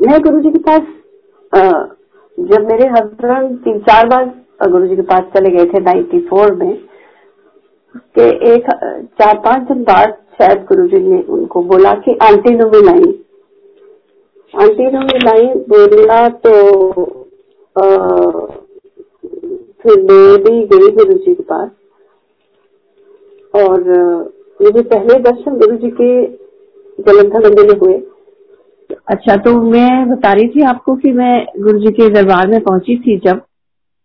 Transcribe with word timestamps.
मैं 0.00 0.18
गुरु 0.22 0.40
जी 0.40 0.50
के 0.50 0.58
पास 0.58 0.82
जब 2.38 2.66
मेरे 2.68 2.86
हस्बैंड 2.88 3.56
तीन 3.64 3.78
चार 3.88 4.06
बार 4.08 4.24
गुरु 4.70 4.86
जी 4.86 4.96
के 4.96 5.02
पास 5.10 5.24
चले 5.34 5.50
गए 5.50 5.64
थे 5.64 5.80
नाइन्टी 5.84 6.20
फोर 6.28 6.54
में 6.54 6.70
के 8.18 8.28
एक 8.52 8.70
चार 9.20 9.38
पाँच 9.44 9.66
दिन 9.68 9.82
बाद 9.90 10.14
शायद 10.38 10.62
गुरु 10.68 10.86
जी 10.88 11.00
ने 11.02 11.18
उनको 11.36 11.62
बोला 11.72 11.92
कि 12.06 12.14
आंटी 12.22 12.54
नो 12.56 12.68
मिलाई 12.70 13.10
आंटी 14.54 14.86
नो 14.92 15.00
मिलाई 15.00 15.46
बोला 15.72 16.20
तो 16.46 16.52
आ, 17.76 17.84
फिर 19.82 20.00
मैं 20.02 20.36
भी 20.44 20.54
गई 20.72 20.90
गुरु 20.96 21.14
जी 21.14 21.34
के 21.34 21.42
पास। 21.52 21.68
और 23.54 23.84
मुझे 24.62 24.82
पहले 24.82 25.18
दर्शन 25.22 25.58
गुरु 25.58 25.76
जी 25.76 25.90
के 26.00 26.10
जलंधर 27.02 27.46
मंदिर 27.46 27.66
में 27.66 27.78
हुए। 27.80 27.98
अच्छा 29.08 29.36
तो 29.36 29.52
मैं 29.62 30.08
बता 30.10 30.32
रही 30.32 30.48
थी 30.48 30.62
आपको 30.62 30.94
कि 30.96 31.12
मैं 31.12 31.34
गुरु 31.60 31.78
जी 31.78 31.90
के 31.92 32.08
दरबार 32.10 32.48
में 32.48 32.60
पहुँची 32.60 32.96
थी 32.96 33.16
जब 33.18 33.40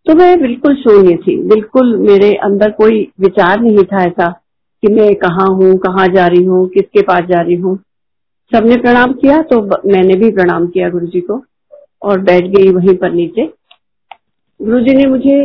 तो 0.06 0.14
मैं 0.14 0.38
बिल्कुल 0.40 0.74
शून्य 0.74 1.16
थी। 1.16 1.36
बिल्कुल 1.48 1.96
मेरे 1.98 2.32
अंदर 2.44 2.70
कोई 2.70 3.00
विचार 3.20 3.60
नहीं 3.60 3.84
था 3.84 4.02
ऐसा 4.02 4.28
कि 4.82 4.88
मैं 4.88 5.14
कहाँ 5.14 5.46
हूँ, 5.48 5.76
कहाँ 5.78 6.06
जा 6.08 6.26
रही 6.26 6.44
हूँ, 6.44 6.68
किसके 6.68 7.02
पास 7.02 7.24
जा 7.24 7.40
रही 7.40 7.54
हूँ। 7.54 7.76
सबने 8.52 8.76
प्रणाम 8.76 9.12
किया 9.12 9.40
तो 9.42 9.60
मैंने 9.92 10.14
भी 10.14 10.30
प्रणाम 10.30 10.66
किया 10.66 10.88
गुरु 10.90 11.06
जी 11.06 11.20
को 11.20 11.42
और 12.02 12.20
बैठ 12.20 12.44
गई 12.46 12.70
वहीं 12.70 12.96
पर 12.96 13.12
नीचे। 13.12 13.46
गुरु 14.60 14.80
जी 14.80 14.94
ने 14.94 15.06
मुझे 15.06 15.36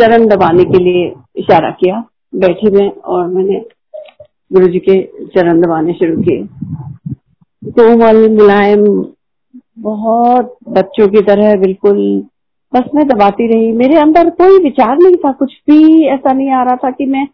चरण 0.00 0.26
दबाने 0.26 0.64
के 0.64 0.82
लिए 0.84 1.06
इशारा 1.36 1.70
किया। 1.80 2.04
बैठी 2.34 2.70
मैं 2.70 2.90
और 2.90 3.26
मैंने 3.26 3.64
गुरु 4.52 4.66
जी 4.66 4.78
के 4.78 5.02
चरण 5.26 5.60
दबाने 5.60 5.92
शुरू 5.92 6.22
किए। 6.22 6.46
कोमल, 7.62 8.28
मुलायम, 8.28 8.84
बहुत 9.78 10.56
बच्चों 10.68 11.06
की 11.08 11.20
तरह 11.22 11.54
बिल्कुल 11.56 11.98
बस 12.72 12.88
मैं 12.94 13.06
दबाती 13.08 13.46
रही। 13.46 13.70
मेरे 13.72 13.98
अंदर 13.98 14.30
कोई 14.30 14.58
विचार 14.58 14.96
नहीं 14.98 15.16
था, 15.16 15.32
कुछ 15.32 15.52
भी 15.70 16.06
ऐसा 16.06 16.32
नहीं 16.32 16.50
आ 16.50 16.62
रहा 16.62 16.76
था 16.76 16.90
कि 16.90 17.06
मैं 17.06 17.26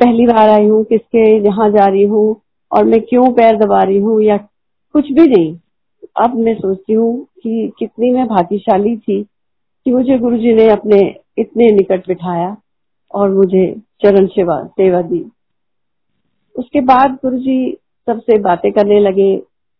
पहली 0.00 0.26
बार 0.26 0.48
आई 0.48 0.66
हूँ, 0.66 0.82
किसके 0.84 1.26
यहाँ 1.46 1.70
जा 1.70 1.86
रही 1.86 2.04
हूँ 2.04 2.40
और 2.72 2.84
मैं 2.84 3.00
क्यों 3.00 3.30
पैर 3.32 3.56
दबा 3.56 3.82
रही 3.82 3.98
हूँ 3.98 4.20
या 4.22 4.36
कुछ 4.94 5.12
भी 5.12 5.28
नहीं। 5.28 5.56
अब 6.16 6.36
मैं 6.36 6.54
सोचती 6.54 6.92
हूँ 6.92 7.24
कि 7.42 7.72
कितनी 7.78 8.10
मैं 8.10 8.26
भाग्यशाली 8.26 8.96
थी 8.96 9.22
कि 9.22 9.92
मुझे 9.92 10.18
गुरु 10.18 10.36
जी 10.36 10.54
ने 10.54 10.68
अपने 10.70 11.00
इतने 11.38 11.70
निकट 11.70 12.08
बिठाया 12.08 12.56
और 13.14 13.30
मुझे 13.30 13.72
चरण 14.02 14.26
सेवा 14.26 14.62
सेवा 14.64 15.02
दी। 15.02 15.24
उसके 16.56 16.80
बाद 16.80 17.18
गुरु 17.22 17.38
जी 17.38 17.76
सबसे 18.08 18.38
बातें 18.38 18.72
करने 18.72 19.00
लगे 19.00 19.34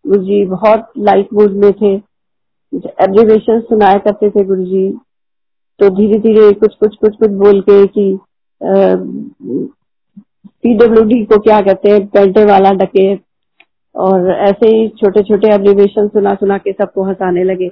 गुरु 0.04 0.22
जी 0.22 0.44
बहुत 0.46 0.92
लाइट 0.98 1.28
मूड 1.34 1.52
में 1.64 1.72
थे। 1.72 1.94
एब्रिवेशन 3.04 3.60
सुनाया 3.60 3.98
करते 4.04 4.30
थे 4.30 4.44
गुरु 4.44 4.64
जी 4.64 4.88
तो 5.80 5.88
धीरे 5.90 6.18
धीरे 6.20 6.50
कुछ 6.52 6.74
कुछ 6.74 6.96
कुछ 6.96 7.16
कुछ 7.16 7.30
बोल 7.30 7.60
के 7.60 7.86
कि 7.86 8.18
पीडब्ल्यूडी 10.64 11.24
को 11.24 11.38
क्या 11.38 11.60
कहते 11.60 11.90
हैं 11.90 12.06
पेंटे 12.06 12.44
वाला 12.44 12.70
डके। 12.74 13.14
और 13.94 14.30
ऐसे 14.30 14.68
ही 14.68 14.88
छोटे 14.98 15.22
छोटे 15.22 15.54
एब्रिवेशन 15.54 16.08
सुना 16.08 16.34
सुना 16.34 16.58
के 16.58 16.72
सबको 16.72 17.02
हंसाने 17.02 17.44
लगे। 17.44 17.68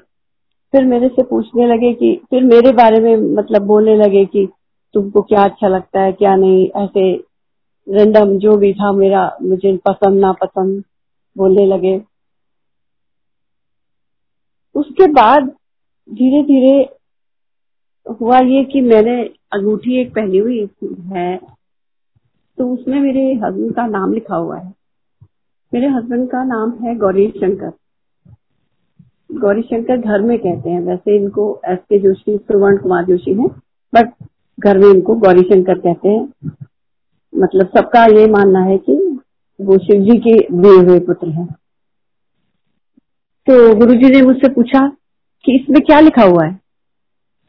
फिर 0.75 0.84
मेरे 0.84 1.08
से 1.08 1.22
पूछने 1.22 1.66
लगे 1.66 1.92
कि, 1.92 2.14
फिर 2.30 2.42
मेरे 2.44 2.72
बारे 2.72 3.00
में 3.00 3.16
मतलब 3.36 3.62
बोलने 3.62 3.97
लगे 3.97 4.25
कि, 4.25 4.47
तुमको 4.94 5.22
क्या 5.22 5.44
अच्छा 5.44 5.69
लगता 5.69 6.00
है, 6.00 6.12
क्या 6.12 6.34
नहीं? 6.36 6.69
ऐसे 6.77 7.12
रेंडम 7.86 8.36
जो 8.38 8.56
भी 8.56 8.72
था 8.72 8.92
मेरा, 8.92 9.30
मुझे 9.42 9.77
पसंद 9.86 10.20
ना 10.20 10.33
पसंद 10.33 10.83
बोलने 11.36 11.66
लगे। 11.66 11.98
उसके 14.75 15.06
बाद 15.12 15.51
धीरे 16.09 16.42
धीरे 16.42 16.77
हुआ 18.20 18.39
ये 18.39 18.65
कि 18.65 18.81
मैंने 18.81 19.23
अंगूठी 19.53 20.01
एक 20.01 20.15
पहनी 20.15 20.39
हुई 20.39 20.59
है 21.06 21.37
तो 22.59 22.72
उसमें 22.72 23.00
मेरे 23.00 23.33
हस्बैंड 23.34 23.75
का 23.75 23.87
नाम 23.87 24.12
लिखा 24.15 24.37
हुआ 24.37 24.59
है। 24.59 24.72
मेरे 25.72 25.88
हस्बैंड 25.88 26.28
का 26.31 26.43
नाम 26.44 26.71
है 26.83 26.94
गौरी 26.97 27.27
शंकर। 27.37 27.72
गौरी 29.33 29.62
शंकर 29.62 29.97
घर 29.97 30.21
में 30.21 30.38
कहते 30.38 30.71
हैं। 30.71 30.81
वैसे 30.81 31.16
इनको 31.16 31.60
एस 31.65 31.78
के 31.78 31.99
जोशी, 31.99 32.37
सुवर्ण 32.37 32.77
कुमार 32.77 33.04
जोशी 33.04 33.34
है 33.34 33.47
बट 33.93 34.12
घर 34.59 34.78
में 34.78 34.89
इनको 34.91 35.15
गौरी 35.16 35.43
शंकर 35.43 35.78
कहते 35.78 36.09
हैं। 36.09 36.50
मतलब 37.33 37.69
सबका 37.77 38.04
ये 38.19 38.27
मानना 38.27 38.60
है 38.60 38.78
कि 38.78 38.97
वो 39.60 39.78
शिव 39.78 40.03
जी 40.03 40.19
के 40.19 40.37
दिए 40.53 40.78
हुए 40.78 40.99
पुत्र 41.00 41.28
हैं। 41.28 41.49
तो 43.47 43.75
गुरु 43.75 43.94
जी 43.94 44.10
ने 44.10 44.22
मुझसे 44.22 44.48
पूछा 44.48 44.86
कि 45.44 45.54
इसमें 45.56 45.80
क्या 45.82 46.00
लिखा 46.00 46.22
हुआ 46.22 46.44
है? 46.44 46.60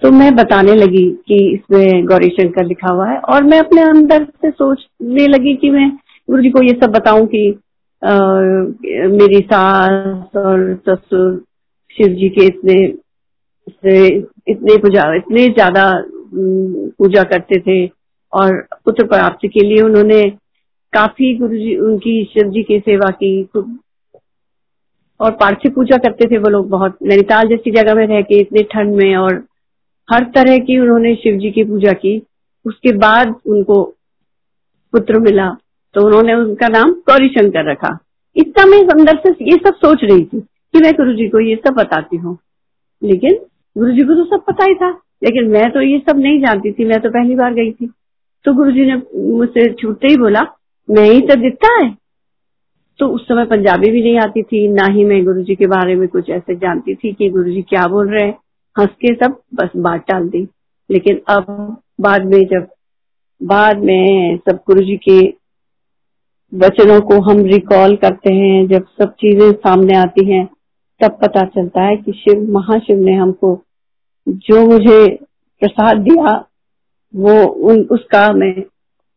तो 0.01 0.11
मैं 0.11 0.35
बताने 0.35 0.75
लगी 0.75 1.03
कि 1.27 1.35
इसमें 1.53 2.05
गौरी 2.05 2.29
शंकर 2.29 2.65
लिखा 2.65 2.93
हुआ 2.93 3.09
है 3.09 3.19
और 3.33 3.43
मैं 3.43 3.59
अपने 3.59 3.81
अंदर 3.81 4.23
से 4.23 4.51
सोचने 4.51 5.27
लगी 5.27 5.55
कि 5.55 5.69
मैं 5.69 5.89
गुरु 6.29 6.41
जी 6.41 6.49
को 6.49 6.63
ये 6.63 6.73
सब 6.83 6.91
बताऊँ 6.91 7.25
कि 7.25 7.43
आ, 8.01 8.13
मेरी 9.09 9.39
सास 9.41 10.35
और 10.37 10.75
ससुर 10.89 11.43
शिव 11.95 12.15
जी 12.15 12.29
के 12.29 12.45
इतने 12.45 12.75
इतने 14.47 14.77
पूजा 14.77 15.03
इतने 15.15 15.47
ज़्यादा 15.49 15.85
पूजा 16.97 17.23
करते 17.23 17.59
थे 17.59 17.85
और 18.33 18.61
पुत्र 18.85 19.05
प्राप्ति 19.07 19.47
के 19.47 19.67
लिए 19.67 19.81
उन्होंने 19.81 20.21
काफ़ी 20.93 21.35
गुरु 21.37 21.57
जी 21.57 21.75
उनकी 21.81 22.23
शिव 22.33 22.49
जी 22.49 22.63
की 22.63 22.79
सेवा 22.79 23.09
की 23.09 23.31
और 25.23 25.31
पार्थिव 25.31 25.71
पूजा 25.71 25.97
करते 25.99 26.27
थे 26.27 26.37
वो 26.37 26.49
लोग 26.49 26.69
बहुत। 26.69 26.97
नैनीताल 27.03 27.47
जैसी 27.47 27.71
जगह 27.71 27.95
में 27.95 28.05
रह 28.07 28.21
के 28.21 28.39
इतने 28.39 28.63
ठंड 28.71 28.95
में 28.95 29.15
और 29.15 29.43
हर 30.09 30.23
तरह 30.35 30.57
की 30.59 30.77
उन्होंने 30.79 31.15
शिव 31.15 31.37
जी 31.37 31.51
की 31.51 31.63
पूजा 31.63 31.91
की। 31.95 32.21
उसके 32.65 32.91
बाद 32.97 33.35
उनको 33.47 33.83
पुत्र 34.93 35.19
मिला 35.19 35.49
तो 35.95 36.05
उन्होंने 36.05 36.33
उनका 36.35 36.67
नाम 36.69 36.91
गौरी 37.09 37.27
शंकर 37.29 37.69
रखा 37.71 37.97
इतना 38.35 38.65
मैं 38.65 38.77
अंदर 38.89 39.17
से 39.17 39.31
ये 39.45 39.57
सब 39.57 39.75
सोच 39.77 40.03
रही 40.03 40.23
थी 40.23 40.39
कि 40.39 40.79
मैं 40.79 40.91
गुरु 40.93 41.13
जी 41.13 41.27
को 41.29 41.39
ये 41.39 41.55
सब 41.57 41.73
बताती 41.73 42.17
हूँ। 42.17 42.37
लेकिन 43.01 43.35
गुरु 43.75 43.91
जी 43.91 44.03
को 44.03 44.15
तो 44.15 44.23
सब 44.27 44.43
पता 44.45 44.65
ही 44.65 44.75
था, 44.75 44.89
लेकिन 45.23 45.49
मैं 45.49 45.69
तो 45.71 45.81
ये 45.81 45.99
सब 45.99 46.19
नहीं 46.19 46.39
जानती 46.41 46.71
थी, 46.71 46.85
मैं 46.85 46.99
तो 47.01 47.09
पहली 47.09 47.35
बार 47.35 47.53
गई 47.53 47.71
थी। 47.71 47.89
तो 48.45 48.53
गुरु 48.53 48.71
जी 48.71 48.85
ने 48.85 48.95
मुझसे 49.31 49.71
छूटते 49.73 50.07
ही 50.07 50.17
बोला, 50.17 50.41
मैं 50.89 51.05
ही 51.05 51.21
तो 51.21 51.35
दिखता 51.35 51.73
है 51.73 51.89
तो 52.99 53.07
उस 53.07 53.27
समय 53.27 53.45
पंजाबी 53.45 53.91
भी 53.91 54.03
नहीं 54.03 54.19
आती 54.19 54.43
थी, 54.43 54.67
ना 54.67 54.85
ही 54.85 55.05
मैं 55.05 55.25
गुरु 55.25 55.43
जी 55.43 55.55
के 55.55 55.67
बारे 55.67 55.95
में 55.95 56.07
कुछ 56.07 56.29
ऐसे 56.29 56.55
जानती 56.55 56.95
थी 56.95 57.13
कि 57.13 57.29
गुरु 57.29 57.51
जी 57.51 57.61
क्या 57.61 57.87
बोल 57.87 58.09
रहे 58.09 58.23
हैं। 58.27 58.37
हंस 58.79 58.89
के 58.89 59.15
सब 59.15 59.41
बस 59.53 59.69
बात 59.77 60.05
टाल 60.07 60.29
दी। 60.29 60.47
लेकिन 60.91 61.21
अब 61.29 61.77
बाद 62.01 62.25
में 62.25 62.45
जब, 62.45 62.67
बाद 63.43 63.77
में 63.77 64.37
सब 64.37 64.55
गुरु 64.67 64.81
जी 64.81 64.97
के 64.97 65.43
वचनों 66.53 67.01
को 67.01 67.21
हम 67.21 67.37
रिकॉल 67.37 67.95
करते 67.95 68.33
हैं, 68.33 68.67
जब 68.67 68.83
सब 68.83 69.13
चीज़ें 69.13 69.51
सामने 69.51 69.97
आती 69.97 70.31
हैं, 70.31 70.49
तब 71.03 71.11
पता 71.21 71.45
चलता 71.45 71.81
है 71.81 71.95
कि 71.95 72.11
शिव, 72.11 72.51
महाशिव 72.51 72.97
ने 72.97 73.13
हमको 73.13 73.63
जो 74.29 74.65
मुझे 74.65 75.15
प्रसाद 75.59 75.97
दिया, 75.97 76.45
वो 77.15 77.45
उन, 77.47 77.81
उसका 77.81 78.33
मैं, 78.33 78.63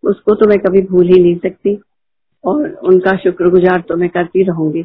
उसको 0.02 0.34
तो 0.34 0.48
मैं 0.48 0.58
कभी 0.58 0.82
भूल 0.82 1.06
ही 1.06 1.22
नहीं 1.22 1.36
सकती। 1.36 1.80
और 2.46 2.68
उनका 2.84 3.16
शुक्रगुजार 3.16 3.80
तो 3.88 3.96
मैं 3.96 4.08
करती 4.08 4.42
रहूँगी। 4.42 4.82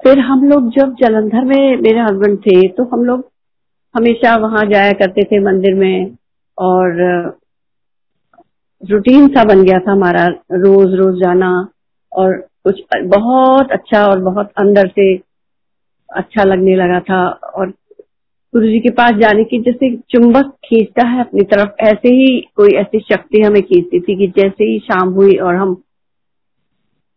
फिर 0.00 0.18
हम 0.18 0.44
लोग 0.44 0.70
जब 0.70 0.94
जलंधर 0.94 1.44
में 1.44 1.76
मेरे 1.82 2.00
हस्बैंड 2.00 2.38
थे 2.38 2.68
तो 2.68 2.84
हम 2.84 3.04
लोग 3.04 3.28
हमेशा 3.94 4.36
वहाँ 4.36 4.64
जाया 4.66 4.92
करते 4.92 5.24
थे 5.24 5.40
मंदिर 5.40 5.74
में 5.74 6.16
और 6.58 7.00
रूटीन 8.82 9.28
सा 9.28 9.44
बन 9.44 9.62
गया 9.64 9.78
था 9.78 9.92
हमारा, 9.92 10.26
रोज 10.52 10.94
रोज 10.94 11.20
जाना 11.20 11.50
और 12.12 12.36
कुछ 12.64 12.82
बहुत 13.06 13.72
अच्छा 13.72 14.04
और 14.06 14.20
बहुत 14.20 14.52
अंदर 14.58 14.88
से 14.88 15.14
अच्छा 16.10 16.44
लगने 16.44 16.74
लगा 16.76 17.00
था 17.00 17.22
और 17.56 17.70
गुरु 18.54 18.66
जी 18.66 18.78
के 18.80 18.90
पास 18.90 19.12
जाने 19.12 19.44
की 19.44 19.58
जैसे 19.62 19.88
चुंबक 20.10 20.50
खींचता 20.64 21.06
है 21.08 21.20
अपनी 21.20 21.42
तरफ़, 21.42 21.70
ऐसे 21.80 22.08
ही 22.08 22.40
कोई 22.56 22.72
ऐसी 22.76 22.98
शक्ति 23.00 23.40
हमें 23.42 23.62
खींचती 23.62 24.00
थी 24.00 24.16
कि 24.16 24.26
जैसे 24.36 24.64
ही 24.64 24.78
शाम 24.78 25.08
हुई 25.08 25.36
और 25.36 25.54
हम 25.54 25.74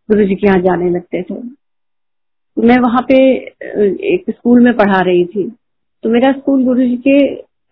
गुरु 0.10 0.26
जी 0.26 0.36
के 0.36 0.48
यहाँ 0.48 0.60
जाने 0.62 0.90
लगते 0.90 1.22
थे। 1.22 1.36
मैं 2.58 2.78
वहाँ 2.80 3.02
पे 3.10 3.18
एक 4.14 4.30
स्कूल 4.30 4.64
में 4.64 4.76
पढ़ा 4.78 5.00
रही 5.00 5.26
थी। 5.26 5.44
तो 6.04 6.10
मेरा 6.10 6.32
स्कूल 6.32 6.64
गुरु 6.66 6.82
जी 6.82 6.96
के 7.08 7.18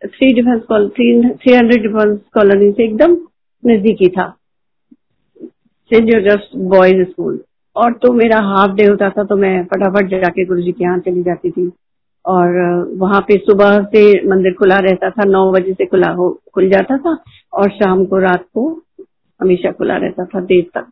three 0.08 0.34
Defence 0.34 0.62
three 0.98 1.54
hundred 1.56 1.82
Defence 1.82 2.20
Colony 2.34 2.72
से 2.72 2.84
एकदम 2.86 3.16
नजदीकी 3.64 4.08
था। 4.08 4.28
सेंट 5.92 6.10
जोसेफ 6.10 6.50
बॉयज़ 6.72 7.04
स्कूल 7.10 7.40
और 7.76 7.94
तो 7.94 8.12
मेरा 8.14 8.40
हाफ़ 8.48 8.76
डे 8.76 8.86
होता 8.86 9.10
था 9.10 9.24
तो 9.24 9.36
मैं 9.38 9.64
फटाफट 9.66 10.10
जाके 10.12 10.46
गुरु 10.46 10.62
जी 10.62 10.72
के 10.72 10.84
यहाँ 10.84 11.00
चली 11.00 11.24
जाती 11.24 11.52
थी। 11.52 11.72
और 12.26 12.50
वहाँ 12.98 13.22
पे 13.22 13.38
सुबह 13.38 13.84
से 13.84 14.28
मंदिर 14.28 14.54
खुला 14.54 14.78
रहता 14.80 15.10
था 15.10 15.24
नौ 15.24 15.52
बजे 15.52 15.74
से 15.74 15.86
खुला 15.86 16.10
हो 16.10 16.42
खुल 16.54 16.70
जाता 16.70 16.98
था 16.98 17.18
और 17.54 17.70
शाम 17.70 18.06
को 18.06 18.18
रात 18.18 18.46
को 18.54 18.82
हमेशा 19.42 19.72
खुला 19.72 19.98
रहता 19.98 20.26
था 20.26 20.42
देर 20.42 20.64
तक 20.74 20.88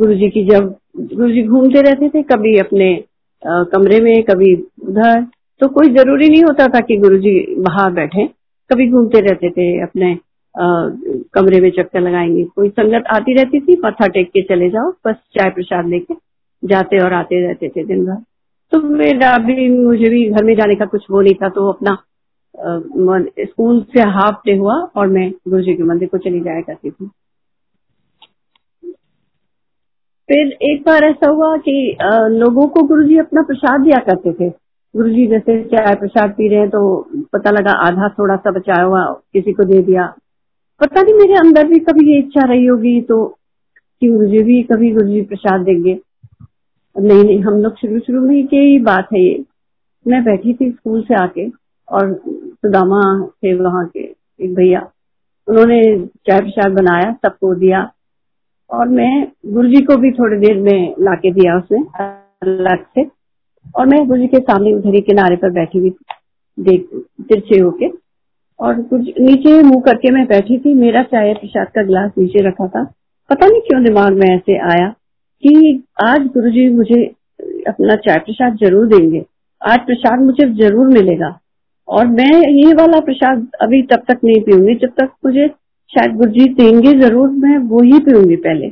गुरु 0.00 0.14
जी 0.14 0.28
की 0.30 0.44
जब 0.44 0.74
गुरु 0.96 1.30
जी 1.32 1.42
घूमते 1.42 1.80
रहते 1.80 2.08
थे 2.08 2.22
कभी 2.22 2.58
अपने 2.58 3.04
आ, 3.46 3.62
कमरे 3.62 4.00
में 4.00 4.22
कभी 4.22 4.54
उधर 4.88 5.26
तो 5.60 5.68
कोई 5.68 5.88
ज़रूरी 5.88 6.28
नहीं 6.28 6.42
होता 6.44 6.66
था 6.66 6.80
कि 6.80 6.96
गुरु 6.96 7.18
जी 7.18 7.54
बाहर 7.58 7.92
बैठे। 7.92 8.26
कभी 8.70 8.90
घूमते 8.90 9.20
रहते 9.20 9.50
थे 9.50 9.82
अपने 9.82 10.12
आ, 10.12 10.66
कमरे 11.34 11.60
में 11.60 11.70
चक्कर 11.70 12.00
लगाएँगे। 12.00 12.44
कोई 12.44 12.68
संगत 12.68 13.04
आती 13.14 13.34
रहती 13.34 13.60
थी 13.60 13.80
मत्था 13.84 14.06
टेक 14.06 14.28
के 14.28 14.42
चले 14.42 14.70
जाओ 14.70 14.90
बस 15.06 15.14
चाय 15.14 15.50
प्रसाद 15.50 15.86
लेके 15.86 16.14
जाते 16.64 16.98
और 16.98 17.12
आते 17.12 17.46
रहते 17.46 17.68
थे 17.68 17.84
दिन 17.84 18.04
भर। 18.06 18.35
तो 18.72 18.80
मेरा 18.90 19.36
भी 19.38 19.68
मुझे 19.70 20.08
भी 20.10 20.28
घर 20.30 20.44
में 20.44 20.54
जाने 20.56 20.74
का 20.74 20.84
कुछ 20.86 21.04
वो 21.10 21.20
नहीं 21.20 21.34
था 21.34 21.48
तो 21.50 21.70
अपना 21.72 21.96
स्कूल 23.40 23.80
से 23.92 24.02
हाफ़ 24.10 24.36
डे 24.46 24.56
हुआ 24.56 24.74
और 24.96 25.06
मैं 25.08 25.30
गुरु 25.48 25.62
जी 25.62 25.74
के 25.74 25.82
मंदिर 25.84 26.08
को 26.08 26.18
चली 26.18 26.40
जाया 26.40 26.60
करती 26.62 26.90
थी। 26.90 27.06
फिर 30.28 30.52
एक 30.64 30.82
बार 30.86 31.04
ऐसा 31.04 31.30
हुआ 31.30 31.56
कि 31.58 31.96
लोगों 32.32 32.66
को 32.68 32.82
गुरु 32.86 33.02
जी 33.04 33.18
अपना 33.18 33.42
प्रसाद 33.42 33.80
दिया 33.80 33.98
करते 34.06 34.32
थे। 34.32 34.48
गुरु 34.94 35.10
जी 35.10 35.26
जैसे 35.26 35.62
चाय 35.66 35.94
प्रसाद 35.96 36.30
पी 36.30 36.48
रहे 36.48 36.60
हैं 36.60 36.68
तो 36.70 36.80
पता 37.32 37.50
लगा 37.50 37.72
आधा 37.80 38.08
थोड़ा 38.18 38.36
सा 38.36 38.50
बचाया 38.50 38.84
हुआ, 38.84 39.04
किसी 39.32 39.52
को 39.52 39.64
दे 39.64 39.80
दिया। 39.82 40.06
पता 40.80 41.02
नहीं 41.02 41.14
मेरे 41.14 41.34
अंदर 41.36 41.66
भी 41.68 41.78
कभी 41.80 42.06
ये 42.06 42.18
इच्छा 42.18 42.46
रही 42.46 42.66
होगी 42.66 43.00
तो 43.02 43.24
कि 44.02 44.08
गुरु 44.08 44.26
जी 44.28 44.42
भी 44.44 44.62
कभी 44.64 44.92
गुरु 44.92 45.08
जी 45.08 45.22
प्रसाद 45.24 45.60
देंगे। 45.62 45.94
नहीं 47.00 47.24
नहीं, 47.24 47.40
हम 47.40 47.54
लोग 47.54 47.76
शुरू 47.76 47.98
शुरू 47.98 48.20
में 48.20 48.42
ही 48.42 48.78
बात 48.78 49.08
है 49.12 49.20
ये। 49.20 49.44
मैं 50.08 50.24
बैठी 50.24 50.54
थी 50.54 50.70
स्कूल 50.70 51.02
से 51.02 51.14
आके 51.14 51.48
और 51.88 52.20
सुदामा 52.28 53.26
थे 53.26 53.54
वहाँ 53.54 53.86
के, 53.86 54.00
एक 54.40 54.54
भैया। 54.54 54.90
उन्होंने 55.48 56.06
चाय 56.06 56.40
प्रसाद 56.40 56.72
बनाया, 56.72 57.12
सबको 57.12 57.54
दिया। 57.54 57.92
और 58.70 58.88
मैं 58.88 59.28
गुरु 59.46 59.68
जी 59.68 59.82
को 59.82 59.96
भी 59.96 60.10
थोड़ी 60.10 60.46
देर 60.46 60.56
में 60.56 60.94
लाके 61.00 61.32
दिया 61.32 61.56
उसने 61.56 61.84
अलग 62.42 62.84
से। 62.84 63.06
और 63.76 63.86
मैं 63.86 64.06
गुरु 64.06 64.20
जी 64.20 64.26
के 64.26 64.36
सामने 64.36 64.72
उधर 64.72 65.00
किनारे 65.00 65.36
पर 65.36 65.50
बैठी 65.50 65.78
हुई 65.78 65.90
देख, 66.60 66.88
तिरछे 67.28 67.60
होके। 67.60 67.88
और 68.60 68.82
कुछ 68.82 69.00
नीचे 69.00 69.62
मुँह 69.62 69.80
करके 69.80 70.10
मैं 70.10 70.26
बैठी 70.26 70.58
थी, 70.58 70.74
मेरा 70.74 71.02
चाय 71.02 71.34
प्रसाद 71.34 71.66
का 71.66 71.82
गिलास 71.82 72.10
नीचे 72.18 72.48
रखा 72.48 72.68
था। 72.68 72.84
पता 73.30 73.46
नहीं 73.46 73.60
क्यों 73.60 73.84
दिमाग 73.84 74.12
में 74.12 74.36
ऐसे 74.36 74.58
आया। 74.58 74.94
कि 75.44 75.82
आज 76.02 76.26
गुरु 76.26 76.50
जी 76.50 76.68
मुझे 76.68 77.02
अपना 77.68 77.94
चाय 77.96 78.18
प्रसाद 78.18 78.56
ज़रूर 78.56 78.86
देंगे। 78.86 79.24
आज 79.62 79.78
प्रसाद 79.86 80.20
मुझे 80.20 80.48
ज़रूर 80.54 80.86
मिलेगा। 80.88 81.38
और 81.88 82.06
मैं 82.06 82.32
ये 82.52 82.72
वाला 82.74 83.00
प्रसाद 83.00 83.46
अभी 83.62 83.82
तब 83.82 84.02
तक 84.08 84.24
नहीं 84.24 84.40
पीऊँगी, 84.40 84.74
जब 84.74 84.90
तक 85.00 85.10
मुझे 85.24 85.46
शायद 85.92 86.16
गुरु 86.16 86.30
जी 86.30 86.44
देंगे 86.54 86.92
ज़रूर, 87.00 87.28
मैं 87.28 87.58
वो 87.58 87.82
ही 87.82 87.98
पीऊँगी 87.98 88.36
पहले। 88.36 88.70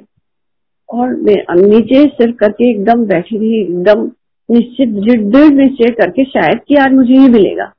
और 0.89 1.15
मैं 1.17 1.37
नीचे 1.69 2.05
सिर 2.07 2.33
करके 2.33 2.71
एकदम 2.71 3.05
बैठी 3.07 3.39
रही, 3.39 3.61
एकदम 3.61 4.11
निश्चित, 4.49 4.89
दृढ़ 4.89 5.53
निश्चय 5.53 5.91
करके 5.91 6.25
शायद 6.25 6.61
कि 6.69 6.75
आज 6.75 6.93
मुझे 6.93 7.15
ही 7.15 7.29
मिलेगा। 7.29 7.73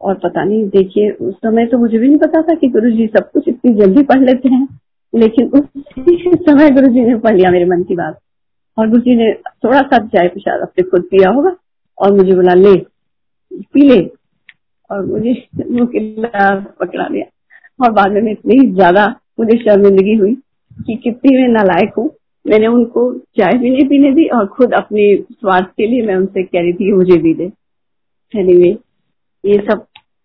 और 0.00 0.14
पता 0.14 0.44
नहीं, 0.44 0.68
देखिए, 0.68 1.10
उस 1.10 1.34
समय 1.34 1.66
तो 1.66 1.78
मुझे 1.78 1.98
भी 1.98 2.08
नहीं 2.08 2.18
पता 2.18 2.42
था 2.42 2.54
कि 2.54 2.68
गुरु 2.68 2.90
जी 2.90 3.06
सब 3.06 3.30
कुछ 3.30 3.48
इतनी 3.48 3.74
जल्दी 3.74 4.02
पढ़ 4.02 4.20
लेते 4.20 4.48
हैं। 4.48 4.66
लेकिन 5.12 5.48
उस 5.48 5.64
समय 6.40 6.70
गुरु 6.70 6.88
जी 6.92 7.00
ने 7.00 7.16
पढ़ 7.18 7.36
लिया 7.36 7.50
मेरे 7.50 7.64
मन 7.66 7.82
की 7.82 7.94
बात। 7.96 8.18
और 8.78 8.88
गुरु 8.88 9.02
जी 9.02 9.16
ने 9.16 9.32
थोड़ा 9.64 9.80
सा 9.82 9.98
चाय 10.06 10.28
प्रसाद 10.28 10.60
अपने 10.60 10.84
खुद 10.90 11.02
पिया 11.10 11.30
होगा 11.30 11.56
और 11.98 12.12
मुझे 12.16 12.34
बोला, 12.34 12.54
ले, 12.54 12.74
पी 13.64 13.88
ले। 13.88 14.00
और 14.90 15.04
मुझे 15.06 15.32
पकड़ा 15.62 17.08
दिया 17.08 17.24
और 17.80 17.92
बाद 17.92 18.12
में 18.14 18.30
इतनी 18.32 18.58
ज़्यादा 18.68 19.06
मुझे 19.40 19.56
शर्मिंदगी 19.58 20.14
हुई 20.14 20.34
कि 20.86 20.94
कितनी 20.96 21.36
मैं 21.36 21.48
नालायक 21.48 21.94
हूँ। 21.98 22.10
मैंने 22.44 22.66
उनको 22.66 23.12
चाय 23.38 23.58
भी 23.58 23.70
नहीं 23.70 23.84
पीने 23.88 24.12
दी 24.12 24.26
और 24.28 24.46
खुद 24.48 24.72
अपने 24.74 25.14
स्वार्थ 25.32 25.66
के 25.76 25.86
लिए 25.86 26.02
मैं 26.02 26.14
उनसे 26.16 26.42
कह 26.42 26.60
रही 26.60 26.72
थी 26.72 26.84
कि 26.84 26.92
मुझे 26.92 27.16
भी 27.22 27.34
दे। 27.34 27.50
एनीवे 28.34 28.70
ये 29.44 29.56
सब 29.68 29.84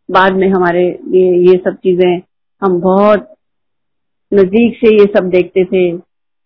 बाद 0.09 0.33
में 0.33 0.47
हमारे 0.49 0.83
लिए 1.07 1.33
ये 1.49 1.57
सब 1.65 1.75
चीज़ें 1.77 2.21
हम 2.61 2.79
बहुत 2.81 3.32
नज़दीक 4.33 4.75
से 4.77 4.93
ये 4.95 5.05
सब 5.17 5.29
देखते 5.29 5.63
थे, 5.65 5.97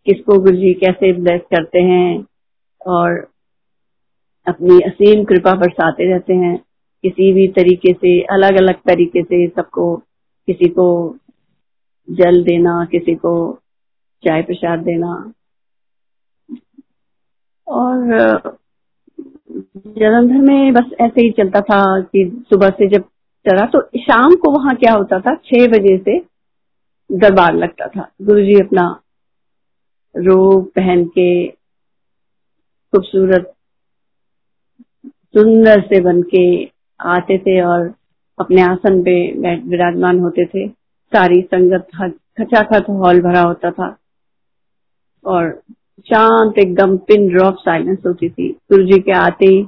किसको 0.08 0.40
गुरु 0.40 0.58
जी 0.58 0.74
कैसे 0.74 1.12
ब्लेस 1.14 1.42
करते 1.52 1.80
हैं 1.80 2.26
और 2.88 3.20
अपनी 4.48 4.80
असीम 4.82 5.24
कृपा 5.24 5.54
बरसाते 5.54 6.12
रहते 6.12 6.34
हैं। 6.34 6.58
किसी 7.04 7.32
भी 7.34 7.48
तरीके 7.48 7.94
से 7.94 8.20
अलग 8.34 8.58
अलग 8.58 8.76
तरीके 8.88 9.24
से 9.24 9.48
सबको, 9.48 9.96
किसी 10.48 10.70
को 10.70 11.18
जल 12.08 12.44
देना, 12.44 12.86
किसी 12.92 13.16
को 13.16 13.34
चाय 14.24 14.42
प्रसाद 14.42 14.80
देना। 14.80 15.34
और, 17.68 18.58
जलंधर 19.78 20.42
में 20.42 20.74
बस 20.74 20.92
ऐसे 21.02 21.22
ही 21.22 21.32
चलता 21.32 21.62
था 21.62 21.80
कि 22.02 22.46
सुबह 22.50 22.70
से 22.70 22.88
जब 22.88 23.04
चला 23.46 23.66
तो 23.66 23.82
शाम 23.98 24.36
को 24.36 24.52
वहाँ 24.52 24.76
क्या 24.76 24.94
होता 24.94 25.20
था? 25.20 25.36
छह 25.36 25.68
बजे 25.68 25.98
से 25.98 26.18
दरबार 27.10 27.54
लगता 27.56 27.88
था। 27.88 28.10
गुरुजी 28.22 28.60
अपना 28.62 28.88
रोब 30.16 30.66
पहन 30.76 31.06
के 31.08 31.48
खूबसूरत, 32.94 33.54
सुंदर 35.06 35.82
से 35.84 36.00
बन 36.02 36.22
के 36.34 36.44
आते 37.00 37.38
थे 37.38 37.60
और 37.64 37.94
अपने 38.40 38.62
आसन 38.62 39.02
पे 39.04 39.16
विराजमान 39.62 40.20
होते 40.20 40.46
थे। 40.46 40.68
सारी 41.12 41.42
संगत 41.44 41.88
खचाखच 42.40 42.90
हॉल 42.92 43.22
भरा 43.22 43.42
होता 43.42 43.72
था 43.72 43.96
और 45.26 45.52
शांत 46.08 46.58
एकदम 46.60 46.98
पिन 47.08 47.28
ड्रॉप 47.28 47.56
साइलेंस 47.60 47.98
होती 48.06 48.30
थी। 48.30 48.50
गुरु 48.72 48.84
जी 48.86 49.00
के 49.00 49.12
आते 49.14 49.46
ही 49.46 49.66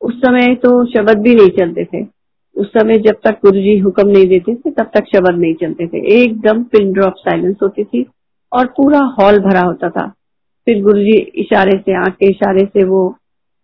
उस 0.00 0.14
समय 0.16 0.54
तो 0.54 0.84
शब्द 0.86 1.18
भी 1.18 1.34
नहीं 1.34 1.50
चलते 1.58 1.84
थे। 1.84 2.02
उस 2.58 2.68
समय 2.68 2.98
जब 2.98 3.14
तक 3.24 3.30
गुरु 3.30 3.60
जी 3.60 3.78
हुक्म 3.78 4.08
नहीं 4.08 4.26
देते 4.26 4.54
थे, 4.54 4.70
तब 4.70 4.90
तक 4.94 5.04
शब्द 5.04 5.38
नहीं 5.38 5.54
चलते 5.54 5.86
थे। 5.86 6.22
एकदम 6.22 6.62
पिन 6.62 6.92
ड्रॉप 6.92 7.14
साइलेंस 7.18 7.56
होती 7.62 7.84
थी 7.84 8.06
और 8.52 8.66
पूरा 8.66 8.98
हॉल 8.98 9.38
भरा 9.38 9.60
होता 9.60 9.90
था। 9.90 10.06
फिर 10.66 10.82
गुरु 10.82 10.98
जी 10.98 11.16
इशारे 11.16 11.78
से, 11.78 11.96
आँख 11.96 12.14
के 12.14 12.30
इशारे 12.30 12.64
से 12.64 12.84
वो 12.84 13.16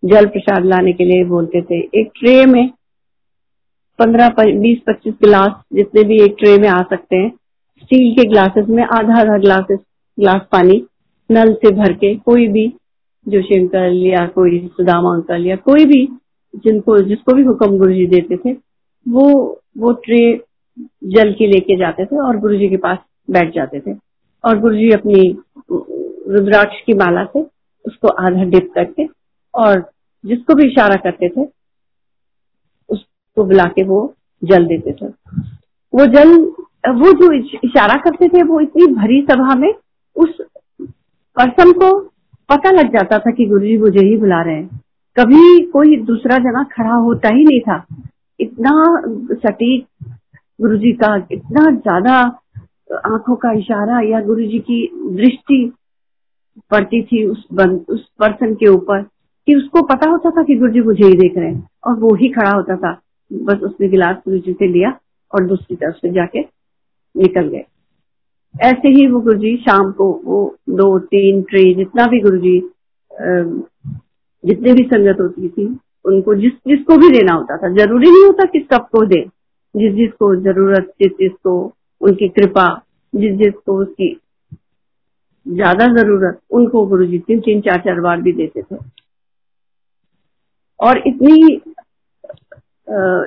जल 0.05 0.27
प्रसाद 0.27 0.65
लाने 0.65 0.93
के 0.93 1.05
लिए 1.05 1.25
बोलते 1.25 1.63
थे। 1.63 1.81
एक 2.01 2.11
ट्रे 2.21 2.47
में 2.47 2.71
पंद्रह 3.99 4.29
बीस, 4.29 4.79
पच्चीस 4.87 5.15
गिलास 5.15 5.53
जितने 5.73 6.03
भी 6.03 6.23
एक 6.23 6.37
ट्रे 6.39 6.59
में 6.59 6.69
आ 6.69 6.83
सकते 6.83 7.17
हैं, 7.17 7.31
स्टील 7.83 8.15
के 8.15 8.29
ग्लासेस 8.29 8.67
में 8.69 8.83
आधा 8.85 9.21
आधा 9.21 9.39
ग्लासेस, 9.39 9.79
ग्लास 10.21 10.41
पानी, 10.53 10.87
नल 11.31 11.53
से 11.55 11.71
भर 11.71 11.93
के 11.93 12.15
कोई 12.15 12.47
भी 12.49 12.67
जोशी 13.29 13.59
अंकल 13.61 14.03
या 14.07 14.27
कोई 14.27 14.59
सुदामा 14.67 15.15
अंकल 15.15 15.47
या 15.47 15.57
कोई 15.57 15.85
भी 15.85 16.09
जिनको, 16.57 16.99
जिसको 16.99 17.33
भी 17.33 17.43
हुक्म 17.43 17.79
गुरु 17.79 17.93
जी 17.93 18.07
देते 18.07 18.37
थे 18.37 18.74
वो 19.09 19.61
वो 19.79 19.93
ट्रे 19.93 20.45
जल 21.05 21.33
की 21.33 21.47
लेके 21.47 21.77
जाते 21.77 22.05
थे 22.05 22.17
और 22.17 22.37
गुरु 22.37 22.57
जी 22.57 22.69
के 22.69 22.77
पास 22.77 22.99
बैठ 23.31 23.55
जाते 23.55 23.81
थे। 23.81 23.95
और 24.45 24.59
गुरु 24.59 24.75
जी 24.75 24.91
अपनी 24.91 25.39
रुद्राक्ष 26.29 26.81
की 26.87 26.95
माला 26.95 27.25
से 27.25 27.47
उसको 27.87 28.09
आधा 28.09 28.45
डिप 28.45 28.73
करके 28.75 29.09
और 29.55 29.91
जिसको 30.27 30.55
भी 30.55 30.67
इशारा 30.67 30.97
करते 30.97 31.29
थे, 31.29 31.49
उसको 32.89 33.45
बुला 33.45 33.65
के 33.65 33.83
वो 33.83 34.15
जल 34.45 34.67
देते 34.67 34.93
थे। 34.93 35.07
वो 35.95 36.07
जल, 36.07 36.39
वो 36.93 37.13
जो 37.13 37.33
इशारा 37.65 37.95
करते 37.95 38.29
थे, 38.29 38.43
वो 38.43 38.61
इतनी 38.61 38.87
भरी 38.87 39.27
सभा 39.31 39.55
में 39.55 39.75
उस 40.17 40.41
पर्सन 41.37 41.73
को 41.73 41.99
पता 42.49 42.71
लग 42.71 42.93
जाता 42.93 43.19
था 43.19 43.31
कि 43.31 43.47
गुरु 43.47 43.61
जी 43.61 43.79
मुझे 43.79 44.01
ही 44.01 44.17
बुला 44.17 44.43
रहे 44.43 44.55
हैं। 44.55 44.81
कभी 45.17 45.63
कोई 45.63 45.97
दूसरा 45.97 46.39
जना 46.39 46.65
खड़ा 46.65 46.95
होता 46.95 47.29
ही 47.29 47.45
नहीं 47.45 47.61
था। 47.61 47.87
इतना 48.41 48.73
सटीक 49.39 49.87
गुरु 50.61 50.77
जी 50.79 50.93
का 50.93 51.15
इतना 51.33 51.71
ज़्यादा 51.71 52.15
आँखों 53.07 53.37
का 53.37 53.53
इशारा 53.59 54.01
या 54.09 54.21
गुरु 54.21 54.47
जी 54.47 54.59
की 54.61 54.79
दृष्टि 55.17 55.59
पड़ती 56.71 57.03
थी 57.03 57.25
उस 57.25 57.47
बन, 57.53 57.71
उस 57.89 58.09
पर्सन 58.19 58.55
के 58.55 58.69
ऊपर 58.69 59.03
कि 59.49 59.55
उसको 59.55 59.83
पता 59.87 60.11
होता 60.11 60.31
था 60.31 60.43
कि 60.43 60.57
गुरु 60.57 60.73
जी 60.73 60.81
मुझे 60.81 61.07
ही 61.07 61.15
देख 61.19 61.37
रहे 61.39 61.49
हैं 61.49 61.69
और 61.87 61.99
वो 62.01 62.15
ही 62.15 62.29
खड़ा 62.29 62.51
होता 62.51 62.77
था। 62.77 62.93
बस 63.31 63.63
उसने 63.63 63.89
गिलास 63.89 64.17
गुरु 64.19 64.39
जी 64.39 64.53
से 64.53 64.67
लिया 64.69 64.91
और 65.33 65.47
दूसरी 65.47 65.77
तरफ़ 65.77 65.97
से 65.97 66.11
जाके 66.13 66.41
निकल 67.15 67.49
गए। 67.49 67.65
ऐसे 68.55 68.89
ही 68.89 69.07
वो 69.07 69.21
गुरु 69.21 69.39
जी 69.39 69.57
शाम 69.61 69.91
को 69.93 70.11
वो 70.25 70.45
दो 70.71 70.99
तीन 71.07 71.43
ट्रे 71.43 71.63
जितना 71.75 72.07
भी 72.07 72.21
गुरु 72.21 72.39
जी 72.39 72.59
जितने 74.45 74.73
भी 74.73 74.83
संगत 74.85 75.21
होती 75.21 75.49
थी 75.49 75.67
उनको 76.05 76.35
जिस, 76.35 76.53
जिसको 76.69 76.97
भी 76.97 77.09
देना 77.11 77.33
होता 77.33 77.57
था। 77.57 77.69
ज़रूरी 77.75 78.11
नहीं 78.11 78.25
होता 78.25 78.45
कि 78.45 78.67
सबको 78.73 79.05
दे। 79.07 79.21
जिस, 79.75 79.93
जिसको 79.95 80.35
ज़रूरत, 80.37 80.93
जिस, 81.03 81.13
जिसको 81.13 81.55
उनकी 82.01 82.29
कृपा, 82.29 82.67
जिस, 83.15 83.37
जिसको 83.37 83.77
उसकी 83.79 84.17
ज़्यादा 85.47 85.87
ज़रूरत, 85.95 86.39
उनको 86.51 86.85
गुरु 86.87 87.07
जी 87.07 87.19
तीन 87.19 87.41
तीन, 87.41 87.61
चार 87.61 87.79
चार 87.79 88.01
बार 88.01 88.21
भी 88.23 88.33
देते 88.33 88.63
थे। 88.63 88.77
और 90.81 91.03
इतनी 91.07 91.61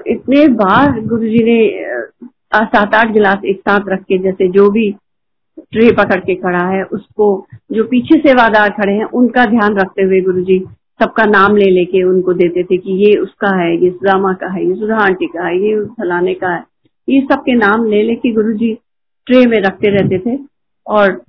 इतने 0.08 0.48
बार 0.48 1.00
गुरु 1.02 1.28
जी 1.28 1.44
ने 1.44 1.60
सात, 2.56 2.94
आठ 2.96 3.12
गिलास 3.12 3.46
एक 3.46 3.60
साथ 3.60 3.90
रख 3.90 4.04
के, 4.04 4.18
जैसे 4.18 4.48
जो 4.48 4.70
भी 4.70 4.90
ट्रे 5.72 5.92
पकड़ 5.92 6.20
के 6.20 6.36
खड़ा 6.36 6.66
है, 6.68 6.84
उसको, 6.84 7.48
जो 7.72 7.84
पीछे 7.84 8.20
सेवादार 8.20 8.70
खड़े 8.70 8.94
हैं, 8.94 9.06
उनका 9.14 9.46
ध्यान 9.46 9.78
रखते 9.78 10.04
हुए 10.04 10.22
गुरु 10.22 10.42
जी 10.42 10.60
सबका 11.00 11.26
नाम 11.26 11.56
ले 11.56 11.66
लेके 11.66 12.04
उनको 12.04 12.34
देते 12.34 12.64
थे 12.64 12.78
कि 12.78 12.94
ये 13.06 13.14
उसका 13.20 13.56
है 13.58 13.72
ये 13.84 13.90
सुदामा 13.90 14.34
का 14.34 14.52
है 14.54 14.66
ये 14.68 14.76
सुधा 14.76 14.98
आंटी 14.98 15.28
का 15.28 15.46
है 15.46 15.58
ये 15.60 15.84
फलाने 15.98 16.34
का 16.34 16.54
है। 16.56 16.64
ये 17.08 17.22
सबके 17.22 17.54
नाम 17.56 17.86
ले 17.86 18.02
लेके 18.04 18.32
गुरु 18.34 18.54
जी 18.54 18.74
ट्रे 19.28 19.46
में 19.46 19.58
रखते 19.58 19.90
रहते 19.90 20.20
थे 20.20 20.38
और 20.88 21.22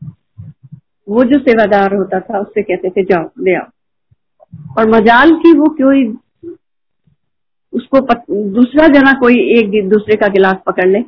वो 1.08 1.24
जो 1.24 1.38
सेवादार 1.38 1.94
होता 1.94 2.20
था 2.20 2.40
उससे 2.40 2.62
कहते 2.62 2.90
थे 2.90 3.02
जाओ 3.04 3.28
ले 3.38 3.54
आओ। 3.54 3.66
और 4.78 4.88
मजाल 4.90 5.30
की 5.34 5.52
वो 5.58 5.66
कोई 5.74 6.06
उसको 7.72 8.00
पत, 8.00 8.24
दूसरा 8.30 8.86
जना 8.88 9.12
कोई 9.12 9.34
एक 9.58 9.88
दूसरे 9.88 10.16
का 10.16 10.28
गिलास 10.28 10.56
पकड़ 10.66 10.86
ले। 10.88 10.98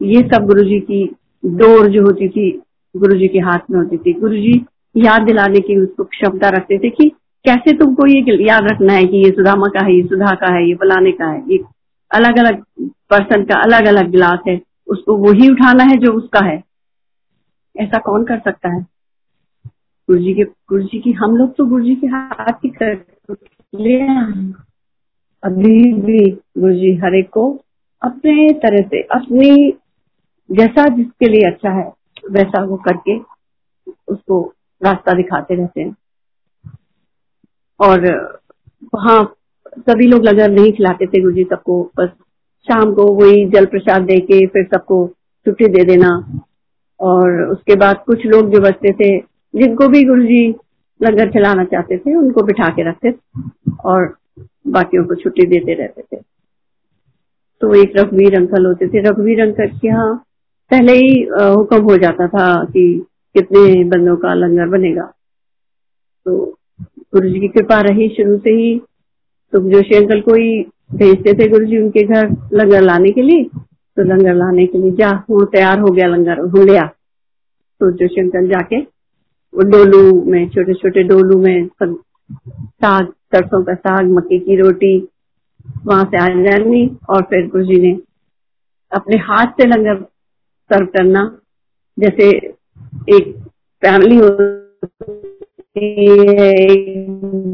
ये 0.00 0.20
सब 0.28 0.46
गुरुजी 0.46 0.80
की 0.80 1.04
डोर 1.44 1.88
जो 1.88 2.02
होती 2.02 2.28
थी 2.28 2.50
गुरुजी 2.94 3.28
के 3.28 3.38
हाथ 3.38 3.70
में 3.70 3.78
होती 3.78 3.96
थी। 3.96 4.12
गुरुजी 4.12 4.52
याद 4.96 5.22
दिलाने 5.22 5.60
की 5.60 5.76
उसको 5.76 6.04
क्षमता 6.04 6.48
रखते 6.48 6.78
थे 6.78 6.90
कि 6.90 7.10
कैसे 7.44 7.72
तुमको 7.72 8.06
ये 8.06 8.44
याद 8.44 8.64
रखना 8.64 8.92
है 8.92 9.04
कि 9.04 9.16
ये 9.16 9.30
सुदामा 9.30 9.66
का 9.66 9.84
है, 9.84 9.94
ये 9.94 10.02
सुधा 10.02 10.34
का 10.34 10.54
है, 10.54 10.68
ये 10.68 10.74
फलाने 10.74 11.12
का 11.12 11.30
है, 11.30 11.42
ये 11.48 11.58
अलग 12.10 12.38
अलग 12.38 12.62
पर्सन 13.10 13.44
का 13.44 13.60
अलग 13.62 13.86
अलग 13.86 14.10
गिलास 14.10 14.38
है, 14.48 14.60
उसको 14.86 15.16
वही 15.16 15.48
उठाना 15.50 15.84
है 15.84 15.96
जो 15.96 16.12
उसका 16.12 16.44
है। 16.44 16.62
ऐसा 17.76 17.98
कौन 17.98 18.24
कर 18.24 18.38
सकता 18.38 18.68
है? 18.68 18.80
गुरु 20.08 20.18
जी 20.18 20.34
के 20.34 20.44
गुरु 20.44 20.82
जी 20.82 20.98
की, 21.00 21.12
हम 21.12 21.36
लोग 21.36 21.54
तो 21.56 21.66
गुरु 21.66 21.84
जी 21.84 21.94
के 21.94 22.06
हाथ 22.06 22.52
की 22.62 22.68
कर 22.68 22.94
अभी 25.42 25.92
भी 25.92 26.30
गुरु 26.58 26.72
जी 26.72 26.94
हर 26.96 27.14
एक 27.14 27.28
को 27.30 27.60
अपने 28.02 28.48
तरह 28.52 28.88
से, 28.88 29.02
अपनी 29.02 29.72
जैसा 30.50 30.86
जिसके 30.88 31.28
लिए 31.28 31.50
अच्छा 31.50 31.70
है, 31.70 31.92
वैसा 32.30 32.64
वो 32.64 32.76
करके 32.76 33.18
उसको 34.08 34.54
रास्ता 34.82 35.12
दिखाते 35.12 35.54
रहते 35.54 35.80
हैं। 35.80 35.96
और 37.80 38.06
वहाँ 38.94 39.34
सभी 39.78 40.06
लोग 40.06 40.24
लगर 40.24 40.50
नहीं 40.50 40.72
खिलाते 40.72 41.06
थे 41.06 41.20
गुरु 41.20 41.34
जी 41.34 41.44
सबको, 41.44 41.92
बस 41.98 42.08
शाम 42.68 42.92
को 42.94 43.12
वही 43.14 43.44
जल 43.44 43.66
प्रसाद 43.66 44.02
दे 44.02 44.18
के 44.20 44.46
फिर 44.46 44.64
सबको 44.64 45.06
छुट्टी 45.46 45.68
दे 45.68 45.84
देना। 45.84 46.42
और 47.00 47.42
उसके 47.42 47.74
बाद 47.76 48.02
कुछ 48.06 48.26
लोग 48.26 48.50
जो 48.54 48.60
बचते 48.60 48.92
थे, 48.92 49.18
जिनको 49.54 49.88
भी 49.88 50.04
गुरु 50.04 50.22
जी 50.22 50.48
लंगर 51.02 51.30
चलाना 51.30 51.64
चाहते 51.64 51.98
थे, 51.98 52.14
उनको 52.14 52.42
बिठा 52.42 52.68
के 52.68 52.88
रखते 52.88 53.12
थे 53.12 53.42
और 53.84 54.16
बाकियों 54.68 55.04
को 55.04 55.14
छुट्टी 55.14 55.46
देते 55.46 55.74
रहते 55.74 56.02
थे। 56.02 56.20
तो 57.60 57.74
एक 57.74 57.92
रघुवीर 57.96 58.36
अंकल 58.36 58.66
होते 58.66 58.88
थे। 58.88 59.00
रघुवीर 59.00 59.42
अंकल 59.42 59.66
के 59.66 59.88
यहाँ 59.88 60.14
पहले 60.70 60.92
ही 60.92 61.22
हुक्म 61.22 61.82
हो 61.82 61.96
जाता 61.96 62.28
था 62.28 62.64
कि 62.64 63.06
कितने 63.34 63.84
बंदों 63.84 64.16
का 64.16 64.34
लंगर 64.34 64.68
बनेगा। 64.68 65.12
तो 66.26 66.57
गुरु 67.12 67.28
जी 67.28 67.40
की 67.40 67.48
कृपा 67.48 67.80
रही 67.80 68.08
शुरू 68.16 68.36
से 68.38 68.50
ही। 68.52 68.78
तो 69.52 69.58
जोशी 69.70 69.96
अंकल 69.96 70.20
को 70.20 70.34
ही 70.34 70.58
भेजते 70.92 71.32
थे 71.34 71.48
गुरु 71.48 71.66
जी 71.66 71.78
उनके 71.78 72.02
घर 72.04 72.28
लंगर 72.52 72.82
लाने 72.82 73.10
के 73.10 73.22
लिए 73.22 73.44
तो 73.44 74.02
लंगर 74.04 74.34
लाने 74.34 74.66
के 74.66 74.78
लिए 74.78 74.90
जा 74.92 75.10
वो 75.30 75.44
तैयार 75.46 75.78
हो 75.78 75.90
गया 75.90 76.06
लंगर, 76.06 76.38
हो 76.40 76.64
लिया 76.64 76.84
तो 77.80 77.90
जोशी 77.92 78.20
अंकल 78.20 78.48
जाके, 78.48 78.78
वो 78.78 79.62
डोलू 79.70 80.22
में 80.24 80.48
छोटे 80.48 80.74
छोटे 80.74 81.02
डोलू 81.02 81.38
में, 81.38 81.66
सब 81.66 81.96
साग, 82.30 83.06
सरसों 83.34 83.62
का 83.64 83.74
साग, 83.74 84.10
मक्के 84.12 84.38
की 84.38 84.56
रोटी, 84.56 84.98
वहाँ 85.86 86.04
से 86.04 86.16
आ 86.16 86.26
जानी 86.44 86.86
और 87.10 87.22
फिर 87.22 87.46
गुरु 87.48 87.64
जी 87.64 87.80
ने 87.80 87.96
अपने 88.92 89.16
हाथ 89.22 89.46
से 89.52 89.66
लंगर 89.66 90.02
सर्व 90.70 90.86
करना। 90.86 91.24
जैसे 91.98 92.28
एक 93.10 93.34
फैमिली 93.82 94.16
है 94.16 95.17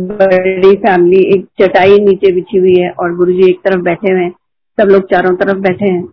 बड़ी 0.08 0.76
फैमिली, 0.76 1.20
एक 1.34 1.46
चटाई 1.62 1.98
नीचे 1.98 2.32
बिछी 2.32 2.58
हुई 2.58 2.74
है 2.76 2.90
और 2.90 3.16
गुरुजी 3.16 3.50
एक 3.50 3.58
तरफ़ 3.64 3.82
बैठे 3.82 4.12
हुए 4.12 4.22
हैं। 4.22 4.30
सब 4.80 4.88
लोग 4.88 5.02
चारों 5.02 5.36
तरफ़ 5.36 5.56
बैठे 5.56 5.84
हैं 5.84 6.08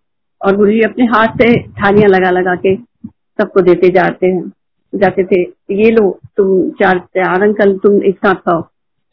और 0.45 0.55
गुरुजी 0.55 0.81
अपने 0.81 1.05
हाथ 1.05 1.27
से 1.27 1.63
थालियाँ 1.63 2.09
लगा 2.09 2.29
लगा 2.29 2.55
के 2.55 2.75
सबको 3.15 3.61
देते 3.61 3.89
जाते 3.89 4.27
हैं। 4.27 4.51
जाते 4.95 5.23
थे, 5.23 5.41
ये 5.71 5.91
लो, 5.91 6.19
तुम 6.37 6.69
चार 6.69 6.99
चार 6.99 7.43
अंकल, 7.43 7.77
तुम 7.77 8.03
एक 8.03 8.17
साथ 8.17 8.33
खाओ। 8.33 8.61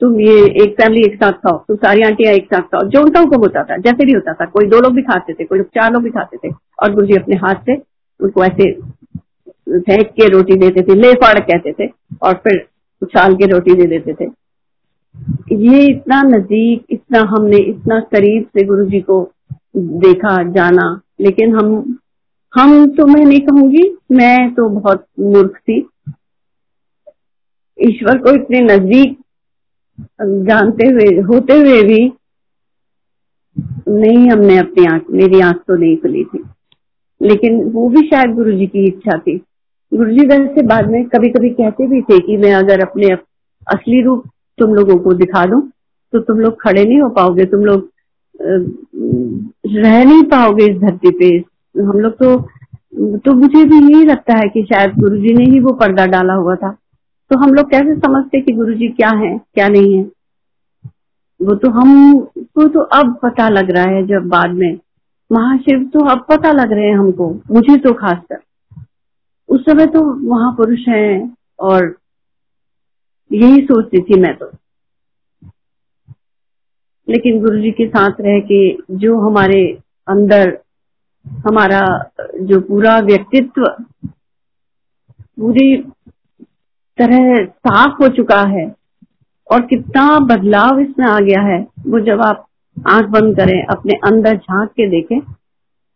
तुम 0.00 0.20
ये 0.20 0.62
एक 0.62 0.72
फैमिली 0.72 1.00
एक 1.06 1.14
साथ 1.14 1.32
खाओ। 1.32 1.64
तुम 1.68 1.76
सारी 1.76 2.02
आंटियाँ 2.02 2.34
एक 2.34 2.44
साथ 2.44 2.60
खाओ। 2.60 2.88
जो 2.88 3.00
उनका 3.00 3.20
हुक्म 3.20 3.36
होता 3.36 3.62
था, 3.62 3.76
जैसे 3.76 4.04
भी 4.06 4.12
होता 4.12 4.32
था, 4.32 4.44
कोई 4.44 4.66
दो 4.66 4.80
लोग 4.80 4.94
भी 4.94 5.02
खाते 5.02 5.32
थे, 5.32 5.44
कोई 5.44 5.60
चार 5.60 5.92
लोग 5.92 6.02
भी 6.02 6.10
खाते 6.10 6.36
थे 6.36 6.52
और 6.82 6.94
गुरु 6.94 7.06
जी 7.06 7.14
अपने 7.14 7.36
हाथ 7.36 7.54
से 7.54 7.74
उनको 8.20 8.44
ऐसे 8.44 8.72
फेंक 9.68 10.06
के 10.06 10.28
रोटी 10.28 10.54
देते 10.54 10.82
थे, 10.82 10.94
ले 10.94 11.12
फाड़ 11.12 11.38
कहते 11.38 11.72
थे 11.72 11.90
और 12.22 12.32
फिर 12.34 12.66
उछाल 13.02 13.34
के 13.34 13.46
रोटी 13.46 13.74
दे 13.74 13.86
देते 13.86 14.12
थे। 14.14 14.30
ये 15.52 15.84
इतना 15.84 16.22
नज़दीक, 16.22 16.84
इतना 16.90 17.20
हमने, 17.28 17.56
इतना 17.56 18.00
करीब 18.00 18.44
से 18.44 18.64
गुरु 18.64 18.84
जी 18.86 19.00
को 19.00 19.32
देखा, 19.76 20.42
जाना। 20.52 21.00
लेकिन 21.20 21.54
हम 21.54 21.98
हम 22.52 22.86
तो 22.90 23.06
मैं 23.06 23.24
नहीं 23.24 23.40
कहूँगी, 23.40 23.82
मैं 24.12 24.54
तो 24.54 24.68
बहुत 24.68 25.04
मूर्ख 25.20 25.56
थी। 25.58 25.78
ईश्वर 27.78 28.18
को 28.18 28.30
इतने 28.30 28.60
नज़दीक 28.60 29.18
जानते 30.22 30.86
हुए, 30.86 31.20
होते 31.20 31.52
हुए 31.52 31.82
भी 31.82 32.12
नहीं 33.88 34.30
हमने 34.30 34.58
अपनी 34.58 34.86
आँख, 34.86 35.04
मेरी 35.10 35.40
आँख 35.40 35.56
तो 35.56 35.76
नहीं 35.76 35.96
खुली 35.96 36.24
थी। 36.24 36.44
लेकिन 37.22 37.62
वो 37.64 37.88
भी 37.88 38.06
शायद 38.08 38.34
गुरु 38.34 38.52
जी 38.52 38.66
की 38.66 38.86
इच्छा 38.86 39.18
थी। 39.18 39.40
गुरु 39.92 40.10
जी 40.12 40.26
वैसे 40.26 40.62
बाद 40.66 40.90
में 40.90 41.04
कभी 41.08 41.28
कभी 41.30 41.50
कहते 41.50 41.86
भी 41.88 42.00
थे 42.02 42.18
कि 42.20 42.36
मैं 42.36 42.52
अगर 42.54 42.80
अपने 42.82 43.12
असली 43.66 44.02
रूप 44.02 44.24
तुम 44.58 44.74
लोगों 44.74 44.96
को 44.98 45.12
दिखा 45.14 45.44
दूँ 45.46 45.60
तो 46.12 46.20
तुम 46.20 46.40
लोग 46.40 46.60
खड़े 46.62 46.84
नहीं 46.84 47.00
हो 47.00 47.08
पाओगे, 47.10 47.44
तुम 47.44 47.64
लोग 47.64 47.88
रह 49.76 50.04
नहीं 50.04 50.22
पाओगे 50.24 50.64
इस 50.64 50.76
धरती 50.80 51.10
पे। 51.12 51.28
हम 51.74 51.98
लोग 52.00 52.12
तो 52.18 52.36
तो 53.18 53.32
मुझे 53.34 53.64
भी 53.64 53.76
यही 53.76 54.04
लगता 54.04 54.36
है 54.36 54.48
कि 54.48 54.62
शायद 54.64 54.94
गुरु 54.98 55.16
जी 55.18 55.34
ने 55.34 55.44
ही 55.44 55.60
वो 55.60 55.72
पर्दा 55.74 56.06
डाला 56.08 56.34
हुआ 56.34 56.54
था। 56.56 56.70
तो 57.30 57.38
हम 57.38 57.52
लोग 57.54 57.70
कैसे 57.70 57.94
समझते 57.96 58.40
कि 58.40 58.52
गुरु 58.52 58.74
जी 58.74 58.88
क्या 58.90 59.10
है, 59.16 59.36
क्या 59.54 59.68
नहीं 59.68 59.96
है? 59.96 60.02
वो 61.40 61.54
तो 61.54 61.70
हम 61.70 62.20
को 62.54 62.66
तो 62.68 62.80
अब 62.80 63.14
पता 63.22 63.48
लग 63.48 63.70
रहा 63.70 63.84
है 63.86 64.06
जब 64.06 64.28
बाद 64.28 64.54
में। 64.54 64.78
महाशिव 65.30 65.84
तो 65.92 66.04
अब 66.10 66.24
पता 66.30 66.52
लग 66.52 66.72
रहे 66.72 66.86
हैं 66.86 66.96
हमको, 66.98 67.30
मुझे 67.50 67.76
तो 67.78 67.92
खासकर। 67.94 68.38
उस 69.48 69.60
समय 69.60 69.86
तो 69.86 70.00
वहाँ 70.02 70.40
महापुरुष 70.40 70.78
हैं 70.88 71.36
और 71.60 71.96
यही 73.32 73.60
सोचती 73.60 74.02
थी 74.02 74.20
मैं 74.20 74.36
तो। 74.36 74.50
लेकिन 77.08 77.40
गुरु 77.40 77.60
जी 77.60 77.70
के 77.70 77.88
साथ 77.88 78.10
रह 78.20 78.40
के 78.40 78.72
जो 78.96 79.18
हमारे 79.18 79.78
अंदर 80.08 80.58
हमारा 81.48 82.10
जो 82.40 82.60
पूरा 82.60 82.98
व्यक्तित्व 82.98 83.64
पूरी 85.38 85.76
तरह 86.98 87.44
साफ़ 87.46 88.02
हो 88.02 88.08
चुका 88.08 88.42
है 88.42 88.74
और 89.52 89.66
कितना 89.66 90.18
बदलाव 90.18 90.80
इसमें 90.80 91.06
आ 91.06 91.20
गया 91.20 91.40
है, 91.40 91.66
वो 91.86 92.00
जब 92.00 92.20
आप 92.22 92.46
आँख 92.88 93.04
बंद 93.04 93.36
करें, 93.36 93.66
अपने 93.66 93.94
अंदर 93.94 94.36
झाँक 94.36 94.70
के 94.70 94.88
देखें, 94.90 95.20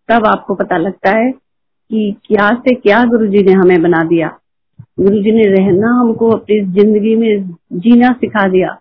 तब 0.08 0.26
आपको 0.26 0.54
पता 0.54 0.76
लगता 0.76 1.10
है 1.10 1.32
कि 1.92 2.14
क्या 2.26 2.48
से 2.58 2.74
क्या 2.74 3.02
गुरुजी 3.04 3.42
ने 3.42 3.52
हमें 3.52 3.82
बना 3.82 4.02
दिया। 4.04 4.28
गुरुजी 5.00 5.32
ने 5.32 5.42
रहना 5.48 5.88
हमको 6.00 6.28
अपनी 6.30 6.60
ज़िंदगी 6.72 7.14
में 7.16 7.48
जीना 7.72 8.12
सिखा 8.12 8.46
दिया। 8.48 8.72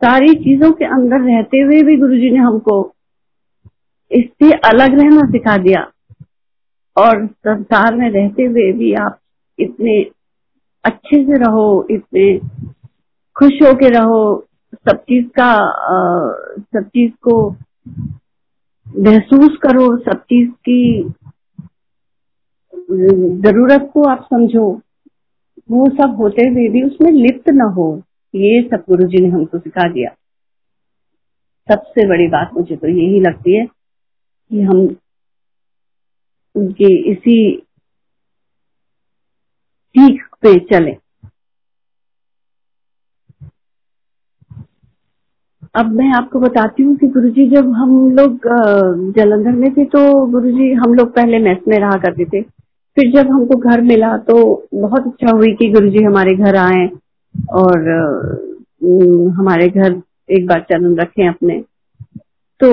सारी 0.00 0.34
चीज़ों 0.34 0.70
के 0.72 0.84
अंदर 0.84 1.20
रहते 1.20 1.60
हुए 1.60 1.80
भी 1.82 1.96
गुरुजी 1.96 2.30
ने 2.30 2.38
हमको 2.38 2.76
इससे 4.10 4.52
अलग 4.70 4.98
रहना 5.00 5.30
सिखा 5.30 5.56
दिया। 5.56 5.86
और 6.96 7.26
संसार 7.26 7.94
में 7.94 8.08
रहते 8.10 8.42
हुए 8.42 8.70
भी 8.72 8.92
आप 8.94 9.18
इतने 9.58 10.00
अच्छे 10.84 11.22
से 11.24 11.38
रहो, 11.38 11.86
इतने 11.90 12.38
खुश 13.36 13.52
होके 13.62 13.88
रहो, 13.88 14.46
सब 14.74 14.96
चीज़ 14.96 15.26
का 15.40 15.52
सब 16.58 16.88
चीज़ 16.88 17.12
को 17.22 17.50
महसूस 18.98 19.56
करो, 19.62 19.96
सब 19.98 20.22
चीज़ 20.22 20.50
की 20.50 21.02
ज़रूरत 22.88 23.90
को 23.94 24.02
आप 24.10 24.26
समझो। 24.30 24.66
वो 25.70 25.86
सब 25.92 26.16
होते 26.18 26.42
हुए 26.48 26.68
भी 26.68 26.82
उसमें 26.82 27.10
लिप्त 27.12 27.50
न 27.50 27.70
हो। 27.76 27.86
ये 28.34 28.60
सब 28.62 28.84
गुरु 28.88 29.06
जी 29.08 29.22
ने 29.22 29.28
हमको 29.28 29.58
सिखा 29.58 29.88
दिया। 29.92 30.10
सबसे 31.68 32.06
बड़ी 32.08 32.26
बात 32.28 32.50
मुझे 32.54 32.76
तो 32.76 32.88
यही 32.88 33.20
लगती 33.20 33.56
है 33.56 33.64
कि 33.66 34.60
हम 34.62 34.80
उनके 36.54 36.92
इसी 37.12 37.36
सीख 39.94 40.24
पे 40.42 40.58
चले। 40.66 40.96
अब 45.74 45.90
मैं 45.92 46.08
आपको 46.16 46.40
बताती 46.40 46.82
हूँ 46.82 46.96
कि 46.96 47.06
गुरुजी, 47.08 47.48
जब 47.50 47.72
हम 47.74 47.90
लोग 48.16 48.46
जलंधर 49.16 49.52
में 49.52 49.70
थे 49.74 49.84
तो 49.86 50.26
गुरुजी 50.32 50.72
हम 50.74 50.94
लोग 50.94 51.14
पहले 51.14 51.38
मेस 51.40 51.58
में 51.68 51.78
रहा 51.78 51.96
करते 52.04 52.24
थे। 52.24 52.42
फिर 52.96 53.10
जब 53.12 53.30
हमको 53.30 53.56
घर 53.70 53.80
मिला 53.80 54.16
तो 54.28 54.34
बहुत 54.74 55.06
इच्छा 55.06 55.36
हुई 55.36 55.52
कि 55.54 55.68
गुरुजी 55.72 56.04
हमारे 56.04 56.34
घर 56.36 56.56
आए 56.56 56.86
और 57.54 57.88
हमारे 59.38 59.68
घर 59.68 60.00
एक 60.30 60.46
बार 60.46 60.60
चरण 60.70 60.94
रखे 60.96 61.26
अपने। 61.28 61.58
तो 62.60 62.68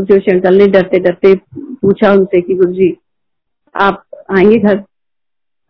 जो 0.00 0.18
शंकर 0.18 0.50
ने 0.50 0.66
डरते 0.66 0.98
डरते 0.98 1.34
पूछा 1.34 2.12
उनसे 2.12 2.40
कि 2.40 2.54
गुरुजी, 2.54 2.96
आप 3.74 4.04
आएँगे 4.30 4.56
घर? 4.56 4.82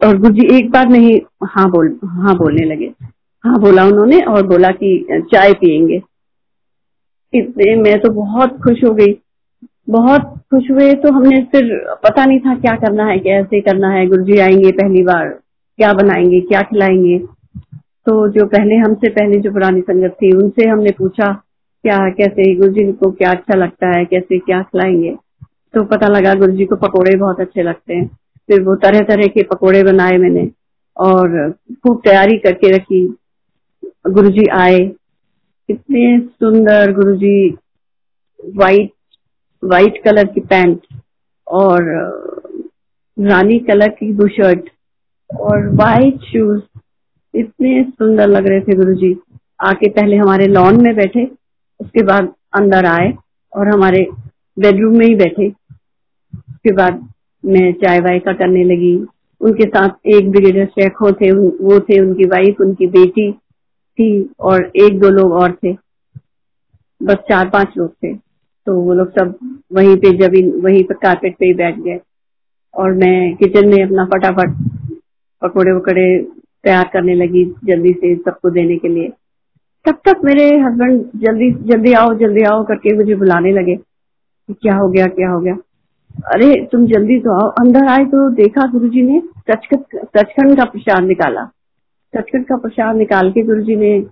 और 0.01 0.19
गुरुजी 0.19 0.57
एक 0.57 0.71
बार 0.71 0.89
नहीं 0.89 1.19
हाँ 1.45 1.69
बोल 1.71 1.99
हाँ 2.05 2.35
बोलने 2.37 2.67
लगे। 2.67 2.93
हाँ 3.45 3.59
बोला 3.61 3.85
उन्होंने 3.87 4.21
और 4.23 4.47
बोला 4.47 4.69
कि 4.69 5.23
चाय 5.33 5.53
पियेंगे। 5.53 6.01
इतने 7.33 7.75
मैं 7.77 7.99
तो 8.01 8.13
बहुत 8.13 8.59
खुश 8.65 8.85
हो 8.85 8.95
गई। 8.95 9.13
बहुत 9.91 10.23
खुश 10.51 10.71
हुए 10.71 10.95
तो 10.95 11.13
हमने 11.13 11.43
फिर 11.43 11.87
पता 12.05 12.25
नहीं 12.25 12.41
था 12.41 12.55
क्या 12.55 12.77
करना 12.77 13.05
है, 13.07 13.19
कैसे 13.19 13.61
करना 13.61 13.89
है। 13.89 14.07
गुरु 14.07 14.25
जी 14.25 14.39
आएँगे 14.39 14.71
पहली 14.71 15.03
बार, 15.03 15.29
क्या 15.79 15.93
बनाएँगे, 15.93 16.41
क्या 16.41 16.63
खिलाएँगे। 16.63 17.19
तो 18.07 18.29
जो 18.29 18.47
पहले, 18.47 18.75
हमसे 18.75 19.09
पहले 19.09 19.39
जो 19.39 19.53
पुरानी 19.53 19.81
संगत 19.81 20.11
थी, 20.11 20.33
उनसे 20.37 20.69
हमने 20.69 20.91
पूछा, 20.91 21.33
क्या, 21.85 21.99
कैसे 22.11 22.55
गुरु 22.55 22.73
जी 22.73 22.93
को 22.93 23.11
क्या 23.11 23.31
अच्छा 23.31 23.57
लगता 23.57 23.99
है, 23.99 24.05
कैसे 24.05 24.39
क्या 24.39 24.63
खिलाएँगे। 24.63 25.17
तो 25.75 25.85
पता 25.85 26.09
लगा 26.09 26.35
गुरु 26.35 26.53
जी 26.53 26.65
को 26.65 26.77
पकोड़े 26.77 27.17
बहुत 27.17 27.41
अच्छे 27.41 27.63
लगते 27.63 27.95
हैं। 27.95 28.07
फिर 28.49 28.63
वो 28.63 28.75
तरह 28.75 29.01
तरह 29.01 29.27
के 29.27 29.43
पकोड़े 29.43 29.83
बनाए 29.83 30.17
मैंने 30.17 30.51
और 30.97 31.51
खूब 31.53 32.01
तैयारी 32.05 32.39
करके 32.39 32.71
रखी। 32.71 33.17
गुरु 34.11 34.29
जी 34.29 34.47
आए, 34.47 34.79
इतने 35.71 36.21
सुंदर 36.21 36.93
Guru 36.93 37.17
ji 37.17 37.57
white 38.57 38.91
white 39.65 40.03
colour 40.05 40.25
की 40.25 40.41
पैंट 40.41 40.81
और 41.47 41.83
रानी 43.19 43.59
कलर 43.59 43.89
की 43.89 44.13
दो 44.13 44.23
बुशर्ट 44.23 44.69
और 45.31 45.69
वाइट 45.75 46.21
शूज़। 46.23 46.63
इतने 47.35 47.83
सुंदर 47.85 48.27
लग 48.27 48.47
रहे 48.47 48.61
थे 48.61 48.75
गुरु 48.75 48.95
जी 48.95 49.17
आके 49.61 49.89
पहले 49.91 50.17
हमारे 50.17 50.47
लॉन 50.47 50.83
में 50.83 50.95
बैठे, 50.97 51.25
उसके 51.81 52.03
बाद 52.03 52.33
अंदर 52.57 52.87
आए 52.87 53.13
और 53.57 53.69
हमारे 53.69 54.07
बेडरूम 54.59 54.99
में 54.99 55.07
ही 55.07 55.15
बैठे। 55.15 55.49
उसके 55.49 56.73
बाद 56.73 57.09
मैं 57.45 57.73
चाय 57.73 58.01
वाय 58.01 58.19
का 58.19 58.33
करने 58.33 58.65
लगी। 58.65 58.95
उनके 59.41 59.69
साथ 59.69 59.89
एक 60.07 60.31
ब्रिगेडियर 60.31 60.67
शेखो 60.67 61.13
थे 61.13 61.31
वो 61.33 61.81
थे 61.81 62.01
उनकी 62.01 62.25
वाइफ, 62.25 62.61
उनकी 62.61 62.87
बेटी 62.87 63.33
थी 63.33 64.31
और 64.41 64.71
एक 64.77 64.99
दो 65.01 65.09
लोग 65.09 65.33
और 65.33 65.53
थे। 65.65 65.73
बस 67.03 67.17
चार 67.29 67.49
पाँच 67.49 67.69
लोग 67.77 67.93
थे। 67.95 68.28
तो 68.69 68.81
वो 68.81 68.95
लोग 68.95 69.11
सब 69.11 69.35
वहीं 69.73 69.97
पे 69.97 70.11
जब 70.17 70.63
वहीं 70.65 70.83
पर 70.85 70.95
कारपेट 70.95 71.37
पे 71.39 71.47
ही 71.47 71.55
बैठ 71.55 71.79
गए। 71.79 72.01
और 72.75 72.93
मैं 72.93 73.35
किचन 73.37 73.69
में 73.69 73.85
अपना 73.85 74.05
फटाफट 74.05 74.51
पकोड़े 75.43 75.73
वकोड़े 75.73 76.07
तैयार 76.65 76.91
करने 76.93 77.15
लगी 77.15 77.45
जल्दी 77.65 77.93
से 77.93 78.15
सबको 78.17 78.51
देने 78.51 78.77
के 78.77 78.89
लिए। 78.89 79.09
तब 79.85 79.95
तक 80.05 80.21
मेरे 80.25 80.49
हस्बैंड 80.59 81.05
जल्दी 81.17 81.51
जल्दी 81.51 81.93
आओ 81.93 82.15
जल्दी 82.15 82.43
आओ 82.45 82.65
करके 82.65 82.97
मुझे 82.97 83.15
बुलाने 83.15 83.53
लगे 83.53 83.77
क्या 84.51 84.75
हो 84.77 84.89
गया, 84.89 85.07
क्या 85.07 85.31
हो 85.31 85.41
गया। 85.41 85.55
अरे, 86.35 86.69
तुम 86.73 86.87
जल्दी 86.87 87.19
तो 87.21 87.33
आओ। 87.35 87.51
अंदर 87.61 87.87
आए 87.87 88.05
तो 88.05 88.31
देखा 88.31 88.67
गुरु 88.67 88.89
जी 88.89 89.03
ने 89.03 89.23
सचखंड 89.51 90.57
का 90.57 90.65
प्रसाद 90.65 91.05
निकाला। 91.05 91.45
सचखंड 92.17 92.45
का 92.47 92.57
प्रसाद 92.57 92.97
निकाल 92.97 93.33
के 93.33 93.43
गुरु 93.43 93.63
जी 93.63 93.77
ने 93.77 94.03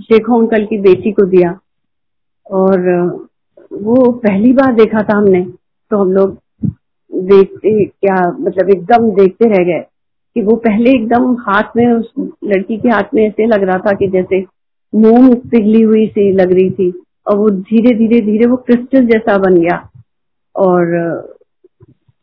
शेखो 0.00 0.40
अंकल 0.40 0.64
की 0.64 0.78
बेटी 0.78 1.12
को 1.12 1.26
दिया। 1.26 1.58
और 2.50 2.78
वो 3.72 4.10
पहली 4.24 4.52
बार 4.52 4.72
देखा 4.74 5.02
था 5.02 5.16
हमने 5.16 5.42
तो 5.90 5.98
हम 5.98 6.12
लोग 6.12 6.38
देखते 7.12 7.84
क्या 7.84 8.16
मतलब 8.40 8.70
एकदम 8.70 9.10
देखते 9.16 9.48
रह 9.48 9.64
गए 9.64 9.84
कि 10.36 10.42
वो 10.42 10.56
पहले 10.56 10.90
एकदम 10.90 11.34
हाथ 11.40 11.76
में, 11.76 11.86
उस 11.92 12.12
लड़की 12.44 12.76
के 12.78 12.88
हाथ 12.88 13.14
में 13.14 13.26
ऐसे 13.26 13.46
लग 13.46 13.62
रहा 13.62 13.78
था 13.78 13.92
कि 13.92 14.08
जैसे 14.08 14.40
मोम 14.92 15.34
पिघली 15.50 15.82
हुई 15.82 16.06
सी 16.06 16.30
लग 16.32 16.52
रही 16.52 16.70
थी, 16.70 16.90
और 17.26 17.36
वो 17.38 17.48
धीरे 17.50 17.94
धीरे 17.98 18.20
धीरे 18.20 18.46
वो 18.46 18.56
क्रिस्टल 18.66 19.06
जैसा 19.06 19.36
बन 19.38 19.54
गया। 19.54 19.76
और 20.56 20.84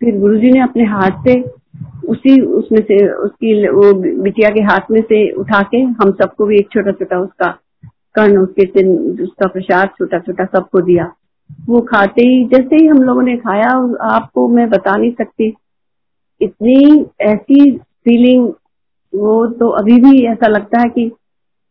फिर 0.01 0.19
गुरुजी 0.19 0.51
ने 0.51 0.59
अपने 0.59 0.83
हाथ 0.83 1.23
से 1.27 1.41
उसी, 2.09 2.39
उसमें 2.41 2.79
से, 2.81 3.07
उसकी 3.07 3.69
वो 3.69 3.93
बिटिया 4.23 4.49
के 4.49 4.61
हाथ 4.63 4.91
में 4.91 5.01
से 5.01 5.29
उठा 5.31 5.61
के 5.71 5.77
हम 5.77 6.11
सबको 6.21 6.45
भी 6.45 6.55
एक 6.55 6.69
छोटा 6.73 6.91
छोटा 6.91 7.19
उसका 7.19 7.47
कर्ण, 8.15 8.37
उसके 8.37 8.63
उसका 9.23 9.47
प्रसाद 9.47 9.89
छोटा 9.97 10.19
छोटा 10.19 10.45
सबको 10.57 10.81
दिया। 10.81 11.11
वो 11.67 11.79
खाते 11.81 12.21
ही, 12.21 12.43
जैसे 12.45 12.75
ही 12.75 12.87
हम 12.87 12.97
लोगों 12.97 13.21
ने 13.21 13.35
खाया, 13.37 13.69
आपको 14.15 14.47
मैं 14.47 14.69
बता 14.69 14.95
नहीं 14.97 15.11
सकती। 15.11 15.53
इतनी 16.41 17.05
ऐसी 17.21 17.71
फीलिंग 17.77 18.47
वो 19.13 19.45
तो 19.47 19.69
अभी 19.69 19.97
भी 20.01 20.25
ऐसा 20.25 20.47
लगता 20.47 20.81
है 20.81 20.89
कि 20.89 21.11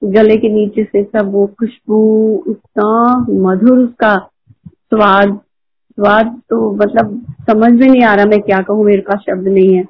गले 0.03 0.37
के 0.37 0.49
नीचे 0.49 0.85
से 0.85 1.03
सब 1.05 1.31
वो 1.33 1.47
खुशबू, 1.59 2.45
इतना 2.49 3.27
मधुर 3.43 3.79
उसका 3.79 4.17
स्वाद 4.65 5.39
स्वाद 5.99 6.41
तो 6.51 6.71
मतलब 6.75 7.35
समझ 7.51 7.71
में 7.73 7.87
नहीं 7.89 8.03
आ 8.03 8.15
रहा 8.15 8.25
मैं 8.25 8.41
क्या 8.41 8.59
कहूँ, 8.59 8.85
मेरे 8.85 9.01
पास 9.01 9.19
शब्द 9.21 9.49
नहीं 9.49 9.75
है। 9.75 9.85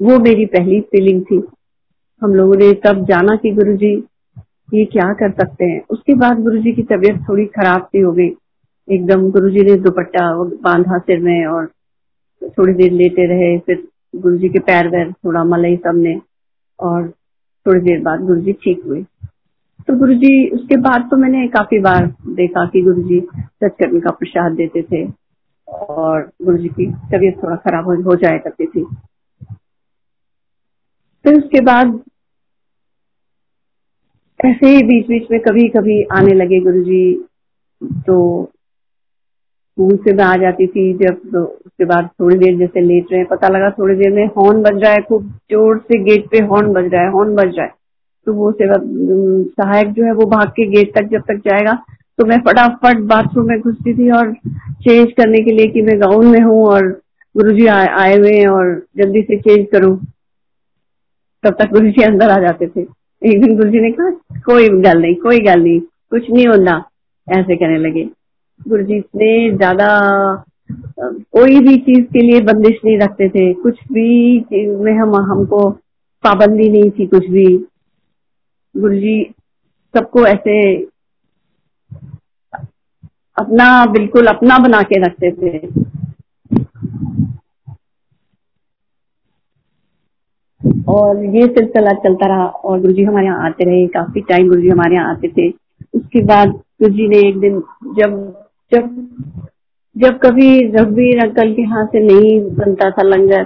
वो 0.00 0.18
मेरी 0.18 0.46
पहली 0.46 0.80
फीलिंग 0.80 1.22
थी। 1.22 1.42
हम 2.22 2.34
लोगों 2.34 2.56
ने 2.56 2.72
तब 2.84 3.04
जाना 3.04 3.36
कि 3.36 3.50
गुरुजी 3.50 3.96
ये 4.68 4.84
क्या 4.84 5.12
कर 5.12 5.30
सकते 5.30 5.64
हैं? 5.64 5.80
उसके 5.90 6.14
बाद 6.14 6.40
गुरु 6.42 6.58
जी 6.58 6.72
की 6.72 6.82
तबीयत 6.82 7.20
थोड़ी 7.28 7.44
खराब 7.46 7.82
सी 7.82 8.00
हो 8.00 8.12
गई। 8.12 8.30
एकदम 8.88 9.30
गुरु 9.30 9.50
जी 9.50 9.62
ने 9.62 9.76
दुपट्टा 9.76 10.30
बांधा 10.62 10.98
सिर 10.98 11.20
में 11.20 11.46
और 11.46 11.66
थोड़ी 12.58 12.72
देर 12.74 12.92
लेटे 12.92 13.26
रहे। 13.26 13.58
फिर 13.58 13.86
गुरु 14.16 14.38
जी 14.38 14.48
के 14.48 14.58
पैर 14.58 14.88
वैर 14.88 15.12
थोड़ा 15.12 15.44
मलाई 15.44 15.76
सबने 15.76 16.20
और 16.78 17.08
थोड़ी 17.66 17.80
देर 17.80 18.00
बाद 18.00 18.20
गुरु 18.20 18.40
जी 18.40 18.52
ठीक 18.52 18.82
हुए। 18.86 19.02
तो 19.88 19.96
गुरु 19.98 20.14
जी 20.14 20.48
उसके 20.50 20.76
बाद 20.80 21.08
तो 21.10 21.16
मैंने 21.16 21.46
काफ़ी 21.48 21.78
बार 21.78 22.06
देखा 22.26 22.64
कि 22.66 22.82
गुरु 22.82 23.02
जी 23.02 23.20
सचकर्मी 23.36 24.00
का 24.00 24.10
प्रसाद 24.10 24.52
देते 24.52 24.82
थे 24.82 25.06
और 25.68 26.30
गुरु 26.44 26.58
जी 26.58 26.68
की 26.68 26.86
तबीयत 27.12 27.42
थोड़ा 27.42 27.56
खराब 27.56 27.88
हो 28.08 28.14
जाया 28.14 28.38
करती 28.38 28.66
थी। 28.66 28.84
फिर 31.24 31.38
उसके 31.38 31.60
बाद 31.60 31.98
ऐसे 34.40 34.68
ही 34.68 34.82
बीच 34.82 35.06
बीच 35.08 35.30
में 35.30 35.40
कभी 35.40 35.68
कभी 35.70 36.02
आने 36.14 36.34
लगे 36.34 36.60
गुरु 36.60 36.82
जी 36.84 37.04
तो 38.06 38.16
स्कूल 38.44 39.96
से 40.04 40.12
मैं 40.16 40.24
आ 40.24 40.34
जाती 40.36 40.66
थी 40.66 40.92
जब 40.98 41.16
तो 41.32 41.42
उसके 41.44 41.84
बाद 41.84 42.08
थोड़ी 42.20 42.36
देर 42.38 42.58
जैसे 42.58 42.80
लेट 42.80 43.12
रहे, 43.12 43.24
पता 43.24 43.48
लगा 43.48 43.70
थोड़ी 43.70 43.94
देर 43.96 44.12
में 44.12 44.26
हॉर्न 44.36 44.62
बज 44.62 44.82
रहा 44.82 44.92
है, 44.92 45.00
खूब 45.00 45.26
ज़ोर 45.52 45.78
से 45.80 45.98
गेट 46.04 46.26
पे 46.30 46.38
हॉर्न 46.46 46.72
बज 46.72 46.92
रहा 46.92 47.02
है, 47.02 47.10
हॉर्न 47.12 47.34
बज 47.34 47.56
रहा 47.56 47.64
है। 47.64 47.72
तो 48.26 48.32
वो 48.34 48.50
सेवा 48.52 48.76
सहायक 49.54 49.92
जो 49.92 50.04
है 50.04 50.12
वो 50.12 50.26
भाग 50.26 50.48
के 50.50 50.66
गेट 50.70 50.94
तक 50.94 51.08
जब 51.10 51.22
तक 51.28 51.40
जाएगा 51.46 51.74
तो 52.18 52.24
मैं 52.26 52.38
फटाफट 52.40 53.00
बाथरूम 53.08 53.48
में 53.48 53.60
घुसती 53.60 53.94
थी 53.94 54.10
और 54.18 54.32
चेंज 54.34 55.12
करने 55.12 55.38
के 55.44 55.52
लिए 55.52 55.66
कि 55.66 55.82
मैं 55.82 56.00
गाउन 56.00 56.26
में 56.26 56.40
हूँ 56.40 56.64
और 56.66 56.88
गुरु 57.34 57.52
जी 57.52 57.66
आए 57.66 58.16
हुए 58.16 58.44
और 58.48 58.74
जल्दी 58.98 59.22
से 59.22 59.36
चेंज 59.38 59.66
करूँ। 59.72 59.96
तब 61.44 61.56
तक 61.58 61.72
गुरु 61.72 61.90
जी 61.90 62.02
अंदर 62.02 62.30
आ 62.30 62.38
जाते 62.40 62.66
थे। 62.66 62.84
एक 63.26 63.40
दिन 63.42 63.56
गुरु 63.56 63.70
जी 63.70 63.80
ने 63.80 63.90
कहा, 63.90 64.10
कोई 64.46 64.68
गल 64.68 65.00
नहीं, 65.02 65.14
कोई 65.14 65.38
गल 65.40 65.62
नहीं, 65.62 65.80
कुछ 65.80 66.30
नहीं 66.30 66.46
होता 66.46 66.76
ऐसे 67.28 67.56
कहने 67.56 67.78
लगे। 67.78 68.04
गुरु 68.68 68.82
जी 68.82 68.96
इतने 68.96 69.56
ज़्यादा, 69.56 69.88
कोई 71.32 71.60
भी 71.60 71.76
चीज़ 71.78 72.04
के 72.12 72.22
लिए 72.22 72.40
बंदिश 72.40 72.78
नहीं 72.84 72.98
रखते 72.98 73.28
थे। 73.28 73.52
कुछ 73.54 73.78
भी 73.92 74.40
चीज़ 74.40 74.70
में 74.76 74.92
हम, 74.92 75.14
हमको 75.32 75.70
पाबंदी 76.24 76.68
नहीं 76.68 76.90
थी 76.90 77.06
कुछ 77.06 77.26
भी। 77.26 77.46
गुरु 78.74 78.94
जी 78.94 79.22
सबको 79.94 80.26
ऐसे 80.26 80.56
अपना, 83.36 83.86
बिल्कुल 83.86 84.26
अपना 84.26 84.58
बना 84.58 84.82
के 84.82 85.00
रखते 85.06 85.30
थे। 85.32 85.58
और 90.86 91.24
ये 91.26 91.46
सिलसिला 91.46 91.92
चलता 92.02 92.26
रहा 92.26 92.44
और 92.46 92.80
गुरुजी 92.80 93.04
हमारे 93.04 93.26
यहाँ 93.26 93.46
आते 93.46 93.64
रहे। 93.64 93.86
काफ़ी 93.88 94.20
टाइम 94.20 94.48
गुरुजी 94.48 94.68
हमारे 94.68 94.94
यहाँ 94.94 95.10
आते 95.10 95.28
थे। 95.28 95.48
उसके 95.94 96.22
बाद 96.24 96.48
गुरुजी 96.82 97.08
ने 97.08 97.18
एक 97.28 97.38
दिन 97.40 97.60
जब 97.96 98.18
जब 98.72 98.88
जब 99.96 100.18
कभी 100.18 100.48
रघुवीर 100.70 101.22
अंकल 101.24 101.52
के 101.54 101.62
हाथ 101.64 101.86
से 101.86 102.00
नहीं 102.02 102.40
बनता 102.54 102.90
था 102.90 103.02
लंगर 103.02 103.42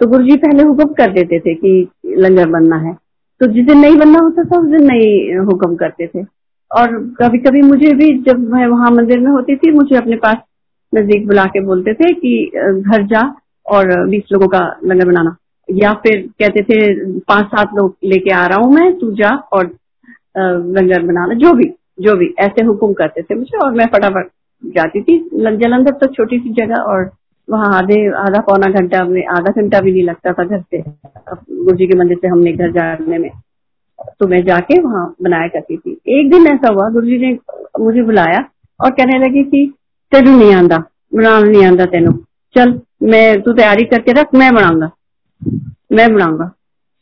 तो 0.00 0.06
गुरु 0.06 0.24
जी 0.24 0.36
पहले 0.36 0.62
हुक्म 0.62 0.92
कर 0.94 1.12
देते 1.12 1.38
थे 1.40 1.54
कि 1.54 1.88
लंगर 2.16 2.48
बनना 2.50 2.76
है। 2.78 2.92
तो 3.40 3.46
जिस 3.46 3.66
दिन 3.66 3.78
नहीं 3.78 3.96
बनना 3.98 4.20
होता 4.20 4.42
था, 4.44 4.58
उस 4.58 4.70
दिन 4.70 4.86
नहीं 4.86 5.36
हुक्म 5.46 5.76
करते 5.76 6.06
थे। 6.06 6.22
और 6.70 6.96
कभी 7.20 7.38
कभी 7.38 7.62
मुझे 7.62 7.92
भी 7.92 8.12
जब 8.22 8.38
मैं 8.52 8.66
वहाँ 8.66 8.90
मंदिर 8.90 9.20
में 9.20 9.30
होती 9.30 9.56
थी, 9.56 9.70
मुझे 9.70 9.96
अपने 9.96 10.16
पास 10.16 10.36
नज़दीक 10.92 11.26
बुला 11.26 11.44
के 11.46 11.60
बोलते 11.60 11.94
थे 11.94 12.12
कि 12.14 12.50
घर 12.56 13.06
जा 13.06 13.22
और 13.66 14.08
बीस 14.08 14.22
लोगों 14.32 14.48
का 14.48 14.60
लंगर 14.84 15.08
बनाना। 15.08 15.36
या 15.68 15.92
फिर 16.02 16.20
कहते 16.40 16.62
थे 16.62 17.18
पाँच 17.20 17.46
सात 17.46 17.70
लोग 17.76 17.96
लेके 18.04 18.30
आ 18.32 18.46
रहा 18.46 18.58
हूँ 18.58 18.72
मैं, 18.74 18.92
तू 18.98 19.10
जा 19.14 19.30
और 19.52 19.66
लंगर 20.36 21.02
बनाना 21.02 21.34
जो 21.36 21.52
भी 21.52 21.72
जो 22.00 22.16
भी, 22.16 22.26
ऐसे 22.38 22.64
हुक्म 22.64 22.92
करते 22.92 23.22
थे 23.22 23.34
मुझे 23.34 23.58
और 23.64 23.72
मैं 23.72 23.86
फटाफट 23.86 24.28
जाती 24.62 25.02
थी। 25.02 25.18
जलंधर 25.34 25.92
तो 25.92 26.06
छोटी 26.14 26.38
सी 26.38 26.52
जगह 26.54 26.82
और 26.82 27.10
वहाँ 27.48 27.72
आधे, 27.74 28.06
आधा 28.18 28.40
पौना 28.40 28.70
घंटा 28.70 29.04
में, 29.04 29.24
आधा 29.28 29.50
घंटा 29.52 29.80
भी 29.80 29.92
नहीं 29.92 30.02
लगता 30.04 30.32
था 30.32 30.44
घर 30.44 30.60
से। 30.60 30.78
गुरु 30.78 31.76
जी 31.76 31.86
के 31.86 31.98
मंदिर 31.98 32.16
से 32.16 32.28
हमने 32.28 32.52
घर 32.52 32.72
जाने 32.72 33.18
में 33.18 33.30
तो 34.20 34.26
मैं 34.26 34.42
जाके 34.44 34.80
वहाँ 34.80 35.04
बनाया 35.22 35.48
करती 35.48 35.76
थी। 35.76 35.92
एक 36.10 36.30
दिन 36.30 36.46
ऐसा 36.46 36.72
हुआ 36.72 36.88
गुरु 36.90 37.06
जी 37.06 37.18
ने 37.18 37.38
मुझे 37.80 38.02
बुलाया 38.02 38.44
और 38.80 38.90
कहने 38.90 39.18
लगे 39.18 39.42
कि, 39.42 39.72
तेन 40.12 40.28
नहीं 40.28 40.52
आंदा 40.54 40.76
बनाना 41.14 41.40
नहीं 41.40 41.64
आंदा 41.66 41.84
तेन। 41.86 42.10
चल, 42.54 42.80
मैं, 43.02 43.40
तू 43.42 43.52
तैयारी 43.52 43.84
करके 43.84 44.12
रख, 44.12 44.34
मैं 44.34 44.54
बनाऊँगा 44.54 44.90
मैं 45.92 46.14
बनाऊँगा 46.14 46.52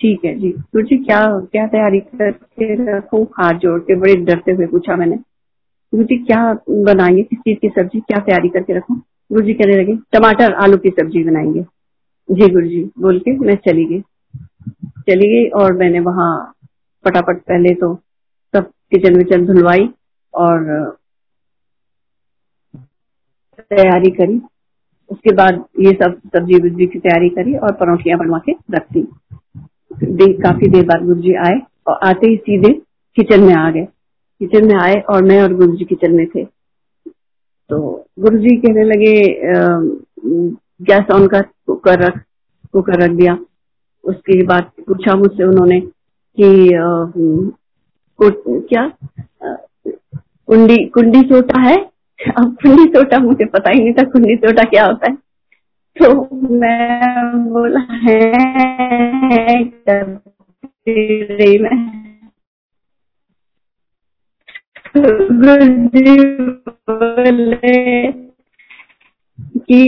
ठीक 0.00 0.24
है 0.24 0.34
जी। 0.38 0.48
गुरु 0.48 0.82
जी, 0.82 0.96
क्या 0.96 1.20
क्या 1.38 1.66
तैयारी 1.66 2.00
करके 2.00 2.98
रखू? 2.98 3.22
हाथ 3.24 3.54
जोड़ 3.54 3.80
के, 3.80 3.94
बड़े 3.94 4.14
डरते 4.14 4.52
हुए 4.52 4.66
पूछा 4.66 4.96
मैंने। 4.96 5.16
गुरु 5.92 6.04
जी, 6.04 6.16
क्या 6.16 6.52
बनाएँगे? 6.70 7.22
किस 7.22 7.38
चीज़ 7.38 7.58
की 7.58 7.68
सब्ज़ी? 7.68 8.00
क्या 8.00 8.18
तैयारी 8.18 8.48
करके 8.48 8.76
रखू? 8.76 8.94
गुरु 9.32 9.46
जी 9.46 9.54
कहने 9.54 9.76
लगे, 9.76 9.94
टमाटर 10.12 10.52
आलू 10.52 10.76
की 10.76 10.90
सब्ज़ी 10.90 11.24
बनाएँगे। 11.24 11.62
जी 12.30 12.48
गुरु 12.48 12.66
जी, 12.66 12.90
बोल 12.98 13.18
के 13.18 13.38
मैं 13.38 13.56
चली 13.56 13.84
गई। 13.84 14.00
चली 15.08 15.28
गई 15.28 15.48
और 15.48 15.72
मैंने 15.72 16.00
वहाँ 16.00 16.54
फटाफट 17.04 17.38
पहले 17.38 17.74
तो 17.74 17.94
सब 18.56 18.70
किचन 18.90 19.16
विचन 19.16 19.46
धुलवाई 19.46 19.88
और 20.34 20.66
तैयारी 23.58 24.10
करी। 24.10 24.40
उसके 25.12 25.34
बाद 25.36 25.64
ये 25.80 25.92
सब 25.92 26.20
सब्ज़ी 26.26 26.58
वब्जी 26.58 26.86
की 26.86 26.98
तैयारी 26.98 27.28
करी 27.30 27.54
और 27.56 27.72
परौठियाँ 27.72 28.18
बनवा 28.18 28.38
के 28.38 28.52
रख 28.74 28.92
दी 28.92 29.06
दे, 30.02 30.32
काफ़ी 30.34 30.68
देर 30.68 30.84
बाद 30.86 31.04
गुरु 31.06 31.20
जी 31.20 31.34
आए 31.46 31.60
और 31.86 31.98
आते 32.04 32.30
ही 32.30 32.36
सीधे 32.36 32.72
किचन 33.16 33.42
में 33.42 33.54
आ 33.54 33.70
गए। 33.70 33.84
किचन 34.40 34.66
में 34.66 34.74
आए 34.74 34.94
और 35.10 35.22
मैं 35.24 35.42
और 35.42 35.54
गुरु 35.54 35.76
जी 35.76 35.84
किचन 35.84 36.14
में 36.16 36.26
थे। 36.26 36.44
तो 36.44 37.78
गुरु 38.18 38.38
जी 38.38 38.56
कहने 38.56 38.84
लगे 38.84 39.14
गैस 40.84 41.10
ऑन 41.14 41.26
कर 41.26 41.42
कुकर 41.66 41.98
रख 41.98 42.18
कुकर 42.72 43.00
रख 43.02 43.10
दिया। 43.10 43.38
उसके 44.04 44.42
बाद 44.46 44.70
पूछा 44.86 45.14
मुझसे 45.16 45.44
उन्होंने 45.44 45.80
कि 45.80 46.74
आ, 46.74 46.86
क्या? 48.18 48.90
कुंडी 50.48 50.76
कुंडी 50.86 51.20
सोटा 51.22 51.60
है? 51.60 51.76
अब 52.28 52.56
कुंडी 52.62 52.84
सोटा 52.88 53.18
मुझे 53.18 53.44
पता 53.44 53.70
ही 53.70 53.82
नहीं 53.82 53.92
था 53.92 54.02
कुंडी 54.10 54.34
सोटा 54.36 54.64
क्या 54.64 54.84
होता 54.86 55.10
है। 55.10 55.16
तो 55.96 56.12
मैं 56.58 57.48
बोला, 57.48 57.80
है 58.02 58.32
बोले 66.90 68.12
कि 69.58 69.80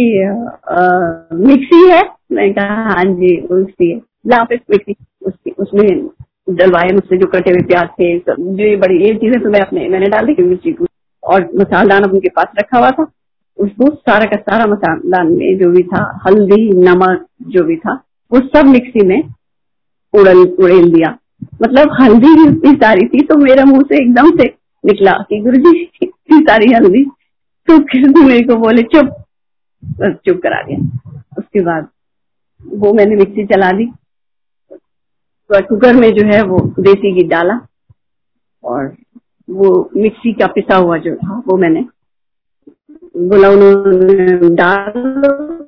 मिक्सी 1.47 1.81
है? 1.90 2.03
मैं 2.33 2.53
कहा 2.55 2.75
हाँ 2.85 3.05
जी 3.05 3.37
मिक्सी 3.53 3.90
है। 3.90 3.97
ला 4.27 4.42
पे 4.44 4.57
मिक्सी, 4.70 4.94
उसकी, 5.27 5.51
उसमें 5.51 6.09
डलवाए 6.51 6.92
मुझसे 6.92 7.16
जो 7.16 7.27
कटे 7.27 7.51
हुए 7.51 7.62
प्याज 7.66 7.88
थे, 7.88 8.18
सब, 8.18 8.37
जो 8.38 8.77
बड़ी, 8.79 8.97
ये 9.05 9.14
चीज़ें 9.14 9.42
तो 9.42 9.51
मैं 9.51 9.61
अपने, 9.61 9.88
मैंने 9.88 10.07
डाल 10.07 10.27
दी 10.27 10.42
मिर्ची 10.42 10.73
को 10.73 10.87
और 11.24 11.50
मसाला 11.54 11.96
उनके 11.96 12.28
पास 12.28 12.46
रखा 12.58 12.78
हुआ 12.78 12.90
था। 12.90 13.12
उसको 13.58 13.94
सारा 13.94 14.24
का 14.24 14.37
सारा 14.37 14.66
मसाला 14.66 15.22
में 15.24 15.58
जो 15.58 15.70
भी 15.70 15.82
था, 15.82 16.20
हल्दी, 16.26 16.70
नमक 16.70 17.26
जो 17.42 17.64
भी 17.64 17.76
था, 17.76 18.04
वो 18.32 18.40
सब 18.40 18.66
मिक्सी 18.66 19.06
में 19.06 19.22
उड़ल 20.14 20.38
उड़ेल 20.60 20.92
दिया। 20.92 21.18
मतलब 21.62 21.96
हल्दी 22.00 22.34
भी 22.34 22.56
उतनी 22.56 22.74
सारी 22.74 23.08
थी 23.08 23.26
तो 23.26 23.37
मेरा 23.37 23.64
मुँह 23.64 23.82
से 23.82 23.96
एकदम 23.96 24.37
से 24.37 24.44
निकला 24.87 25.12
कि 25.12 25.40
गुरु 25.40 25.56
जी 25.56 25.90
इतनी 26.02 26.38
सारी 26.38 26.72
हल्दी। 26.72 27.04
तो 27.68 27.78
फिर 27.78 28.24
मेरे 28.24 28.40
को 28.40 28.56
बोले, 28.56 28.82
चुप। 28.82 29.24
बस 29.84 30.14
चुप 30.26 30.40
करा 30.42 30.62
दिया। 30.62 31.10
उसके 31.38 31.60
बाद 31.60 31.88
वो 32.66 32.92
मैंने 32.92 33.16
मिक्सी 33.16 33.46
चला 33.46 33.72
दी। 33.72 33.87
तो 35.52 35.66
कुकर 35.66 35.94
में 35.94 36.12
जो 36.12 36.26
है 36.26 36.42
वो 36.42 36.74
देसी 36.80 37.12
घी 37.12 37.28
डाला 37.28 37.60
और 38.64 38.96
वो 39.48 39.90
मिक्सी 39.96 40.33
का 40.33 40.46
पिसा 40.46 40.76
हुआ 40.76 40.96
जो 40.98 41.14
था, 41.16 41.42
वो 41.48 41.57
मैंने 41.57 41.85
बोला 43.18 43.48
उन्होंने 43.48 44.54
डाल 44.54 44.92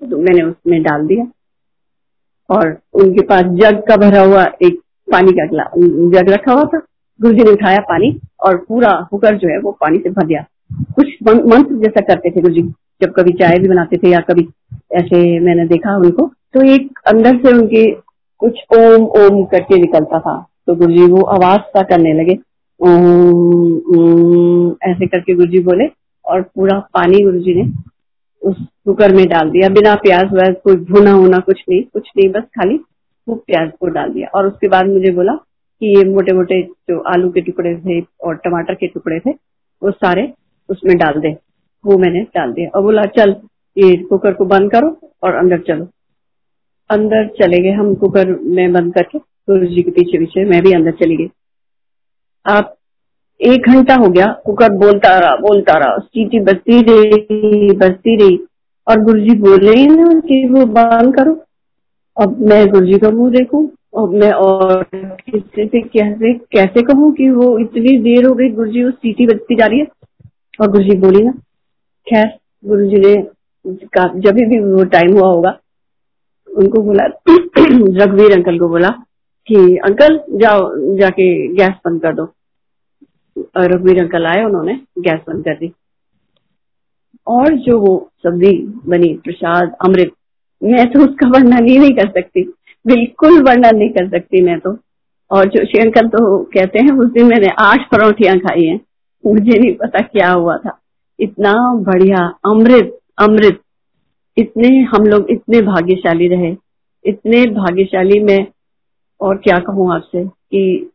तो 0.03 0.19
मैंने 0.19 0.43
उसमें 0.43 0.83
डाल 0.83 1.07
दिया। 1.07 1.27
और 2.51 2.77
उनके 2.95 3.23
पास 3.23 3.45
जग 3.61 3.83
का 3.89 3.97
भरा 3.97 4.23
हुआ 4.23 4.45
एक 4.63 4.79
पानी 5.09 5.33
का 5.33 5.47
जग 5.47 6.31
रखा 6.31 6.53
हुआ 6.53 6.65
था। 6.65 6.79
गुरु 7.21 7.35
जी 7.35 7.45
ने 7.45 7.51
उठाया 7.51 7.79
पानी 7.83 8.11
और 8.47 8.57
पूरा 8.69 8.91
हुकर 9.13 9.37
जो 9.37 9.49
है 9.49 9.59
वो 9.61 9.73
पानी 9.81 9.99
से 9.99 10.11
भर 10.11 10.27
दिया। 10.27 10.45
कुछ 10.97 11.07
मंत्र 11.23 11.75
जैसा 11.77 12.01
करते 12.03 12.31
थे 12.31 12.41
गुरु 12.41 12.55
जी, 12.55 12.63
जब 13.03 13.13
कभी 13.13 13.33
चाय 13.33 13.59
भी 13.59 13.69
बनाते 13.69 13.97
थे 13.97 14.11
या 14.11 14.21
कभी 14.31 14.49
ऐसे 14.93 15.19
मैंने 15.41 15.67
देखा 15.67 15.97
उनको 15.97 16.27
तो 16.55 16.63
एक 16.65 16.99
अंदर 17.07 17.37
से 17.37 17.53
उनके 17.53 17.85
कुछ 18.41 18.59
ओम 18.77 19.07
ओम 19.21 19.45
करके 19.45 19.79
निकलता 19.81 20.19
था। 20.19 20.37
तो 20.67 20.75
गुरु 20.75 20.93
जी 20.93 21.07
वो 21.07 21.23
आवाज़ 21.33 21.61
सा 21.69 21.83
करने 21.85 22.13
लगे। 22.15 22.39
ऐसे 24.85 25.07
करके 25.07 25.35
गुरु 25.35 25.51
जी 25.51 25.59
बोले 25.65 25.87
और 26.25 26.43
पूरा 26.55 26.79
पानी 26.95 27.23
गुरु 27.23 27.39
जी 27.41 27.55
ने 27.55 27.71
उस 28.43 28.57
कुकर 28.85 29.15
में 29.15 29.27
डाल 29.29 29.51
दिया। 29.51 29.69
बिना 29.69 29.95
प्याज 29.95 30.33
व्याज 30.33 30.55
कोई 30.65 30.77
भुना 30.91 31.13
होना 31.13 31.39
कुछ 31.39 31.63
नहीं 31.69 31.83
कुछ 31.83 32.11
नहीं, 32.17 32.29
बस 32.31 32.43
खाली 32.59 32.77
खूब 32.79 33.39
प्याज 33.47 33.71
को 33.81 33.87
डाल 33.89 34.13
दिया। 34.13 34.29
और 34.35 34.47
उसके 34.47 34.69
बाद 34.69 34.87
मुझे 34.87 35.13
बोला 35.13 35.33
कि 35.33 35.97
ये 35.97 36.05
मोटे 36.05 36.33
मोटे 36.33 36.63
जो 36.63 36.99
आलू 37.13 37.31
के 37.31 37.41
टुकड़े 37.41 37.75
थे 37.77 38.01
और 38.25 38.37
टमाटर 38.37 38.75
के 38.75 38.87
टुकड़े 38.87 39.19
थे, 39.19 39.31
वो 39.31 39.91
सारे 39.91 40.33
उसमें 40.69 40.97
डाल 40.99 41.21
दे। 41.21 41.37
वो 41.85 41.99
मैंने 41.99 42.21
डाल 42.35 42.53
दिया 42.53 42.69
और 42.69 42.83
बोला, 42.83 43.03
चल, 43.03 43.35
ये 43.77 43.97
कुकर 44.03 44.33
को 44.33 44.45
बंद 44.45 44.71
करो 44.71 44.97
और 45.23 45.35
अंदर 45.35 45.59
चलो। 45.59 45.89
अंदर 46.91 47.27
चले 47.37 47.63
गए 47.63 47.71
हम 47.71 47.95
कुकर 47.95 48.31
में 48.41 48.73
बंद 48.73 48.95
करके। 48.95 49.19
गुरु 49.19 49.67
जी 49.67 49.83
के 49.83 49.91
पीछे 49.91 50.19
पीछे 50.19 50.45
मैं 50.45 50.63
भी 50.63 50.73
अंदर 50.73 50.93
चली 50.93 51.17
गई। 51.17 51.31
आप 52.47 52.75
एक 53.41 53.69
घंटा 53.69 53.95
हो 53.95 54.09
गया 54.09 54.27
कुकर 54.47 54.73
बोलता 54.79 55.19
रहा 55.19 55.35
बोलता 55.39 55.73
रहा 55.79 55.99
सीटी 55.99 56.41
बजती 56.41 56.81
रही 56.83 57.77
बजती 57.77 58.17
रही, 58.17 58.39
और 58.87 59.01
गुरु 59.01 59.21
जी 59.21 59.35
बोले 59.39 59.75
ही 59.77 59.87
ना 59.87 60.09
कि 60.21 60.47
वो 60.49 60.65
बंद 60.67 61.15
करो। 61.17 61.33
अब 62.17 62.37
मैं 62.49 62.67
गुरु 62.69 62.87
जी 62.87 62.99
का 62.99 63.11
मुँह 63.11 63.31
देखू, 63.31 63.65
अब 63.99 64.15
मैं 64.15 64.31
और 64.33 64.83
किसी 64.95 65.67
से 65.67 65.81
कैसे 65.83 66.33
कैसे 66.53 66.83
कहूँ 66.83 67.13
कि 67.15 67.31
वो 67.31 67.59
इतनी 67.59 67.97
देर 68.03 68.27
हो 68.27 68.35
गई 68.35 68.49
गुरु 68.51 68.71
जी 68.71 68.85
वो 68.85 68.91
सीटी 68.91 69.27
बजती 69.27 69.57
जा 69.57 69.67
रही 69.67 69.79
है? 69.79 69.87
और 70.61 70.71
गुरु 70.71 70.85
जी 70.85 70.97
बोली 70.99 71.25
ना, 71.25 71.33
खैर 72.07 72.27
गुरु 72.65 72.87
जी 72.87 72.97
ने 72.97 73.15
जब 74.21 74.35
भी 74.35 74.59
वो 74.61 74.85
टाइम 74.85 75.13
हुआ 75.19 75.29
होगा, 75.29 75.59
उनको 76.49 76.83
बोला, 76.83 77.05
रघुवीर 77.29 78.33
अंकल 78.33 78.59
को 78.59 78.69
बोला 78.69 78.89
कि 79.49 79.77
अंकल, 79.77 80.21
जाओ, 80.31 80.73
जाके 80.77 81.49
गैस 81.49 81.69
बंद 81.69 82.03
कर 82.03 82.15
दो। 82.15 82.33
रघुवीर 83.57 84.01
अंकल 84.03 84.27
आए, 84.27 84.45
उन्होंने 84.45 84.81
गैस 84.99 85.21
बंद 85.29 85.45
कर 85.45 85.55
दी। 85.55 85.73
और 87.27 87.55
जो 87.55 87.79
वो 87.79 88.11
सब्ज़ी 88.23 88.81
बनी, 88.87 89.15
प्रसाद, 89.15 89.77
अमृत, 89.85 90.11
मैं 90.63 90.93
तो 90.93 91.01
उसका 91.01 91.29
वर्णन 91.29 91.67
ही 91.69 91.79
नहीं 91.79 91.93
कर 91.93 92.09
सकती। 92.09 92.55
बिल्कुल 92.87 93.43
वर्णन 93.43 93.77
नहीं 93.77 93.91
कर 93.91 94.09
सकती 94.09 94.43
मैं 94.43 94.61
तो। 94.61 94.79
और 95.31 95.45
जो 95.45 95.65
श्री 95.65 95.81
अंकल 95.81 96.09
तो 96.09 96.45
कहते 96.45 96.79
हैं, 96.79 96.99
उस 96.99 97.13
दिन 97.13 97.27
मैंने 97.27 97.49
आठ 97.59 97.91
परौठियाँ 97.91 98.39
खाई 98.39 98.65
हैं। 98.65 98.81
मुझे 99.27 99.59
नहीं 99.59 99.75
पता 99.75 99.99
क्या 100.01 100.31
हुआ 100.31 100.57
था। 100.57 100.81
इतना 101.21 101.75
बढ़िया 101.75 102.39
अमृत 102.45 102.99
अमृत। 103.19 103.61
इतने 104.39 104.69
हम 104.69 105.05
लोग 105.05 105.31
इतने 105.31 105.63
भाग्यशाली 105.63 106.29
रहे। 106.29 106.57
इतने 107.05 107.47
भाग्यशाली 107.47 108.21
में 108.21 108.47
और 109.21 109.37
क्या 109.39 109.59
कहूँ 109.67 109.93
आपसे 109.95 110.25
कि 110.25 110.91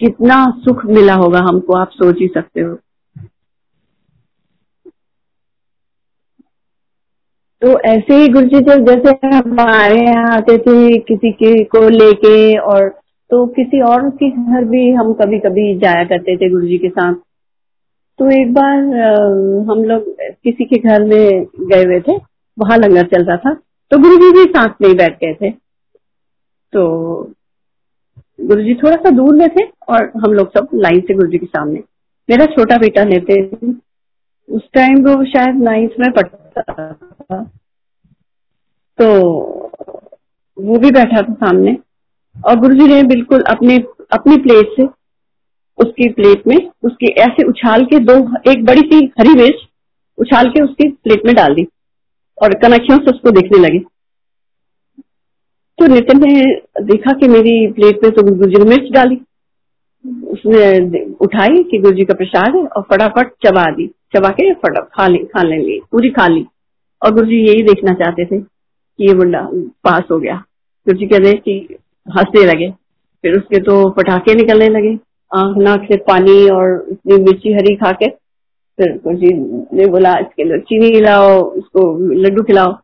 कितना 0.00 0.44
सुख 0.58 0.84
मिला 0.86 1.14
होगा 1.14 1.38
हमको, 1.40 1.76
आप 1.76 1.90
सोच 1.92 2.18
ही 2.20 2.26
सकते 2.34 2.60
हो। 2.60 2.74
तो 7.62 7.78
ऐसे 7.88 8.14
ही 8.16 8.28
गुरु 8.28 8.46
जी 8.46 8.60
तो 8.60 8.74
जैसे 8.86 9.10
हमारे 9.26 9.98
यहाँ 9.98 10.36
आते 10.36 10.56
थे 10.58 10.98
किसी 11.00 11.30
के 11.32 11.52
को 11.66 11.88
लेके 11.88 12.56
और 12.60 12.88
तो 13.30 13.44
किसी 13.56 13.80
और 13.82 14.08
के 14.12 14.30
घर 14.30 14.64
भी 14.70 14.90
हम 14.92 15.12
कभी 15.14 15.38
कभी 15.40 15.74
जाया 15.80 16.04
करते 16.04 16.36
थे 16.36 16.48
गुरु 16.50 16.66
जी 16.66 16.78
के 16.78 16.88
साथ। 16.88 17.14
तो 18.18 18.30
एक 18.32 18.52
बार 18.54 18.78
हम 19.70 19.84
लोग 19.84 20.10
किसी 20.18 20.64
के 20.64 20.78
घर 20.78 21.04
में 21.04 21.44
गए 21.62 21.84
हुए 21.84 22.00
थे, 22.00 22.16
वहाँ 22.58 22.78
लंगर 22.78 23.06
चल 23.06 23.24
रहा 23.24 23.36
था 23.38 23.54
तो 23.90 23.98
गुरु 23.98 24.16
जी 24.16 24.30
भी 24.32 24.44
साथ 24.50 24.80
में 24.82 24.88
ही 24.88 24.94
बैठ 24.94 25.18
गए 25.20 25.34
थे। 25.34 25.50
तो 26.72 26.82
गुरु 28.40 28.62
जी 28.62 28.74
थोड़ा 28.74 28.96
सा 28.96 29.10
दूर 29.10 29.34
में 29.34 29.48
थे 29.48 29.64
और 29.88 30.10
हम 30.24 30.32
लोग 30.32 30.48
सब 30.48 30.68
लाइन 30.74 31.00
से 31.00 31.14
गुरु 31.14 31.30
जी 31.30 31.38
के 31.38 31.46
सामने। 31.46 31.82
मेरा 32.28 32.46
छोटा 32.46 32.76
बेटा 32.76 33.04
लेते 33.04 33.40
उस 34.48 34.62
टाइम 34.72 35.04
वो 35.04 35.24
शायद 35.24 35.62
नाइन्थ 35.62 35.92
में 36.00 36.10
पढ़ता 36.12 36.62
था। 36.62 37.42
तो 38.98 39.06
वो 40.56 40.78
भी 40.78 40.90
बैठा 40.90 41.22
था 41.22 41.32
सामने। 41.34 41.76
और 42.36 42.56
गुरु 42.56 42.74
जी 42.74 42.86
ने 42.86 43.02
बिल्कुल 43.02 43.42
अपने, 43.42 43.76
अपनी 44.12 44.36
प्लेट 44.36 44.72
से 44.76 44.86
उसकी 45.78 46.08
प्लेट 46.08 46.46
में 46.46 46.56
उसकी 46.82 47.06
ऐसे 47.20 47.46
उछाल 47.48 47.84
के 47.84 47.98
दो, 47.98 48.14
एक 48.50 48.64
बड़ी 48.64 48.80
सी 48.80 49.12
हरी 49.20 49.34
मिर्च 49.34 49.68
उछाल 50.18 50.48
के 50.48 50.62
उसकी 50.62 50.88
प्लेट 50.88 51.26
में 51.26 51.34
डाल 51.34 51.54
दी 51.54 51.66
और 52.42 52.54
कनेक्शन 52.54 53.00
उसको 53.10 53.30
देखने 53.30 53.58
लगे। 53.58 53.78
तो 55.82 55.86
नितिन 55.86 56.20
ने 56.24 56.42
देखा 56.82 57.12
कि 57.12 57.28
मेरी 57.28 57.52
प्लेट 57.72 58.04
में 58.04 58.12
तो 58.12 58.22
गुरु 58.22 58.50
जी 58.50 58.58
ने 58.58 58.68
मिर्च 58.70 58.92
डाली। 58.92 59.16
उसने 60.30 61.00
उठाई 61.20 61.62
कि 61.62 61.78
गुरु 61.78 61.96
जी 61.96 62.04
का 62.04 62.14
प्रसाद 62.14 62.56
है 62.56 62.62
और 62.66 62.82
फटाफट 62.82 63.32
चबा 63.46 63.64
दी। 63.70 63.86
चबा 64.16 64.28
के 64.30 64.52
फटाफट 64.54 64.88
खा 64.88 65.06
ली, 65.08 65.18
खा 65.18 65.42
लेंगे 65.42 65.78
पूरी 65.92 66.10
खा 66.10 66.26
ली। 66.28 66.46
और 67.02 67.14
गुरु 67.14 67.26
जी 67.26 67.40
यही 67.48 67.62
देखना 67.62 67.94
चाहते 67.94 68.24
थे 68.24 68.40
कि 68.40 69.08
ये 69.08 69.14
मुंडा 69.14 69.42
पास 69.84 70.02
हो 70.12 70.18
गया। 70.18 70.36
गुरु 70.86 70.98
जी 70.98 71.06
कहते 71.06 71.32
कि 71.34 71.76
हंसने 72.06 72.44
लगे। 72.44 72.70
फिर 73.24 73.36
उसके 73.38 73.60
तो 73.60 73.88
पटाखे 73.90 74.34
निकलने 74.34 74.68
लगे। 74.68 74.98
आँख, 75.30 75.56
नाक 75.58 75.86
से 75.92 75.96
पानी 76.06 76.48
और 76.48 76.86
इतनी 76.90 77.22
मिर्ची 77.24 77.52
हरी 77.52 77.74
खा 77.76 77.92
के 77.92 78.08
फिर 78.08 78.98
गुरु 79.04 79.16
जी 79.16 79.34
ने 79.76 79.86
बोला, 79.86 80.18
इसके 80.18 80.44
लिए 80.44 80.58
चीनी 80.58 80.90
खिलाओ 80.90 81.40
उसको 81.42 82.12
लड्डू 82.14 82.42
खिलाओ। 82.42 82.76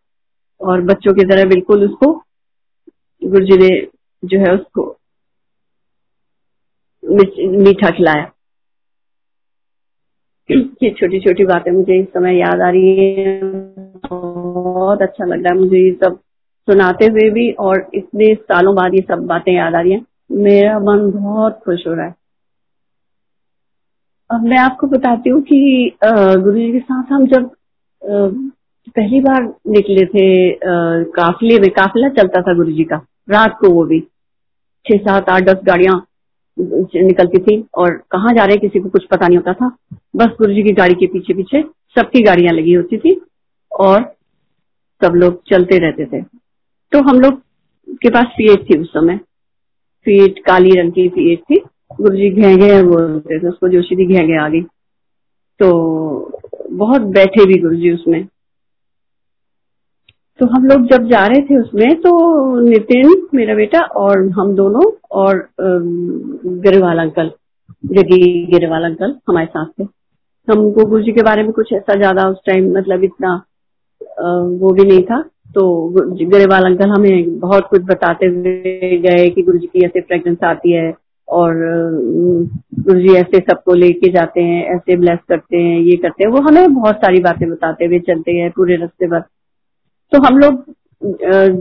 और 0.60 0.80
बच्चों 0.80 1.12
की 1.14 1.24
तरह 1.24 1.44
बिल्कुल 1.44 1.84
उसको 1.84 2.12
गुरु 3.22 3.44
जी 3.46 3.56
ने 3.58 3.68
जो 4.22 4.38
है 4.40 4.54
उसको 4.54 4.82
मीठा 7.02 7.90
खिलाया। 7.96 8.30
ये 10.82 10.90
छोटी 10.98 11.20
छोटी 11.20 11.44
बातें 11.44 11.70
मुझे 11.72 12.00
इस 12.00 12.06
समय 12.08 12.38
याद 12.38 12.60
आ 12.60 12.70
रही 12.70 13.14
है। 13.14 13.40
बहुत 14.04 15.02
अच्छा 15.02 15.24
लग 15.24 15.44
रहा 15.44 15.52
है 15.52 15.58
मुझे 15.58 15.78
ये 15.78 15.92
सब 15.94 16.18
सुनाते 16.68 17.06
हुए 17.06 17.28
भी 17.30 17.50
और 17.60 17.90
इतने 17.94 18.34
सालों 18.34 18.74
बाद 18.76 18.94
ये 18.94 19.00
सब 19.08 19.26
बातें 19.26 19.52
याद 19.52 19.74
आ 19.74 19.80
रही 19.80 19.92
हैं। 19.92 20.04
मेरा 20.44 20.78
मन 20.80 21.10
बहुत 21.12 21.60
खुश 21.64 21.86
हो 21.86 21.94
रहा 21.94 22.06
है। 22.06 22.14
अब 24.30 24.44
मैं 24.44 24.58
आपको 24.58 24.86
बताती 24.86 25.30
हूँ 25.30 25.40
कि 25.42 25.96
गुरु 26.04 26.54
जी 26.54 26.72
के 26.72 26.80
साथ 26.80 27.12
हम 27.12 27.26
जब 27.26 27.50
पहली 28.96 29.20
बार 29.20 29.42
निकले 29.66 30.04
थे 30.06 30.26
आ, 30.50 31.02
काफिले 31.16 31.58
में। 31.58 31.70
काफिला 31.70 32.08
चलता 32.08 32.42
था 32.42 32.54
गुरु 32.54 32.72
जी 32.72 32.84
का 32.84 32.96
रात 33.30 33.56
को 33.60 33.70
वो 33.70 33.84
भी। 33.84 34.00
छह 34.86 34.96
सात 34.96 35.28
आठ 35.28 35.42
दस 35.42 35.60
गाड़िया 35.64 36.00
निकलती 36.56 37.38
थी 37.38 37.64
और 37.74 37.90
कहाँ 38.10 38.32
जा 38.34 38.44
रहे 38.44 38.56
किसी 38.56 38.80
को 38.80 38.88
कुछ 38.88 39.04
पता 39.04 39.26
नहीं 39.26 39.38
होता 39.38 39.52
था। 39.52 39.68
बस 40.16 40.34
गुरु 40.38 40.52
जी 40.54 40.62
की 40.62 40.72
गाड़ी 40.72 40.94
के 40.94 41.06
पीछे 41.06 41.34
पीछे 41.34 41.62
सबकी 41.96 42.22
गाड़ियाँ 42.22 42.54
लगी 42.54 42.72
होती 42.72 42.98
थी 42.98 43.20
और 43.72 44.02
सब 45.02 45.14
लोग 45.14 45.42
चलते 45.50 45.78
रहते 45.78 46.04
थे। 46.04 46.22
तो 46.92 47.02
हम 47.02 47.20
लोग 47.20 47.40
के 48.02 48.10
पास 48.10 48.26
फीएट 48.36 48.70
थी 48.70 48.78
उस 48.78 48.88
समय। 48.88 49.16
फीट 50.06 50.38
काली 50.38 50.70
रंग 50.70 50.92
की 50.92 51.08
फीएट 51.08 51.42
थी। 51.42 51.60
गुरु 52.00 52.16
जी 52.16 52.30
घेगे 52.30 52.82
बोलते 52.82 53.38
थे 53.38 53.48
उसको 53.48 53.68
जोशी 53.68 53.96
दी 53.96 54.06
घेगे 54.06 54.36
आ 54.36 54.48
गई। 54.48 54.62
तो 55.60 55.70
बहुत 56.70 57.00
बैठे 57.00 57.46
भी 57.46 57.58
गुरु 57.58 57.76
जी 57.76 57.90
उसमें। 57.90 58.26
तो 60.38 60.46
हम 60.46 60.66
लोग 60.66 60.86
जब 60.86 61.06
जा 61.08 61.24
रहे 61.26 61.40
थे 61.42 61.56
उसमें 61.60 62.00
तो 62.00 62.10
नितिन, 62.60 63.14
मेरा 63.34 63.54
बेटा 63.54 63.80
और 64.00 64.28
हम 64.30 64.54
दोनों 64.56 64.90
और 65.12 65.48
गिरवाल 65.58 66.98
अंकल, 66.98 67.30
जगी 67.86 68.44
गिरवाल 68.46 68.84
अंकल, 68.84 69.14
हमारे 69.28 69.46
साथ 69.46 69.66
थे। 69.70 69.86
हमको 70.48 70.84
गुरु 70.84 71.02
जी 71.02 71.12
के 71.12 71.22
बारे 71.22 71.42
में 71.42 71.50
कुछ 71.52 71.72
ऐसा 71.72 71.94
ज़्यादा 71.94 72.28
उस 72.28 72.38
टाइम 72.46 72.70
मतलब 72.76 73.04
इतना 73.04 73.34
वो 74.60 74.72
भी 74.72 74.84
नहीं 74.84 75.02
था। 75.02 75.20
तो 75.54 75.64
गिरवाल 76.14 76.64
अंकल 76.64 76.90
हमें 76.90 77.38
बहुत 77.38 77.66
कुछ 77.70 77.82
बताते 77.84 78.26
हुए 78.26 78.96
गए 78.98 79.28
कि 79.30 79.42
गुरु 79.42 79.58
जी 79.58 79.66
की 79.66 79.84
ऐसे 79.86 80.00
प्रेगनेंस 80.00 80.44
आती 80.44 80.72
है 80.72 80.92
और 81.28 81.54
गुरु 82.80 82.98
जी 83.00 83.14
ऐसे 83.14 83.38
सबको 83.40 83.74
लेके 83.74 84.10
जाते 84.12 84.40
हैं, 84.40 84.64
ऐसे 84.74 84.96
ब्लेस 84.96 85.18
करते 85.28 85.56
हैं, 85.56 85.80
ये 85.80 85.96
करते 85.96 86.24
हैं। 86.24 86.30
वो 86.30 86.40
हमें 86.40 86.74
बहुत 86.74 86.96
सारी 86.96 87.20
बातें 87.20 87.48
बताते 87.50 87.84
हुए 87.84 87.98
चलते 88.08 88.32
हैं, 88.32 88.50
पूरे 88.50 88.76
रस्ते 88.84 89.06
पर। 89.06 89.24
तो 90.12 90.22
हम 90.26 90.38
लोग 90.38 90.64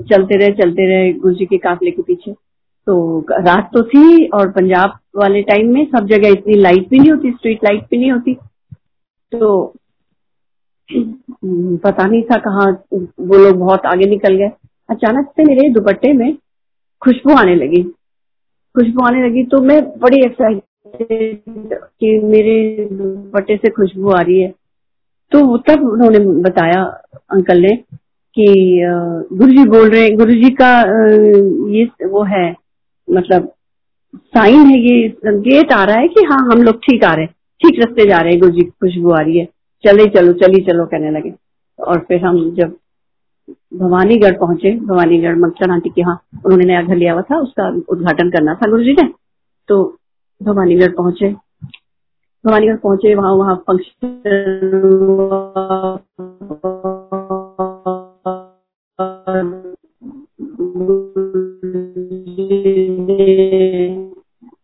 चलते 0.09 0.37
रहे 0.37 0.51
चलते 0.53 0.87
रहे 0.87 1.11
गुरु 1.13 1.33
जी 1.35 1.45
के 1.45 1.57
काफले 1.59 1.91
के 1.91 2.01
पीछे। 2.01 2.31
तो 2.87 3.25
रात 3.39 3.69
तो 3.73 3.81
थी 3.83 4.25
और 4.27 4.51
पंजाब 4.51 4.97
वाले 5.17 5.41
टाइम 5.43 5.73
में 5.73 5.85
सब 5.87 6.07
जगह 6.07 6.29
इतनी 6.29 6.55
लाइट 6.55 6.87
भी 6.89 6.99
नहीं 6.99 7.11
होती 7.11 7.31
स्ट्रीट 7.31 7.63
लाइट 7.63 7.83
भी 7.91 7.97
नहीं 7.97 8.11
होती। 8.11 8.33
तो 9.31 9.73
पता 10.89 12.05
नहीं 12.05 12.21
था 12.23 12.37
कहाँ 12.39 12.71
वो 12.93 13.37
लोग 13.37 13.57
बहुत 13.59 13.85
आगे 13.85 14.09
निकल 14.09 14.35
गए। 14.35 14.49
अचानक 14.89 15.31
से 15.31 15.43
मेरे 15.43 15.69
दुपट्टे 15.71 16.13
में 16.13 16.37
खुशबू 17.01 17.33
आने 17.33 17.55
लगी। 17.55 17.83
खुशबू 18.75 19.05
आने 19.05 19.27
लगी 19.27 19.43
तो 19.45 19.61
मैं 19.61 19.81
बड़ी 19.99 20.25
एक्साइटेड 20.25 21.73
कि 21.73 22.19
मेरे 22.23 22.87
दुपट्टे 22.91 23.57
से 23.57 23.69
खुशबू 23.71 24.11
आ 24.11 24.21
रही 24.21 24.39
है। 24.41 24.49
तो 25.31 25.57
तब 25.59 25.87
उन्होंने 25.89 26.19
बताया, 26.41 26.83
अंकल 27.31 27.61
ने 27.61 27.75
कि 28.39 28.79
गुरु 29.33 29.51
जी 29.51 29.65
बोल 29.65 29.89
रहे 29.89 30.09
गुरु 30.09 30.31
जी 30.31 30.49
का 30.49 30.81
ये 31.77 32.07
वो 32.07 32.23
है 32.23 32.55
मतलब 33.11 33.51
साइन 34.17 34.59
है 34.59 34.79
ये 34.79 35.09
संकेत 35.09 35.71
आ 35.71 35.83
रहा 35.83 35.95
है 35.95 36.07
कि 36.07 36.23
हाँ 36.23 36.39
हम 36.39 36.63
लोग 36.63 36.75
ठीक 36.75 37.03
आ 37.03 37.13
रहे 37.13 37.25
हैं। 37.25 37.31
ठीक 37.31 37.79
रस्ते 37.79 38.09
जा 38.09 38.17
रहे 38.17 38.31
हैं 38.31 38.39
गुरु 38.39 38.51
जी 38.51 38.61
की 38.61 38.69
खुशबू 38.69 39.11
आ 39.11 39.19
रही 39.19 39.39
है। 39.39 39.45
चले, 39.83 40.05
चलो, 40.05 40.33
चली, 40.33 40.61
चलो, 40.61 40.85
कहने 40.85 41.11
लगे। 41.11 41.33
और 41.79 41.99
फिर 41.99 42.25
हम 42.25 42.55
जब 42.55 42.75
भवानीगढ़ 43.73 44.37
पहुँचे, 44.37 44.79
भवानीगढ़ 44.79 45.35
मक्सर 45.35 45.71
आंटी 45.71 45.89
के 45.89 46.01
यहाँ, 46.01 46.21
उन्होंने 46.45 46.65
नया 46.65 46.81
घर 46.81 46.95
लिया 46.95 47.13
हुआ 47.13 47.21
था, 47.21 47.39
उसका 47.39 47.81
उद्घाटन 47.89 48.29
करना 48.29 48.55
था 48.55 48.69
गुरु 48.69 48.83
जी 48.83 48.91
ने। 48.91 49.09
तो 49.67 49.97
भवानीगढ़ 50.43 50.91
पहुँचे। 50.91 51.35
भवानीगढ़ 52.45 52.75
पहुँचे, 52.75 53.15
वहाँ 53.15 53.33
वहाँ 53.33 53.55
फ़ंक्शन 53.55 54.23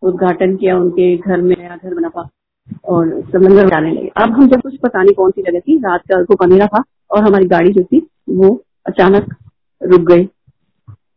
उद्घाटन 0.03 0.55
किया, 0.55 0.77
उनके 0.77 1.17
घर 1.17 1.41
में 1.41 1.55
नया 1.59 1.75
घर 1.75 1.93
बना 1.93 2.09
था 2.09 2.29
और 2.85 3.21
समंदर 3.21 3.69
जाने 3.69 3.91
लगे। 3.91 4.11
अब 4.17 4.29
हम 4.29 4.47
जब 4.47 4.61
कुछ 4.61 4.77
पता 4.77 5.03
नहीं 5.03 5.15
कौन 5.15 5.31
सी 5.31 5.41
जगह 5.41 5.59
थी, 5.59 5.77
रात 5.77 6.01
का 6.01 6.23
को 6.23 6.35
अंधेरा 6.35 6.65
था 6.65 6.83
और 7.11 7.23
हमारी 7.23 7.45
गाड़ी 7.45 7.73
जो 7.73 7.83
थी, 7.83 8.07
वो 8.29 8.63
अचानक 8.85 9.35
रुक 9.83 10.01
गई 10.01 10.29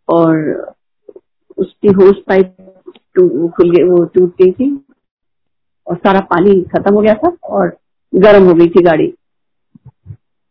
और 0.09 0.37
उसकी 1.59 1.89
होस 1.89 2.23
पाइप 2.29 2.57
खुल 3.57 3.71
गई, 3.71 3.83
वो 3.83 4.05
टूट 4.05 4.31
गई 4.43 4.53
थी 4.53 4.85
और 5.87 5.97
सारा 5.97 6.21
पानी 6.21 6.63
खत्म 6.63 6.95
हो 6.95 7.01
गया 7.01 7.15
था 7.15 7.37
और 7.45 7.77
गर्म 8.15 8.45
हो 8.45 8.55
गई 8.55 8.67
थी 8.67 8.83
गाड़ी। 8.83 9.15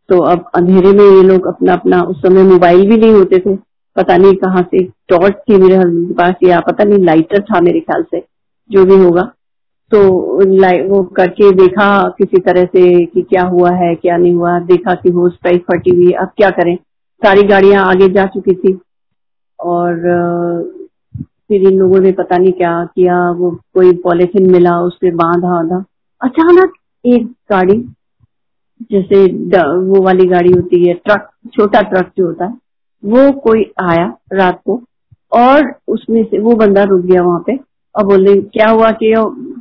तो 0.09 0.19
अब 0.23 0.49
अंधेरे 0.55 0.91
में 0.93 1.03
ये 1.05 1.21
लोग 1.23 1.47
अपना 1.47 1.73
अपना 1.73 2.01
उस 2.01 2.21
समय 2.21 2.43
मोबाइल 2.43 2.89
भी 2.89 2.97
नहीं 2.97 3.13
होते 3.13 3.39
थे। 3.39 3.55
पता 3.95 4.17
नहीं 4.17 4.33
कहाँ 4.35 4.61
से 4.61 4.83
टॉर्च 5.09 5.35
थी 5.49 5.57
मेरे 5.57 5.75
हस्बैंड 5.75 6.07
के 6.07 6.13
पास 6.13 6.35
या 6.43 6.59
पता 6.59 6.83
नहीं 6.83 7.03
लाइटर 7.05 7.41
था 7.41 7.61
मेरे 7.61 7.79
ख्याल 7.79 8.03
से, 8.03 8.23
जो 8.69 8.85
भी 8.85 8.95
होगा। 9.03 9.31
तो 9.91 10.01
वो 10.89 11.03
करके 11.17 11.51
देखा 11.51 11.87
किसी 12.17 12.37
तरह 12.37 12.65
से 12.65 13.05
कि 13.05 13.21
क्या 13.21 13.43
हुआ 13.43 13.71
है, 13.71 13.93
क्या 13.95 14.17
नहीं 14.17 14.33
हुआ। 14.33 14.59
देखा 14.59 14.93
कि 14.93 15.09
होस 15.09 15.37
पाइप 15.43 15.65
फटी 15.71 15.95
हुई 15.95 16.11
अब 16.11 16.31
क्या 16.37 16.49
करें? 16.49 16.75
सारी 17.21 17.43
गाड़ियाँ 17.43 17.85
आगे 17.85 18.09
जा 18.09 18.25
चुकी 18.25 18.53
थी। 18.55 18.79
और, 19.59 19.95
फिर 21.47 21.61
इन 21.61 21.77
लोगों 21.79 21.99
ने 21.99 22.11
पता 22.11 22.37
नहीं 22.37 22.51
क्या 22.51 22.73
किया। 22.85 23.19
वो 23.31 23.51
कोई 23.73 23.91
पॉलिथिन 23.93 24.51
मिला 24.51 24.79
उससे 24.81 25.11
बांधा 25.11 25.51
बांधा 25.51 25.83
अचानक 26.21 26.73
एक 27.05 27.25
गाड़ी 27.51 27.77
जैसे 28.81 29.25
वो 29.87 30.01
वाली 30.01 30.25
गाड़ी 30.25 30.51
होती 30.51 30.87
है 30.87 30.93
ट्रक 30.93 31.29
छोटा 31.53 31.81
ट्रक 31.81 32.11
जो 32.17 32.25
होता 32.27 32.45
है 32.45 32.57
वो 33.05 33.31
कोई 33.31 33.71
आया 33.83 34.17
रात 34.33 34.61
को 34.65 34.81
और 35.31 35.73
उसमें 35.87 36.23
से 36.23 36.39
वो 36.39 36.53
बंदा 36.55 36.83
रुक 36.83 37.01
गया 37.01 37.21
वहाँ 37.21 37.43
पे 37.47 37.59
और 37.95 38.05
बोले 38.05 38.41
क्या 38.41 38.69
हुआ? 38.69 38.91
कि 38.91 39.13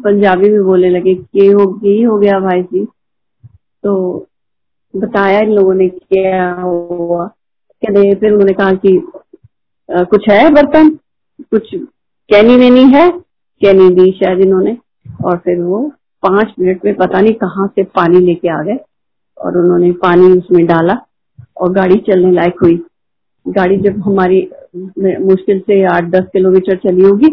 पंजाबी 0.04 0.50
में 0.50 0.64
बोलने 0.64 0.90
लगे 0.90 1.14
कि 1.14 1.46
हो 1.46 1.80
यही 1.84 2.02
हो 2.02 2.18
गया 2.18 2.38
भाई 2.40 2.62
जी। 2.62 2.84
तो 3.82 4.26
बताया 4.96 5.40
इन 5.40 5.50
लोगों 5.50 5.74
ने 5.74 5.88
क्या 5.88 6.52
हुआ। 6.54 7.26
कहते 7.82 8.14
फिर 8.14 8.32
उन्होंने 8.32 8.52
कहा 8.52 8.72
कि 8.72 9.08
आ, 9.88 10.02
कुछ 10.02 10.28
है 10.30 10.50
बर्तन? 10.50 10.88
कुछ 11.40 11.74
कैनी 12.30 12.56
वेनी 12.56 12.84
है? 12.84 13.10
कैनी 13.60 13.88
दी 13.88 14.10
शायद 14.12 14.40
इन्होंने 14.40 14.76
और 15.24 15.36
फिर 15.36 15.60
वो 15.60 15.92
पाँच 16.22 16.52
मिनट 16.60 16.84
में 16.84 16.94
पता 16.94 17.20
नहीं 17.20 17.32
कहाँ 17.32 17.66
से 17.66 17.82
पानी 17.82 18.20
लेके 18.20 18.48
आ 18.48 18.62
गए। 18.62 18.78
और 19.38 19.58
उन्होंने 19.58 19.90
पानी 20.02 20.30
उसमें 20.32 20.64
डाला 20.66 20.98
और 21.56 21.72
गाड़ी 21.72 21.96
चलने 22.08 22.32
लायक 22.32 22.60
हुई। 22.62 22.80
गाड़ी 23.46 23.76
जब 23.78 24.00
हमारी 24.02 24.40
मुश्किल 24.96 25.58
से 25.60 25.82
आठ 25.86 26.04
दस 26.10 26.26
किलोमीटर 26.32 26.76
चली 26.78 27.04
होगी 27.04 27.28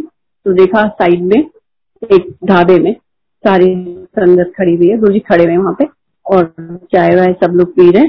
तो 0.46 0.54
देखा 0.54 0.88
साइड 0.90 1.24
में, 1.24 1.40
एक 2.02 2.34
ढाबे 2.46 2.80
में 2.80 2.94
सारी 3.44 3.74
संगत 4.10 4.52
खड़ी 4.58 4.76
हुई 4.76 4.88
है 4.88 4.98
गुरु 4.98 5.14
जी 5.14 5.20
खड़े 5.22 5.44
हुए 5.44 5.58
वहाँ 5.58 5.76
पे 5.80 5.86
और 6.26 6.54
चाय 6.94 7.16
वाय 7.16 7.34
सब 7.44 7.54
लोग 7.56 7.72
पी 7.76 7.90
रहे 7.92 8.08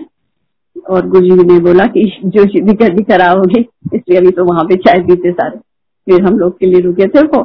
और 0.91 1.09
गुरु 1.09 1.25
जी 1.27 1.45
ने 1.45 1.59
बोला 1.61 1.87
कि, 1.87 2.05
जो 2.27 2.45
गड्डी 2.75 3.03
खराब 3.05 3.39
होगी, 3.39 3.61
इसलिए 3.95 4.19
अभी 4.19 4.31
तो 4.31 4.45
वहाँ 4.45 4.65
पे 4.65 4.77
चाय 4.79 5.01
पीते 5.07 5.33
सारे। 5.33 5.59
फिर 6.07 6.23
हम 6.23 6.39
लोग 6.39 6.59
के 6.59 6.67
लिए 6.67 6.81
रुके 6.81 7.07
थे 7.09 7.23
वो, 7.23 7.43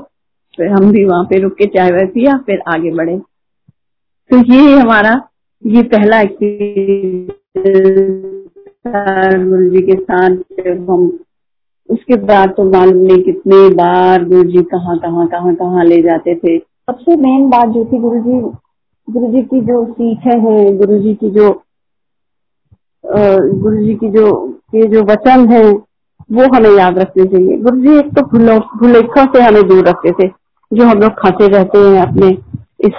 फिर 0.57 0.67
हम 0.69 0.91
भी 0.91 1.03
वहाँ 1.05 1.23
पे 1.23 1.39
रुक 1.39 1.53
के 1.53 1.65
चाय 1.67 1.91
वाय 1.91 2.05
पिया, 2.07 2.38
फिर 2.38 2.62
आगे 2.67 2.91
बढ़े। 2.91 3.17
तो 4.29 4.38
ये 4.53 4.75
हमारा 4.75 5.13
ये 5.63 5.82
पहला 5.86 6.24
जी 6.24 6.50
के 9.82 9.96
साथ 9.96 10.36
हम, 10.89 11.02
उसके 11.89 12.15
बाद 12.22 12.54
तो 12.58 12.63
मालूम 12.70 12.98
नहीं 12.98 13.24
कितने 13.24 13.58
बार 13.76 14.24
गुरु 14.26 14.43
जी 14.43 14.63
कहाँ 14.72 14.98
कहाँ 15.00 15.28
कहाँ 15.28 15.54
कहाँ 15.56 15.84
ले 15.86 16.02
जाते 16.02 16.36
थे। 16.36 16.58
सबसे 16.58 17.15
मेन 17.17 17.50
बात 17.50 17.70
जो 17.70 17.84
थी 17.86 18.00
गुरु 18.00 18.20
जी 18.22 18.39
गुरु 19.08 19.32
जी 19.34 19.41
की 19.43 19.62
जो 19.63 19.84
सीखें 19.88 20.39
हैं 20.39 20.78
गुरु 20.78 21.00
जी 21.00 21.13
की 21.15 21.30
जो 21.32 21.50
गुरु 23.04 23.84
जी 23.84 23.93
की 23.96 24.10
जो 24.10 24.26
ये 24.76 24.88
जो 24.88 25.04
वचन 25.06 25.48
है, 25.50 25.63
वो 26.30 26.43
हमें 26.56 26.70
याद 26.72 26.98
रखने 27.00 27.26
चाहिए। 27.26 27.58
गुरु 27.60 27.82
जी 27.82 27.98
एक 28.00 28.13
तो 28.15 28.22
भुलेखों 28.80 29.26
से 29.34 29.41
हमें 29.41 29.67
दूर 29.67 29.88
रखते 29.88 30.12
थे, 30.13 30.28
जो 30.72 30.84
हम 30.86 31.00
लोग 31.00 31.12
खाते 31.20 31.48
रहते 31.48 31.78
हैं 31.80 32.02
अपने 32.02 32.30
इस 32.88 32.93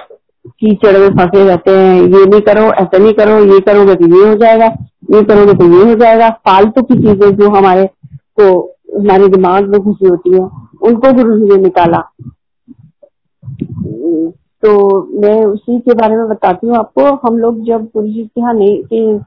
कीचड़ 0.50 0.96
में 0.98 1.08
फंसे 1.16 1.44
रहते 1.44 1.70
हैं, 1.70 1.94
ये 1.94 2.24
नहीं 2.24 2.40
करो, 2.40 2.62
ऐसा 2.74 2.98
नहीं 2.98 3.12
करो, 3.14 3.38
ये 3.44 3.61
करोगे 3.61 3.94
तो 3.94 4.06
ये 4.14 4.28
हो 4.28 4.34
जाएगा, 4.37 4.66
ये 5.12 5.22
करोगे 5.24 5.54
तो 5.54 5.64
ये 5.74 5.84
हो 5.84 5.94
जाएगा। 5.96 6.30
फालतू 6.46 6.82
की 6.82 6.94
चीज़ें 6.96 7.37
जो 7.37 7.50
हमारे, 7.50 7.87
को 8.40 8.50
हमारे 8.98 9.28
दिमाग 9.28 9.68
में 9.68 9.80
घुसी 9.80 10.08
होती 10.08 10.32
है, 10.32 10.48
उनको 10.82 11.12
गुरु 11.12 11.38
जी 11.38 11.44
ने 11.46 11.62
निकाला। 11.62 12.02
तो 14.62 14.70
मैं 15.22 15.44
उसी 15.44 15.78
के 15.80 15.94
बारे 15.94 16.16
में 16.16 16.28
बताती 16.28 16.66
हूँ 16.66 16.76
आपको। 16.76 17.02
हम 17.26 17.38
लोग 17.38 17.64
जब 17.66 17.84
गुरु 17.87 18.06
जी 18.06 18.24
के 18.24 18.40
यहाँ 18.40 18.54
नहीं 18.54 19.18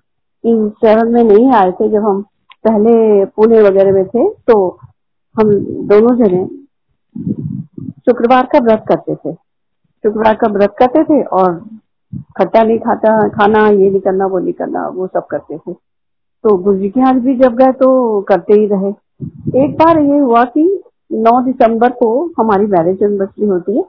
में 1.06 1.24
नहीं 1.24 1.52
आए 1.54 1.72
थे, 1.72 1.90
जब 1.90 2.04
हम 2.06 2.22
पहले 2.66 3.26
पुणे 3.28 3.62
वगैरह 3.62 3.92
में 3.92 4.06
थे 4.06 4.28
तो 4.48 4.56
हम 5.36 5.54
दोनों 5.88 6.16
जने 6.18 6.46
शुक्रवार 8.02 8.48
का 8.52 8.60
व्रत 8.60 8.86
करते 8.88 9.16
थे। 9.16 9.34
शुक्रवार 10.04 10.36
का 10.36 10.48
व्रत 10.54 10.76
करते 10.80 11.04
थे 11.04 11.22
और 11.24 11.54
खट्टा 12.38 12.62
नहीं 12.64 12.78
खाता 12.80 13.18
खाना 13.30 13.68
ये 13.68 13.90
नहीं 13.90 14.00
करना 14.02 14.26
वो 14.26 14.40
नहीं 14.40 14.54
करना 14.54 14.88
वो 14.96 15.08
सब 15.08 15.26
करते 15.32 15.58
थे। 15.58 15.74
तो 15.74 16.56
गुरु 16.58 16.78
जी 16.78 16.90
के 16.90 17.00
यहाँ 17.00 17.20
भी 17.20 17.36
जब 17.38 17.56
गए 17.56 17.72
तो 17.80 18.22
करते 18.30 18.54
ही 18.54 18.66
रहे। 18.68 18.90
एक 19.64 19.76
बार 19.80 20.00
ये 20.00 20.18
हुआ 20.20 20.44
कि 20.56 20.64
9 21.12 21.34
दिसंबर 21.46 21.90
को 22.00 22.10
हमारी 22.40 22.66
मैरिज 22.68 23.04
एनिवर्सरी 23.04 23.48
होती 23.48 23.78
है 23.78 23.84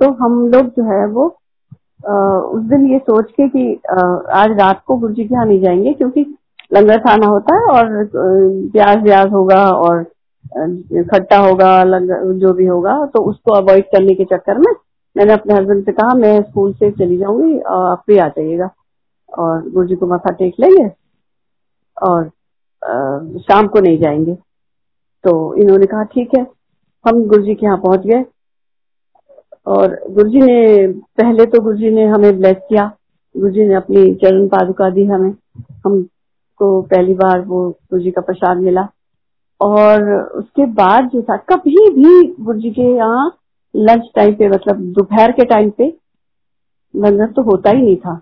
तो 0.00 0.10
हम 0.22 0.46
लोग 0.48 0.66
जो 0.76 0.84
है 0.84 1.06
वो 1.08 1.26
आ, 2.08 2.12
उस 2.12 2.62
दिन 2.62 2.86
ये 2.86 2.98
सोच 2.98 3.30
के 3.30 3.48
कि 3.48 3.80
आ, 3.90 4.00
आज 4.40 4.58
रात 4.60 4.82
को 4.86 4.96
गुरु 4.96 5.12
जी 5.14 5.24
के 5.24 5.34
यहाँ 5.34 5.46
नहीं 5.46 5.60
जाएँगे 5.60 5.92
क्योंकि 5.92 6.26
लंगर 6.72 6.98
खाना 6.98 7.26
होता 7.26 7.56
है 7.56 7.64
और 7.74 8.04
प्याज 8.14 9.02
व्याज 9.02 9.32
होगा 9.32 9.68
और 9.70 10.02
खट्टा 11.10 11.38
होगा 11.38 11.82
लंगर 11.84 12.32
जो 12.38 12.52
भी 12.54 12.66
होगा 12.66 13.04
तो 13.06 13.22
उसको 13.30 13.54
अवॉइड 13.54 13.84
करने 13.84 14.14
के 14.14 14.24
चक्कर 14.24 14.58
में 14.58 14.72
मैंने 15.16 15.32
अपने 15.32 15.54
हस्बैंड 15.54 15.84
से 15.84 15.92
कहा 15.92 16.14
मैं 16.14 16.40
स्कूल 16.42 16.72
से 16.72 16.90
चली 16.90 17.16
जाऊँगी 17.16 17.58
आप 17.70 18.02
भी 18.08 18.18
आ 18.18 18.28
जाइएगा। 18.28 18.70
और 19.28 19.68
गुरु 19.70 19.86
जी 19.88 19.96
को 19.96 20.06
माथा 20.06 20.30
टेक 20.30 20.54
लेंगे 20.60 20.88
और 21.96 22.24
आ, 22.82 23.18
शाम 23.38 23.66
को 23.66 23.80
नहीं 23.80 23.98
जाएँगे। 23.98 24.34
तो 25.24 25.54
इन्होंने 25.54 25.86
कहा 25.86 26.02
ठीक 26.04 26.36
है। 26.36 26.46
हम 27.04 27.24
गुरु 27.28 27.42
जी 27.42 27.54
के 27.54 27.66
यहाँ 27.66 27.78
पहुँच 27.78 28.00
गए 28.00 28.24
और 29.66 29.98
गुरु 30.10 30.28
जी 30.30 30.40
ने 30.40 30.86
पहले 31.20 31.46
तो 31.46 31.60
गुरु 31.60 31.76
जी 31.76 31.90
ने 31.90 32.04
हमें 32.06 32.36
ब्लेस 32.38 32.56
किया। 32.68 32.90
गुरु 33.34 33.50
जी 33.50 33.66
ने 33.66 33.74
अपनी 33.74 34.14
चरण 34.14 34.46
पादुका 34.48 34.90
दी 34.90 35.04
हमें। 35.04 35.30
हमको 35.86 36.80
पहली 36.82 37.14
बार 37.14 37.40
वो 37.40 37.68
गुरु 37.70 38.02
जी 38.02 38.10
का 38.10 38.20
प्रसाद 38.20 38.58
मिला। 38.58 38.88
और 39.60 40.12
उसके 40.34 40.66
बाद 40.74 41.08
जो 41.08 41.22
था 41.22 41.36
कभी 41.50 41.76
भी 41.90 42.34
गुरु 42.40 42.58
जी 42.60 42.70
के 42.70 42.94
यहाँ 42.96 43.28
लंच 43.74 44.08
टाइम 44.14 44.34
पे 44.34 44.48
मतलब 44.48 44.80
दोपहर 44.92 45.32
के 45.32 45.44
टाइम 45.44 45.70
पे 45.70 45.86
लंगर 46.94 47.32
तो 47.32 47.42
होता 47.42 47.70
ही 47.70 47.82
नहीं 47.82 47.96
था। 47.96 48.20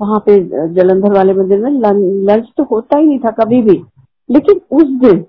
वहाँ 0.00 0.18
पे 0.26 0.38
जलंधर 0.74 1.12
वाले 1.12 1.32
मंदिर 1.34 1.58
में 1.58 1.70
लंच 2.26 2.48
तो 2.56 2.64
होता 2.64 2.98
ही 2.98 3.06
नहीं 3.06 3.18
था 3.18 3.30
कभी 3.30 3.62
भी। 3.62 3.82
लेकिन 4.28 4.60
उस 4.72 4.90
दिन 5.00 5.24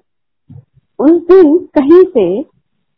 उस 0.99 1.11
दिन 1.21 1.57
कहीं 1.77 2.03
से 2.03 2.27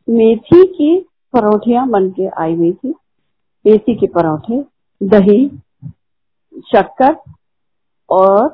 मेथी 0.08 0.66
की 0.68 0.98
परोठिया 1.34 1.86
बन 1.86 2.10
के 2.12 2.28
आई 2.42 2.56
हुई 2.56 2.72
थी। 2.74 2.94
मेथी 3.66 3.96
के 3.96 4.08
परोठे, 4.08 4.62
दही, 5.02 5.48
शक्कर 6.72 7.16
और 8.10 8.48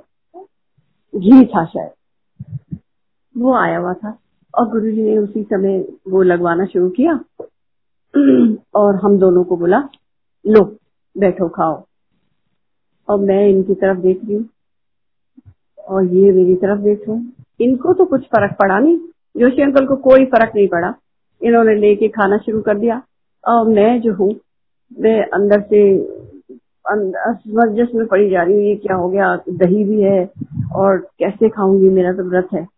घी 1.13 1.45
था 1.45 1.65
शायद। 1.65 2.79
वो 3.35 3.53
आया 3.55 3.77
हुआ 3.77 3.93
था। 3.93 4.17
और 4.59 4.69
गुरु 4.69 4.91
जी 4.91 5.01
ने 5.01 5.17
उसी 5.17 5.43
समय 5.43 5.87
वो 6.09 6.21
लगवाना 6.21 6.65
शुरू 6.65 6.89
किया। 6.89 7.19
और 8.75 8.95
हम 8.95 9.17
दोनों 9.19 9.43
को 9.43 9.57
बोला, 9.57 9.89
लो, 10.47 10.63
बैठो, 11.17 11.49
खाओ। 11.49 11.83
और 13.09 13.19
मैं 13.19 13.47
इनकी 13.47 13.73
तरफ़ 13.73 13.97
देख 13.97 14.21
रही 14.25 14.35
हूँ। 14.35 14.49
और 15.87 16.05
ये 16.05 16.31
मेरी 16.31 16.55
तरफ़ 16.55 16.79
देख 16.79 17.03
रहे 17.09 17.65
इनको 17.65 17.93
तो 17.93 18.05
कुछ 18.05 18.21
फ़र्क 18.21 18.55
पड़ा 18.59 18.79
नहीं। 18.79 18.97
जोशी 19.37 19.61
अंकल 19.61 19.85
को 19.85 19.95
कोई 19.95 20.25
फ़र्क 20.25 20.51
नहीं 20.55 20.67
पड़ा। 20.67 20.93
इन्होंने 21.41 21.75
लेके 21.75 22.07
खाना 22.07 22.37
शुरू 22.37 22.61
कर 22.61 22.77
दिया। 22.77 23.01
और 23.47 23.67
मैं 23.67 24.01
जो 24.01 24.13
हूँ, 24.13 24.35
मैं 24.99 25.25
अंदर 25.25 25.61
से 25.61 25.99
असमंजस 26.87 27.87
में 27.95 28.07
पड़ी 28.07 28.29
जा 28.29 28.43
रही 28.43 28.53
हूँ। 28.53 28.63
ये 28.63 28.75
क्या 28.75 28.95
हो 28.95 29.09
गया? 29.09 29.35
दही 29.49 29.83
भी 29.83 30.01
है 30.01 30.31
और 30.75 30.97
कैसे 30.97 31.49
खाऊँगी? 31.49 31.89
मेरा 31.89 32.13
तो 32.13 32.23
व्रत 32.23 32.47
है। 32.53 32.74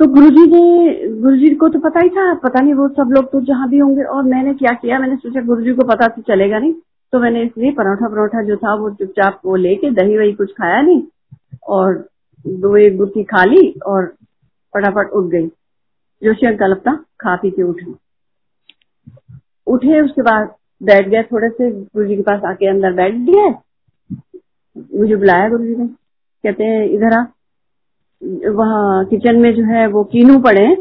तो 0.00 0.06
गुरुजी 0.06 0.44
ने, 0.46 1.08
गुरुजी 1.14 1.48
को 1.54 1.68
तो 1.68 1.78
पता 1.78 2.00
ही 2.00 2.08
था, 2.08 2.32
पता 2.34 2.60
नहीं 2.60 2.74
वो 2.74 2.86
सब 2.88 3.10
लोग 3.12 3.24
तो 3.32 3.40
जहाँ 3.46 3.68
भी 3.68 3.78
होंगे, 3.78 4.02
और 4.02 4.22
मैंने 4.24 4.52
क्या 4.54 4.72
किया, 4.74 4.98
मैंने 4.98 5.16
सोचा 5.16 5.40
गुरुजी 5.40 5.72
को 5.72 5.86
पता 5.86 6.06
तो 6.06 6.22
चलेगा 6.22 6.58
नहीं 6.58 6.72
तो 7.12 7.18
मैंने 7.20 7.42
इसलिए 7.42 7.72
परोठा 7.72 8.08
परोठा 8.08 8.42
जो 8.42 8.56
था 8.56 8.74
वो 8.74 8.90
चुपचाप 8.90 9.40
वो 9.44 9.56
लेके 9.56 9.90
दही 9.90 10.16
वही 10.18 10.32
कुछ 10.32 10.52
खाया 10.52 10.80
नहीं, 10.80 11.02
और 11.68 11.94
दो 12.44 12.76
एक 12.76 12.96
गुत्थी 12.98 13.24
खा 13.24 13.44
ली, 13.44 13.68
और 13.86 14.06
फटाफट 14.74 15.10
उठ 15.10 15.24
गई। 15.32 15.46
जोशी 16.22 16.46
अंकल 16.46 16.72
अपना 16.72 16.94
खा 17.20 17.34
पी 17.36 17.50
के 17.50 17.62
उठे। 17.62 17.92
उठे, 19.66 20.00
उसके 20.00 20.22
बाद 20.22 20.54
बैठ 20.80 21.08
गए 21.08 21.22
थोड़े 21.22 21.48
से 21.48 21.70
गुरु 21.72 22.06
जी 22.06 22.16
के 22.16 22.22
पास 22.22 22.44
आके 22.44 22.68
अंदर 22.68 22.92
बैठ 22.92 23.14
गए 23.28 23.48
मुझे 24.98 25.16
बुलाया 25.16 25.48
गुरु 25.48 25.64
जी 25.64 25.76
ने। 25.76 25.86
कहते 25.86 26.64
हैं, 26.64 26.88
इधर 26.88 27.18
आ। 27.18 27.24
वहाँ 28.24 29.04
किचन 29.04 29.36
में 29.36 29.54
जो 29.54 29.64
है 29.64 29.86
वो 29.86 30.04
कीनू 30.04 30.38
पड़े 30.38 30.76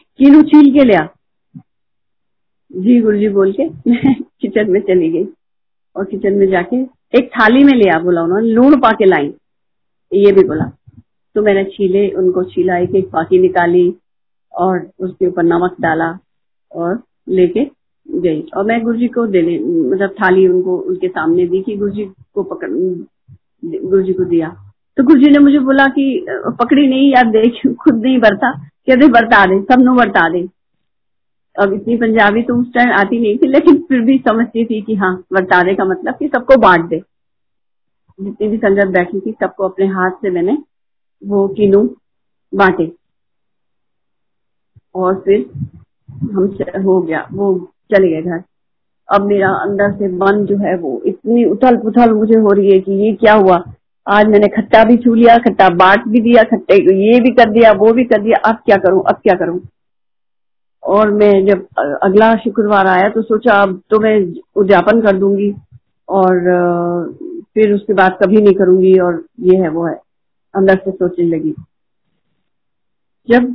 कीनू 0.00 0.42
छील 0.42 0.72
के 0.72 0.84
लिया 0.84 1.08
जी 2.72 3.00
गुरु 3.00 3.18
जी 3.18 3.28
बोल 3.28 3.52
के 3.52 3.68
मैं 3.68 4.14
किचन 4.40 4.70
में 4.70 4.80
चली 4.80 5.10
गई 5.10 5.28
और 5.96 6.04
किचन 6.04 6.32
में 6.32 6.46
जाके 6.46 6.98
एक 7.14 7.30
थाली 7.32 7.64
में 7.64 7.72
लिया 7.72 7.98
बोला 7.98 8.22
उन्होंने, 8.22 8.48
लूण 8.48 8.76
पा 8.76 8.92
के 8.92 9.04
लाई। 9.04 9.34
ये 10.12 10.32
भी 10.32 10.42
बोला। 10.48 10.72
तो 11.34 11.42
मैंने 11.42 11.64
छीले, 11.64 12.10
उनको 12.10 12.44
छीला 12.44 12.78
एक 12.78 12.94
एक 12.94 13.06
पाकी 13.06 13.38
निकाली 13.38 13.94
और 14.52 14.90
उसके 15.00 15.26
ऊपर 15.26 15.42
नमक 15.42 15.76
डाला 15.80 16.18
और 16.72 17.02
लेके 17.28 17.70
गई। 18.10 18.46
और 18.56 18.64
मैं 18.64 18.82
गुरुजी 18.82 19.08
को 19.08 19.26
देने 19.26 19.58
मतलब 19.90 20.10
थाली 20.10 20.48
उनको 20.48 20.78
उनके 20.78 21.08
सामने 21.08 21.46
दी 21.46 21.62
कि 21.62 21.76
गुरुजी 21.76 22.04
को 22.34 22.42
पकड़, 22.42 22.70
गुरुजी 23.64 24.12
को 24.12 24.24
दिया। 24.24 24.67
तो 24.98 25.04
गुरु 25.04 25.20
जी 25.20 25.30
ने 25.30 25.38
मुझे 25.38 25.58
बोला 25.58 25.86
कि 25.86 26.26
पकड़ी 26.30 26.86
नहीं, 26.88 27.10
यार 27.12 27.26
देख, 27.26 27.76
खुद 27.80 27.94
नहीं 27.94 28.18
बरता। 28.18 28.52
कहते 28.58 29.08
बरता 29.08 29.44
दे, 29.46 29.60
सब 29.62 29.80
नु 29.80 29.94
बरता 29.94 30.28
दे। 30.28 30.48
अब 31.56 31.72
इतनी 31.72 31.96
पंजाबी 31.96 32.42
तो 32.42 32.56
उस 32.56 32.72
टाइम 32.74 32.90
आती 32.92 33.20
नहीं 33.20 33.36
थी, 33.38 33.46
लेकिन 33.46 33.78
फिर 33.78 34.00
भी 34.00 34.18
समझती 34.18 34.64
थी 34.64 34.80
कि 34.82 34.94
हाँ 34.94 35.24
बरता 35.32 35.62
दे 35.62 35.74
का 35.74 35.84
मतलब 35.84 36.14
कि 36.14 36.28
सबको 36.28 36.56
बांट 36.56 36.88
दे। 36.88 37.02
जितनी 38.20 38.48
भी 38.48 38.56
संगत 38.56 38.88
बैठी 38.88 39.20
थी, 39.20 39.32
सबको 39.32 39.68
अपने 39.68 39.86
हाथ 39.86 40.10
से 40.10 40.30
मैंने 40.30 40.58
वो 41.22 41.48
किनू 41.48 41.82
बांटे। 42.54 42.92
और 44.94 45.14
फिर 45.14 45.50
हम 46.10 46.82
हो 46.82 47.00
गया, 47.02 47.26
वो 47.32 47.70
चले 47.94 48.08
गए 48.08 48.22
घर। 48.22 48.42
अब 49.08 49.26
मेरा 49.26 49.50
अंदर 49.50 49.92
से 49.92 50.08
मन 50.08 50.44
जो 50.46 50.56
है 50.58 50.76
वो 50.76 51.02
इतनी 51.06 51.44
उथल 51.44 51.76
पुथल 51.76 52.12
मुझे 52.12 52.34
हो 52.34 52.52
रही 52.52 52.72
है 52.72 52.80
कि 52.80 52.92
ये 52.92 53.12
क्या 53.12 53.34
हुआ? 53.34 53.64
आज 54.08 54.26
मैंने 54.26 54.48
खट्टा 54.48 54.82
भी 54.84 54.96
छू 54.96 55.14
लिया, 55.14 55.36
खट्टा 55.38 55.68
बांट 55.76 56.06
भी 56.08 56.20
दिया, 56.20 56.42
खट्टे 56.42 56.74
ये 56.74 57.20
भी 57.20 57.30
कर 57.32 57.50
दिया, 57.50 57.72
वो 57.72 57.92
भी 57.92 58.04
कर 58.04 58.22
दिया, 58.22 58.38
अब 58.44 58.56
क्या 58.66 58.76
करूँ, 58.76 59.02
अब 59.08 59.20
क्या 59.22 59.34
करूँ? 59.36 59.60
और 60.82 61.10
मैं 61.10 61.32
जब 61.46 61.66
अगला 62.02 62.34
शुक्रवार 62.36 62.86
आया 62.86 63.08
तो 63.08 63.22
सोचा 63.22 63.52
अब 63.62 63.80
तो 63.90 63.98
मैं 64.00 64.16
उद्यापन 64.56 65.00
कर 65.00 65.16
दूँगी 65.18 65.52
और 66.08 66.38
फिर 67.54 67.72
उसके 67.74 67.94
बाद 67.94 68.18
कभी 68.22 68.42
नहीं 68.42 68.54
करूँगी 68.54 68.98
और 68.98 69.24
ये 69.40 69.56
है, 69.56 69.68
वो 69.68 69.86
है। 69.86 69.94
अंदर 70.54 70.76
से 70.84 70.90
सोचने 70.90 71.24
लगी। 71.26 71.54
जब 73.28 73.54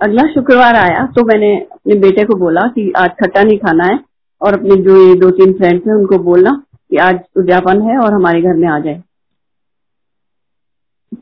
अगला 0.00 0.22
शुक्रवार 0.32 0.74
आया 0.76 1.06
तो 1.16 1.24
मैंने 1.24 1.54
अपने 1.62 1.94
बेटे 2.00 2.24
को 2.24 2.34
बोला 2.36 2.66
कि 2.68 2.90
आज 2.98 3.10
खट्टा 3.22 3.42
नहीं 3.42 3.58
खाना 3.58 3.84
है 3.84 3.98
और 4.40 4.54
अपने 4.54 4.76
जो 4.84 4.96
ये 4.98 5.14
दो 5.20 5.30
तीन 5.30 5.52
फ्रेंड्स 5.52 5.86
हैं 5.86 5.94
उनको 5.94 6.18
बोलना 6.24 6.50
कि 6.90 6.96
आज 6.96 7.20
उद्यापन 7.36 7.82
है 7.82 7.98
और 7.98 8.12
हमारे 8.14 8.42
घर 8.42 8.54
में 8.54 8.68
आ 8.68 8.78
जाए। 8.78 9.02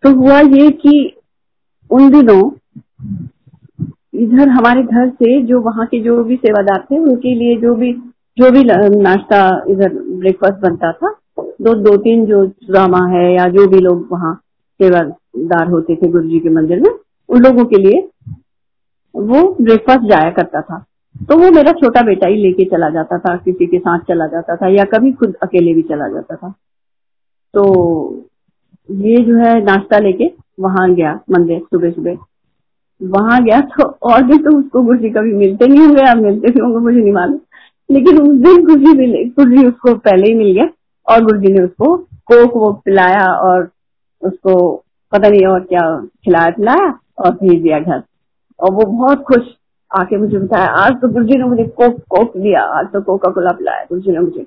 तो 0.03 0.15
हुआ 0.15 0.41
ये 0.41 0.71
कि 0.71 1.17
उन 1.91 2.11
दिनों 2.11 2.51
इधर 4.15 4.49
हमारे 4.49 4.83
घर 4.83 5.09
से 5.11 5.41
जो 5.43 5.61
वहाँ 5.61 5.87
के 5.87 6.01
जो 6.03 6.23
भी 6.25 6.37
सेवादार 6.37 6.87
थे, 6.91 6.99
उनके 6.99 7.35
लिए 7.35 7.57
जो 7.61 7.75
भी 7.75 7.93
जो 8.39 8.51
भी 8.51 8.63
नाश्ता 9.03 9.39
इधर 9.69 9.93
ब्रेकफास्ट 9.95 10.61
बनता 10.61 10.93
था, 10.93 11.11
दो 11.41 11.75
दो, 11.75 11.97
तीन 11.97 12.25
जो 12.27 12.45
ड्रामा 12.47 13.07
है 13.09 13.33
या 13.35 13.47
जो 13.49 13.67
भी 13.69 13.79
लोग 13.79 14.09
वहाँ 14.13 14.35
सेवादार 14.81 15.69
होते 15.69 15.97
थे 15.97 16.09
गुरु 16.09 16.29
जी 16.29 16.41
के 16.41 16.49
मंदिर 16.49 16.81
में, 16.81 16.91
उन 17.29 17.43
लोगों 17.43 17.65
के 17.65 17.77
लिए 17.77 18.01
वो 19.15 19.43
ब्रेकफास्ट 19.61 20.09
जाया 20.11 20.31
करता 20.31 20.61
था। 20.61 20.85
तो 21.17 21.37
वो 21.39 21.51
मेरा 21.51 21.73
छोटा 21.73 22.01
बेटा 22.03 22.29
ही 22.29 22.37
लेके 22.37 22.65
चला 22.67 22.89
जाता 22.91 23.19
था, 23.19 23.37
किसी 23.37 23.67
के 23.67 23.79
साथ 23.79 23.99
चला 24.09 24.27
जाता 24.27 24.57
था, 24.57 24.69
या 24.69 24.85
कभी 24.95 25.13
खुद 25.13 25.35
अकेले 25.43 25.75
भी 25.75 25.83
चला 25.83 26.09
जाता 26.09 26.37
था। 26.37 26.51
तो 27.55 27.65
ये 28.89 29.17
जो 29.25 29.37
है 29.37 29.61
नाश्ता 29.65 29.99
लेके 29.99 30.31
वहाँ 30.61 30.93
गया, 30.95 31.13
मंदिर 31.31 31.61
सुबह 31.61 31.91
सुबह 31.91 32.17
वहाँ 33.01 33.43
गया 33.45 33.61
तो 33.71 33.85
और 34.09 34.23
भी 34.23 34.37
तो 34.39 34.57
उसको 34.59 34.83
गुरु 34.83 34.99
जी 34.99 35.11
कभी 35.11 35.33
मिलते 35.35 35.67
नहीं 35.67 35.81
होंगे, 35.81 36.03
आप 36.03 36.17
मिलते 36.17 36.51
भी 36.51 36.61
होंगे, 36.61 36.79
मुझे 36.79 37.01
नहीं 37.01 37.13
मालूम। 37.13 37.39
लेकिन 37.89 38.21
उस 38.21 38.37
दिन 38.39 38.65
गुरु 38.67 38.77
जी 38.77 38.99
मिले 38.99 39.25
गुरु 39.31 39.51
जी 39.51 39.67
उसको 39.69 39.95
पहले 39.97 40.29
ही 40.29 40.35
मिल 40.35 40.53
गया, 40.53 40.69
और 41.07 41.25
गुरु 41.25 41.41
जी 41.41 41.53
ने 41.53 41.65
उसको 41.65 41.97
कोक 42.33 42.57
वो 42.57 42.73
पिलाया 42.85 43.27
और 43.41 43.69
उसको 44.23 44.55
पता 45.13 45.29
नहीं 45.29 45.47
और 45.47 45.61
क्या 45.63 45.81
खिलाया 46.25 46.51
पिलाया 46.51 46.89
और 47.19 47.31
भेज 47.33 47.63
दिया 47.63 47.79
घर। 47.79 48.03
और 48.61 48.73
वो 48.73 48.85
बहुत 48.93 49.23
खुश 49.23 49.53
आके 49.95 50.17
मुझे 50.17 50.39
बताया। 50.39 50.67
आज 50.67 50.93
तो 50.93 51.09
गुरुजी 51.09 51.39
ने 51.39 51.45
मुझे 51.45 51.65
कोक 51.65 51.97
कोक 51.99 52.37
दिया। 52.37 52.63
आज 52.63 52.87
तो 52.87 53.01
कोका 53.01 53.31
कोला 53.31 53.51
पिलाया 53.51 53.83
गुरुजी 53.83 54.13
ने 54.13 54.19
मुझे। 54.19 54.47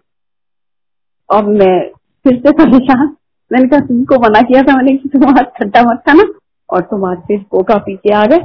अब 1.34 1.48
मैं 1.48 1.90
फिर 2.24 2.36
से 2.36 2.52
परेशान 2.52 3.16
मैंने 3.52 3.68
कहा, 3.68 3.80
तुमको 3.80 4.16
मना 4.16 4.42
किया 4.42 4.62
था 4.62 4.76
मैंने 4.76 4.98
कि 4.98 5.10
तुम 5.10 5.30
आज 5.30 5.46
खट्टा 5.60 5.82
मत 5.82 5.98
खाना 5.98 6.24
और 6.70 6.82
तुम 6.82 7.06
आज 7.06 7.18
फिर 7.18 7.46
कोका 7.52 7.76
पी 7.76 7.96
के 7.96 8.14
आ 8.14 8.26
गए। 8.26 8.38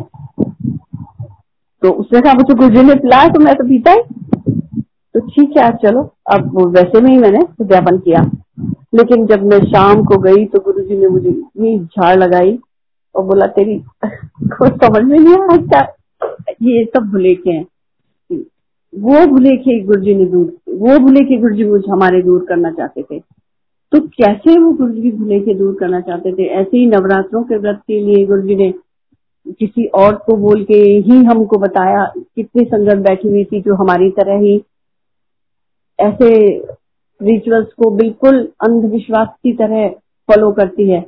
तो 1.82 1.90
उसने 1.90 2.20
कहा, 2.20 2.34
मुझे 2.34 2.54
गुरु 2.54 2.68
जी 2.68 2.82
ने 2.82 2.94
पिलाया 2.94 3.28
तो 3.28 3.40
मैं 3.40 3.54
तो 3.54 3.64
पीता 3.64 3.90
ही। 3.90 4.02
तो 5.14 5.20
ठीक 5.20 5.56
है 5.56 5.76
चलो। 5.76 6.14
अब 6.32 6.72
वैसे 6.74 7.00
में 7.00 7.10
ही 7.10 7.18
मैंने 7.18 7.38
उद्यापन 7.60 7.98
किया। 7.98 8.30
लेकिन 8.94 9.26
जब 9.26 9.42
मैं 9.42 9.58
शाम 9.58 10.04
को 10.04 10.18
गई 10.18 10.44
तो 10.46 10.58
गुरु 10.58 10.80
जी 10.80 10.96
ने 10.96 11.08
मुझे 11.08 11.28
इतनी 11.28 11.78
झाड़ 11.78 12.16
लगाई 12.16 12.58
और 13.14 13.24
बोला, 13.24 13.46
तेरी 13.46 13.84
को 14.44 14.66
समझ 14.66 15.02
में 15.02 15.18
नहीं 15.18 15.34
आ 15.34 15.56
क्या? 15.56 15.92
ये 16.62 16.84
सब 16.84 17.10
भूले 17.10 17.34
के 17.34 17.50
हैं। 17.50 17.66
वो 18.94 19.26
भूले 19.26 19.56
के 19.56 19.80
गुरु 19.80 20.00
जी 20.00 20.14
ने 20.14 20.24
दूर, 20.24 20.56
वो 20.68 20.98
भूले 20.98 21.24
के 21.24 21.38
गुरु 21.38 21.54
जी 21.54 21.64
मुझे 21.64 21.92
हमारे 21.92 22.22
दूर 22.22 22.46
करना 22.48 22.70
चाहते 22.70 23.02
थे। 23.02 23.18
तो 23.92 24.00
कैसे 24.00 24.58
वो 24.58 24.72
गुरु 24.72 24.92
जी 24.92 25.10
भूले 25.10 25.40
के 25.40 25.54
दूर 25.54 25.76
करना 25.80 26.00
चाहते 26.00 26.32
थे? 26.32 26.46
ऐसे 26.46 26.76
ही 26.76 26.86
नवरात्रों 26.86 27.42
के 27.42 27.56
व्रत 27.56 27.80
के 27.86 28.00
लिए 28.00 28.26
गुरु 28.26 28.42
जी 28.42 28.54
ने 28.54 28.74
किसी 29.48 29.86
और 29.86 30.14
को 30.14 30.36
बोल 30.36 30.64
के 30.64 30.74
ही 30.74 31.24
हमको 31.24 31.58
बताया, 31.58 32.12
कितनी 32.18 32.64
संगत 32.64 32.96
बैठी 32.96 33.28
हुई 33.28 33.44
थी 33.44 33.60
जो 33.60 33.74
हमारी 33.74 34.10
तरह 34.10 34.38
ही 34.38 34.62
ऐसे 36.00 36.58
रिचुअल्स 37.22 37.66
को 37.66 37.90
बिल्कुल 37.90 38.48
अंधविश्वास 38.60 39.28
की 39.28 39.52
तरह 39.52 39.88
फॉलो 40.28 40.52
करती 40.52 40.90
है। 40.90 41.06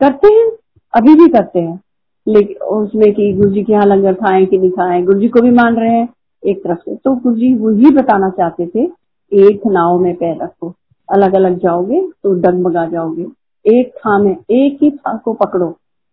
करते 0.00 0.34
हैं? 0.34 0.52
अभी 0.94 1.14
भी 1.14 1.28
करते 1.28 1.60
हैं। 1.60 1.80
उसमें 2.28 3.12
कि 3.14 3.32
गुरु 3.32 3.50
जी 3.50 3.62
के 3.64 3.72
यहाँ 3.72 3.86
लंगर 3.86 4.14
खाएँ 4.14 4.46
कि 4.46 4.58
नहीं 4.58 4.70
खाएँ 4.70 5.02
गुरु 5.04 5.20
जी 5.20 5.28
को 5.28 5.40
भी 5.40 5.50
मान 5.50 5.76
रहे 5.76 5.90
हैं 5.90 6.08
एक 6.42 6.58
तरफ़ 6.64 6.78
से। 6.78 6.94
तो 6.94 7.14
गुरु 7.14 7.34
जी 7.36 7.54
वही 7.54 7.90
बताना 7.96 8.28
चाहते 8.30 8.66
थे, 8.66 8.84
एक 9.32 9.66
नाव 9.66 9.98
में 9.98 10.14
पैर 10.16 10.36
रखो 10.42 10.74
अलग 11.08 11.34
अलग 11.34 11.58
जाओगे 11.58 12.00
तो 12.22 12.32
डगमगा 12.34 12.84
जाओगे। 12.86 13.26
एक 13.64 13.92
था 13.98 14.18
में 14.18 14.30
एक 14.30 14.82
ही 14.82 14.90
था 14.90 15.16
को 15.16 15.32
पकड़ो 15.34 15.70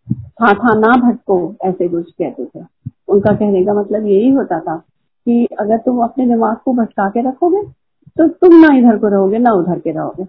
था 0.07 0.53
था 0.53 0.73
ना 0.79 0.95
भटको, 1.01 1.55
ऐसे 1.63 1.87
कुछ 1.89 2.11
कहते 2.11 2.45
थे। 2.45 2.63
उनका 3.09 3.33
कहने 3.33 3.63
का 3.65 3.73
मतलब 3.73 4.05
यही 4.05 4.29
होता 4.31 4.59
था 4.59 4.77
कि 5.27 5.45
अगर 5.59 5.77
तुम 5.77 6.03
अपने 6.03 6.25
दिमाग 6.27 6.57
को 6.65 6.73
भटका 6.73 7.09
के 7.09 7.27
रखोगे 7.29 7.63
तो 8.17 8.27
तुम 8.27 8.55
ना 8.55 8.75
इधर 8.77 8.97
को 8.97 9.07
रहोगे, 9.07 9.37
ना 9.37 9.51
उधर 9.51 9.79
के 9.79 9.91
रहोगे। 9.91 10.25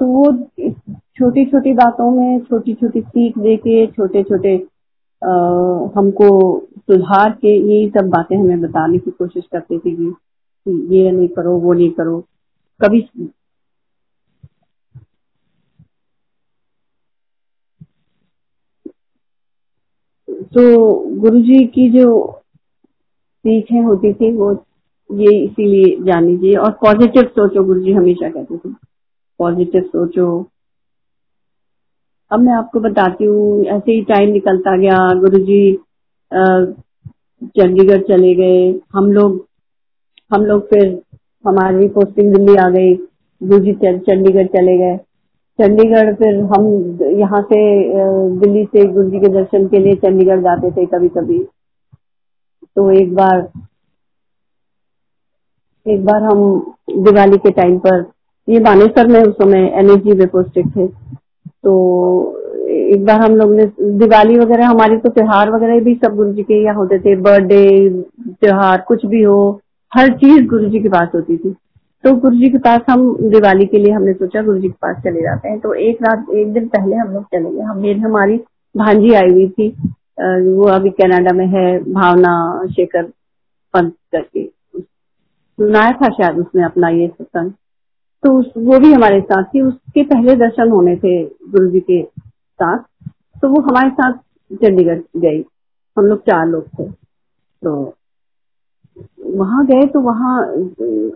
तो 0.00 0.06
वो 0.06 0.32
छोटी 1.18 1.44
छोटी 1.50 1.72
बातों 1.74 2.10
में 2.10 2.40
छोटी 2.44 2.74
छोटी 2.74 3.00
सीख 3.00 3.38
दे 3.38 3.56
के 3.56 3.86
छोटे 3.86 4.22
छोटे 4.22 4.54
हमको 5.96 6.28
सुधार 6.78 7.30
के 7.42 7.54
यही 7.56 7.88
सब 7.90 8.08
बातें 8.10 8.36
हमें 8.36 8.60
बताने 8.60 8.98
की 8.98 9.10
कोशिश 9.10 9.44
करते 9.52 9.78
थे 9.78 9.94
कि 9.96 10.14
ये 10.96 11.10
नहीं 11.10 11.28
करो, 11.28 11.56
वो 11.58 11.72
नहीं 11.72 11.90
करो। 11.90 12.20
कभी 12.80 13.00
तो 20.54 20.62
गुरुजी 21.20 21.64
की 21.66 21.88
जो 21.90 22.06
सीखें 23.44 23.80
होती 23.82 24.12
थी, 24.12 24.32
वो 24.32 24.52
ये 25.10 25.36
इसीलिए 25.44 25.96
जानी 26.04 26.36
चाहिए 26.36 26.56
और 26.56 26.70
पॉजिटिव 26.82 27.28
सोचो 27.36 27.64
गुरु 27.64 27.80
जी 27.80 27.92
हमेशा 27.92 28.30
कहते 28.30 28.56
थे। 28.58 28.72
पॉजिटिव 29.40 29.82
सोचो 29.82 30.26
अब 32.30 32.40
मैं 32.40 32.52
आपको 32.54 32.80
बताती 32.80 33.24
हूँ, 33.24 33.64
ऐसे 33.66 33.92
ही 33.92 34.02
टाइम 34.04 34.30
निकलता 34.32 34.76
गया 34.76 34.98
गुरु 35.20 35.38
जी 35.44 35.60
चंडीगढ़ 37.56 38.00
चले 38.08 38.34
गए। 38.34 38.58
हम 38.94 39.10
लोग 39.12 39.44
हम 40.30 40.44
लोग 40.44 40.62
फिर 40.68 40.86
हमारी 41.44 41.88
पोस्टिंग 41.90 42.32
दिल्ली 42.34 42.56
आ 42.58 42.68
गई 42.70 42.94
गुरु 43.40 43.58
जी 43.64 43.72
चंडीगढ़ 43.82 44.46
चले 44.56 44.76
गए। 44.78 44.96
चंडीगढ़ 45.58 46.12
फिर 46.14 46.40
हम 46.54 46.66
यहाँ 47.20 47.40
से 47.52 47.58
दिल्ली 48.40 48.64
से 48.66 48.84
गुरु 48.92 49.10
जी 49.10 49.20
के 49.20 49.28
दर्शन 49.34 49.66
के 49.68 49.78
लिए 49.84 49.94
चंडीगढ़ 50.02 50.40
जाते 50.42 50.70
थे 50.72 50.86
कभी 50.86 51.08
कभी 51.18 51.38
तो 52.76 52.90
एक 52.92 53.14
बार 53.14 53.48
एक 55.86 56.04
बार 56.04 56.22
हम 56.22 56.40
दिवाली 57.04 57.36
के 57.38 57.50
टाइम 57.52 57.78
पर, 57.78 58.00
ये 58.48 58.58
बानेसर 58.60 59.06
में 59.08 59.20
उस 59.22 59.34
समय 59.34 59.66
एनएसजी 59.78 60.12
में 60.18 60.26
पोस्टेड 60.28 60.70
थे। 60.76 60.86
तो 61.66 61.72
एक 62.68 63.04
बार 63.06 63.20
हम 63.20 63.36
लोग 63.36 63.54
ने 63.54 63.64
दिवाली 63.98 64.38
वगैरह, 64.38 64.66
हमारी 64.66 64.96
तो 64.96 65.08
त्योहार 65.08 65.50
वगैरह 65.50 65.80
भी 65.80 65.94
सब 65.94 66.16
गुरु 66.16 66.32
जी 66.32 66.42
के 66.42 66.62
यहाँ 66.64 66.74
होते 66.74 66.98
थे 66.98 67.16
बर्थडे 67.16 67.88
त्योहार, 68.32 68.84
कुछ 68.88 69.06
भी 69.06 69.22
हो, 69.22 69.60
हर 69.94 70.08
चीज़ 70.08 70.46
गुरु 70.46 70.68
जी 70.68 70.80
के 70.80 70.88
पास 70.88 71.08
होती 71.14 71.36
थी। 71.36 71.54
तो 72.04 72.14
गुरु 72.16 72.36
जी 72.36 72.50
के 72.50 72.58
पास 72.58 72.80
हम 72.90 73.16
दिवाली 73.30 73.66
के 73.66 73.78
लिए 73.78 73.92
हमने 73.92 74.12
सोचा 74.12 74.42
गुरु 74.42 74.58
जी 74.58 74.68
के 74.68 74.74
पास 74.82 74.96
चले 74.96 75.22
जाते 75.22 75.48
हैं। 75.48 75.58
तो 75.60 75.74
एक 75.74 76.02
रात, 76.02 76.26
एक 76.34 76.52
दिन 76.52 76.68
पहले 76.68 76.96
हम 76.96 77.12
लोग 77.12 77.24
चले 77.24 77.50
गए। 77.50 77.60
हम, 77.60 77.78
मेरी, 77.78 78.00
हमारी 78.00 78.36
भांजी 78.76 79.12
आई 79.14 79.30
हुई 79.30 79.48
थी। 79.48 79.68
वो 80.56 80.64
अभी 80.64 80.90
कनाडा 80.90 81.32
में 81.32 81.46
है, 81.46 81.78
भावना 81.92 82.62
शेखर 82.66 83.02
पंत 83.74 83.92
करके। 84.12 84.44
सुनाया 84.78 85.92
था 85.92 86.08
शायद 86.08 86.38
उसने 86.38 86.64
अपना 86.64 86.88
ये 86.88 87.08
सत्संग 87.08 87.50
तो 88.22 88.30
वो 88.60 88.78
भी 88.78 88.92
हमारे 88.92 89.20
साथ 89.20 89.44
थी, 89.44 89.60
उसके 89.60 90.02
पहले 90.04 90.34
दर्शन 90.36 90.70
होने 90.70 90.96
थे 90.96 91.22
गुरु 91.24 91.70
जी 91.70 91.80
के 91.80 92.02
साथ 92.02 92.78
तो 93.42 93.48
वो 93.48 93.60
हमारे 93.62 93.90
साथ 93.90 94.12
चंडीगढ़ 94.50 95.00
गई। 95.16 95.44
हम 95.96 96.04
लोग 96.04 96.20
चार 96.20 96.46
लोग 96.46 96.68
थे। 96.68 96.88
तो 97.62 97.94
वहाँ 99.36 99.64
गए 99.66 99.86
तो 99.86 100.00
वहाँ, 100.00 100.40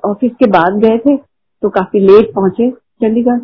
ऑफ़िस 0.05 0.33
के 0.39 0.47
बाद 0.51 0.79
गए 0.81 0.99
थे 0.99 1.17
तो 1.17 1.69
काफ़ी 1.71 2.01
लेट 2.01 2.33
पहुँचे 2.35 2.71
चंडीगढ़। 2.71 3.41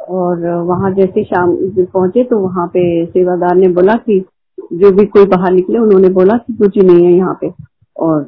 और 0.00 0.46
वहाँ 0.64 0.90
जैसे 0.94 1.24
शाम 1.24 1.56
पहुँचे 1.76 2.24
तो 2.24 2.38
वहाँ 2.38 2.66
पे 2.66 2.84
सेवादार 3.06 3.54
ने 3.56 3.68
बोला 3.74 3.94
कि 3.98 4.24
जो 4.72 4.90
भी 4.92 5.06
कोई 5.06 5.24
बाहर 5.26 5.52
निकले, 5.52 5.78
उन्होंने 5.78 6.08
बोला 6.08 6.36
कि 6.36 6.52
कुछ 6.52 6.76
नहीं 6.78 7.04
है 7.04 7.12
यहाँ 7.12 7.38
पे, 7.40 7.50
और 7.96 8.22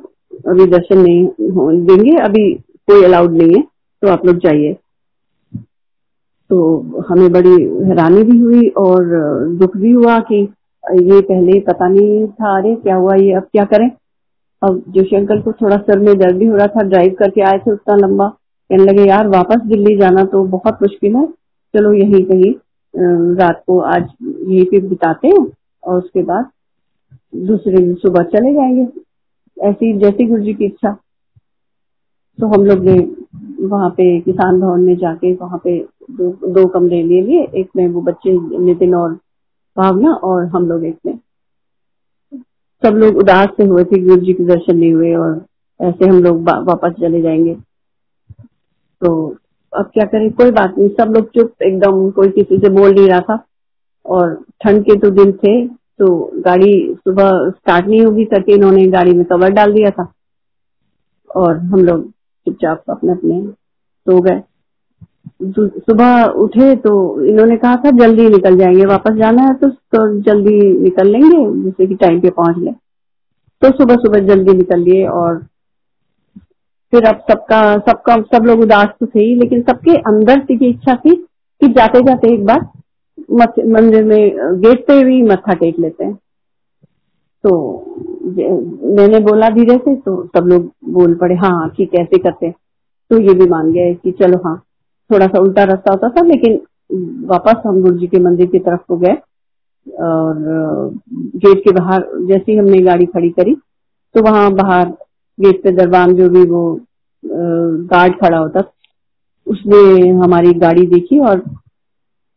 अभी 0.49 0.67
दर्शन 0.67 0.99
नहीं 0.99 1.85
देंगे, 1.87 2.17
अभी 2.17 2.53
कोई 2.89 3.05
अलाउड 3.05 3.33
नहीं 3.33 3.55
है। 3.57 3.63
तो 4.03 4.09
आप 4.09 4.27
लोग 4.27 4.37
जाइए। 4.37 4.77
तो 6.51 6.59
हमें 7.09 7.33
बड़ी 7.33 7.63
हैरानी 7.89 8.23
भी 8.23 8.39
हुई 8.39 8.69
और 8.69 9.05
दुख 9.49 9.77
भी 9.77 9.93
हुआ 9.93 10.19
कि 10.19 10.37
ये 10.85 11.21
पहले 11.21 11.61
पता 11.61 11.89
नहीं 11.89 12.27
था, 12.27 12.57
अरे 12.59 12.75
क्या 12.75 12.97
हुआ 12.97 13.15
ये, 13.15 13.33
अब 13.33 13.43
क्या 13.43 13.65
करें? 13.65 13.91
अब 14.63 14.83
जोशी 14.89 15.17
अंकल 15.17 15.41
को 15.41 15.53
थोड़ा 15.53 15.77
सर 15.77 15.99
में 15.99 16.19
दर्द 16.19 16.37
भी 16.37 16.47
हो 16.47 16.57
रहा 16.57 16.67
था 16.67 16.83
ड्राइव 16.83 17.17
करके 17.19 17.41
आए 17.41 17.59
थे 17.59 17.73
उतना 17.73 17.95
लंबा। 17.97 18.29
कहने 18.29 18.85
लगे, 18.85 19.05
यार, 19.05 19.29
वापस 19.29 19.61
दिल्ली 19.67 19.97
जाना 19.97 20.25
तो 20.25 20.45
बहुत 20.45 20.79
मुश्किल 20.83 21.17
है। 21.17 21.27
चलो 21.75 21.93
यहीं 21.93 22.25
कहीं 22.25 22.55
रात 23.37 23.63
को 23.67 23.79
आज 23.79 24.09
यहीं 24.23 24.65
पे 24.65 24.81
बिताते 24.81 25.29
हैं 25.29 25.47
और 25.85 25.99
उसके 25.99 26.23
बाद 26.23 26.49
दूसरे 27.37 27.77
दिन 27.77 27.95
सुबह 27.95 28.23
चले 28.23 28.53
जाएँगे। 28.55 28.87
ऐसी, 29.57 29.93
जैसी 29.99 30.27
गुरु 30.27 30.43
जी 30.43 30.55
की 30.55 30.65
इच्छा। 30.65 30.97
तो 32.39 32.47
हम 32.47 32.65
लोग 32.67 32.85
ने 32.85 32.95
वहाँ 33.67 33.89
पे 33.91 34.05
किसान 34.21 34.61
भवन 34.61 34.81
में 34.81 34.97
जाके 34.97 35.33
वहाँ 35.35 35.59
पे 35.65 35.79
दो, 36.11 36.31
दो 36.49 36.67
कमरे 36.69 37.03
ले 37.03 37.21
लिए। 37.23 37.43
एक 37.61 37.71
में 37.77 37.87
वो 37.89 38.01
बच्चे 38.03 38.33
नितिन 38.65 38.95
और 38.95 39.13
भावना 39.77 40.13
और 40.25 40.45
हम 40.47 40.69
लोग 40.69 40.85
एक 40.85 40.99
में। 41.07 41.19
सब 42.83 42.95
लोग 42.95 43.17
उदास 43.17 43.49
से 43.57 43.65
हुए 43.65 43.85
थे 43.85 44.03
गुरु 44.03 44.21
जी 44.21 44.33
के 44.33 44.45
दर्शन 44.47 44.77
नहीं 44.77 44.93
हुए 44.95 45.15
और 45.15 45.41
ऐसे 45.81 46.09
हम 46.09 46.23
लोग 46.23 46.43
वापस 46.69 46.93
चले 47.01 47.21
जाएँगे। 47.23 47.55
तो 49.03 49.13
अब 49.73 49.91
क्या 49.95 50.05
करें? 50.05 50.31
कोई 50.33 50.51
बात 50.51 50.75
नहीं। 50.79 50.89
सब 50.91 51.13
लोग 51.17 51.29
चुप 51.31 51.63
एकदम 51.63 52.11
कोई 52.11 52.29
किसी 52.31 52.59
से 52.59 52.69
बोल 52.71 52.95
नहीं 52.95 53.09
रहा 53.09 53.21
था। 53.21 53.45
और 54.07 54.35
ठंड 54.63 54.83
के 54.85 54.97
तो 54.99 55.11
दिन 55.11 55.33
थे 55.43 55.53
तो 56.01 56.09
गाड़ी 56.41 56.73
सुबह 56.99 57.31
स्टार्ट 57.51 57.87
नहीं 57.87 58.01
होगी 58.05 58.25
करके 58.25 58.53
इन्होंने 58.55 58.87
गाड़ी 58.91 59.13
में 59.15 59.25
कवर 59.25 59.51
डाल 59.53 59.73
दिया 59.73 59.91
था। 59.91 60.13
और 61.31 61.57
हम 61.57 61.85
लोग 61.85 62.11
चुपचाप 62.47 62.85
अपने 62.91 63.13
अपने 63.13 63.41
सो 63.43 64.21
गए। 64.21 64.41
सुबह 65.81 66.23
उठे 66.43 66.75
तो 66.77 66.93
इन्होंने 67.25 67.57
कहा 67.57 67.77
था 67.77 67.91
जल्दी 67.99 68.29
निकल 68.29 68.57
जाएँगे 68.59 68.85
वापस 68.87 69.15
जाना 69.15 69.43
है 69.43 69.55
तो, 69.55 69.69
तो 69.69 70.21
जल्दी 70.21 70.59
निकल 70.83 71.11
लेंगे 71.11 71.45
जैसे 71.65 71.87
कि 71.87 71.95
टाइम 71.95 72.21
पे 72.21 72.31
पहुँच 72.31 72.59
ले 72.59 72.73
तो 73.63 73.71
सुबह 73.73 73.95
सुबह 73.97 74.27
जल्दी 74.27 74.53
निकल 74.53 74.81
लिए 74.81 75.07
और 75.09 75.39
फिर 76.93 77.05
अब 77.05 77.19
सबका 77.31 77.61
सबका 77.89 78.17
सब 78.33 78.45
लोग 78.45 78.61
उदास 78.61 78.89
तो 79.01 79.07
थे 79.07 79.21
ही 79.21 79.35
लेकिन 79.35 79.63
सबके 79.63 79.97
अंदर 80.11 80.41
से 80.41 80.55
ये 80.55 80.71
इच्छा 80.71 80.95
थी 80.97 81.15
कि 81.61 81.69
जाते 81.73 82.01
जाते 82.01 82.33
एक 82.35 82.45
बार 82.47 82.61
मंदिर 83.69 84.05
में 84.05 84.19
गेट 84.61 84.87
पे 84.87 85.03
भी 85.05 85.23
मत्था 85.23 85.55
टेक 85.55 85.79
लेते 85.79 86.05
हैं। 86.05 86.19
तो 87.45 87.51
मैंने 88.97 89.19
बोला 89.21 89.49
धीरे 89.51 89.77
से 89.79 89.95
तो 89.97 90.23
सब 90.37 90.47
लोग 90.47 90.71
बोल 90.93 91.15
पड़े 91.15 91.35
हाँ 91.37 91.51
है, 91.81 91.85
ऐसे 91.95 92.19
करते 92.19 92.51
तो 93.11 93.21
ये 93.21 93.35
भी 93.35 93.47
मान 93.51 93.71
गए 93.73 93.95
कि 93.95 94.11
चलो 94.21 94.39
हाँ 94.39 94.57
थोड़ा 95.11 95.27
सा 95.27 95.41
उल्टा 95.41 95.65
रास्ता 95.65 95.93
होता 95.93 96.09
था, 96.09 96.27
लेकिन 96.27 96.61
वापस 97.27 97.63
हम 97.67 97.81
गुरु 97.83 97.99
जी 97.99 98.07
के 98.07 98.19
मंदिर 98.21 98.47
की 98.47 98.59
तरफ़ 98.59 98.81
को 98.89 98.97
गए 98.97 99.15
और 99.87 100.35
गेट 101.37 101.59
के 101.59 101.73
बाहर, 101.73 102.05
जैसे 102.29 102.53
ही 102.53 102.59
हमने 102.59 102.81
गाड़ी 102.83 103.07
खड़ी 103.07 103.31
करी 103.31 103.55
तो 104.15 104.23
वहाँ 104.23 104.51
बाहर 104.55 104.89
गेट 105.39 105.63
पे 105.63 105.71
दरबान 105.73 106.15
जो 106.15 106.29
भी 106.31 106.45
वो 106.51 106.63
गार्ड 107.25 108.15
खड़ा 108.21 108.39
होता, 108.39 108.61
उसने 109.47 110.09
हमारी 110.19 110.53
गाड़ी 110.61 110.87
देखी 110.87 111.19
और 111.21 111.43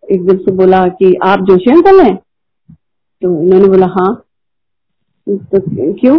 एकदम 0.03 0.37
से 0.37 0.51
बोला 0.55 0.87
कि 0.99 1.13
आप 1.23 1.39
जोशी 1.45 1.71
अंकल 1.71 1.99
हैं? 2.01 2.15
तो 2.15 3.41
इन्होंने 3.43 3.67
बोला 3.67 3.87
हाँ। 3.89 4.11
तो 5.37 5.93
क्यों? 5.93 6.17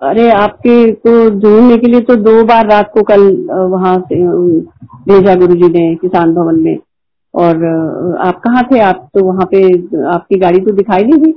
अरे 0.00 0.28
आपके 0.30 0.90
को 0.92 1.12
ढूँढने 1.30 1.76
के 1.78 1.86
लिए 1.86 2.00
तो 2.00 2.16
दो 2.16 2.42
बार 2.44 2.66
रात 2.68 2.90
को 2.94 3.02
कल 3.02 3.22
वहाँ 3.70 3.98
से 4.02 4.16
भेजा 5.08 5.34
गुरु 5.34 5.54
जी 5.54 5.68
ने 5.70 5.94
किसान 5.94 6.34
भवन 6.34 6.60
में। 6.60 6.78
और 7.34 7.64
आप 8.20 8.40
कहाँ 8.40 8.62
थे? 8.64 8.78
आप 8.80 9.08
तो 9.14 9.24
वहाँ 9.24 9.46
पे, 9.52 9.62
आपकी 10.06 10.38
गाड़ी 10.38 10.60
तो 10.60 10.72
दिखाई 10.72 11.04
नहीं 11.04 11.20
दी। 11.22 11.32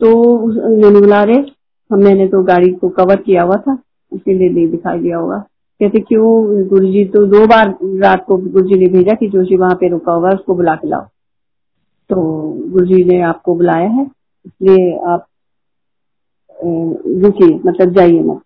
तो 0.00 0.46
मैंने 0.46 1.00
बुला 1.00 1.22
रहे 1.22 1.42
मैंने 1.90 2.26
तो 2.28 2.42
गाड़ी 2.42 2.72
को 2.72 2.88
कवर 2.90 3.16
किया 3.16 3.42
हुआ 3.42 3.56
था, 3.56 3.76
इसीलिए 4.12 4.48
नहीं 4.48 4.68
दिखाई 4.68 4.98
दिया 4.98 5.18
होगा। 5.18 5.36
कहते, 5.80 6.00
क्यों? 6.00 6.66
गुरु 6.68 6.86
जी 6.86 7.04
तो 7.04 7.24
दो 7.26 7.46
बार 7.46 7.74
रात 8.02 8.24
को 8.26 8.36
गुरु 8.38 8.66
जी 8.68 8.78
ने 8.80 8.86
भेजा 8.88 9.14
कि 9.14 9.28
जोशी 9.28 9.56
वहाँ 9.56 9.74
पे 9.74 9.88
रुका 9.88 10.12
होगा, 10.12 10.30
उसको 10.30 10.54
बुला 10.54 10.74
के 10.74 10.88
लाओ। 10.88 11.02
तो 12.10 12.16
गुरु 12.70 12.86
जी 12.86 13.04
ने 13.04 13.20
आपको 13.22 13.54
बुलाया 13.54 13.88
है 13.90 14.04
इसलिए 14.46 14.96
आप 15.08 15.26
रुकिए 16.58 17.54
मतलब 17.66 17.92
जाइए 17.94 18.20
मत। 18.20 18.40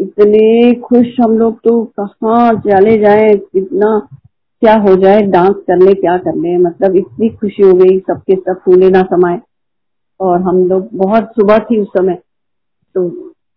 इतने 0.00 0.72
खुश 0.80 1.06
हम 1.20 1.36
लोग 1.38 1.58
तो 1.58 1.82
कहा 2.00 2.52
चले 2.60 2.96
जाए, 2.98 3.30
इतना 3.56 3.98
क्या 4.62 4.74
हो 4.80 4.94
जाए, 4.96 5.20
डांस 5.22 5.54
कर 5.68 5.76
ले, 5.78 5.94
क्या 5.94 6.16
कर 6.18 6.36
ले 6.36 6.56
मतलब 6.58 6.96
इतनी 6.96 7.28
खुशी 7.30 7.62
हो 7.62 7.72
गई, 7.74 7.98
सबके 8.00 8.36
सब 8.36 8.60
फूले 8.64 8.88
ना 8.90 9.02
समाये। 9.10 9.40
और 10.20 10.40
हम 10.42 10.58
लोग 10.68 10.88
बहुत 10.94 11.30
सुबह 11.30 11.58
थी 11.60 11.80
उस 11.80 11.88
समय 11.88 12.18
तो 12.94 13.08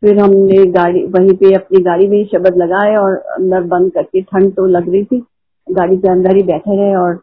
फिर 0.02 0.20
हमने 0.20 0.66
गाड़ी, 0.72 1.04
वहीं 1.06 1.34
पे 1.38 1.54
अपनी 1.56 1.82
गाड़ी 1.84 2.08
में 2.08 2.18
ही 2.18 2.24
शब्द 2.26 2.58
लगाए 2.58 2.96
और 2.96 3.16
अंदर 3.36 3.62
बंद 3.68 3.92
करके 3.94 4.22
ठंड 4.22 4.54
तो 4.56 4.66
लग 4.68 4.90
रही 4.90 5.04
थी, 5.04 5.20
गाड़ी 5.68 5.98
के 5.98 6.10
अंदर 6.10 6.36
ही 6.36 6.44
बैठे 6.44 6.78
रहे 6.78 6.96
और 6.96 7.16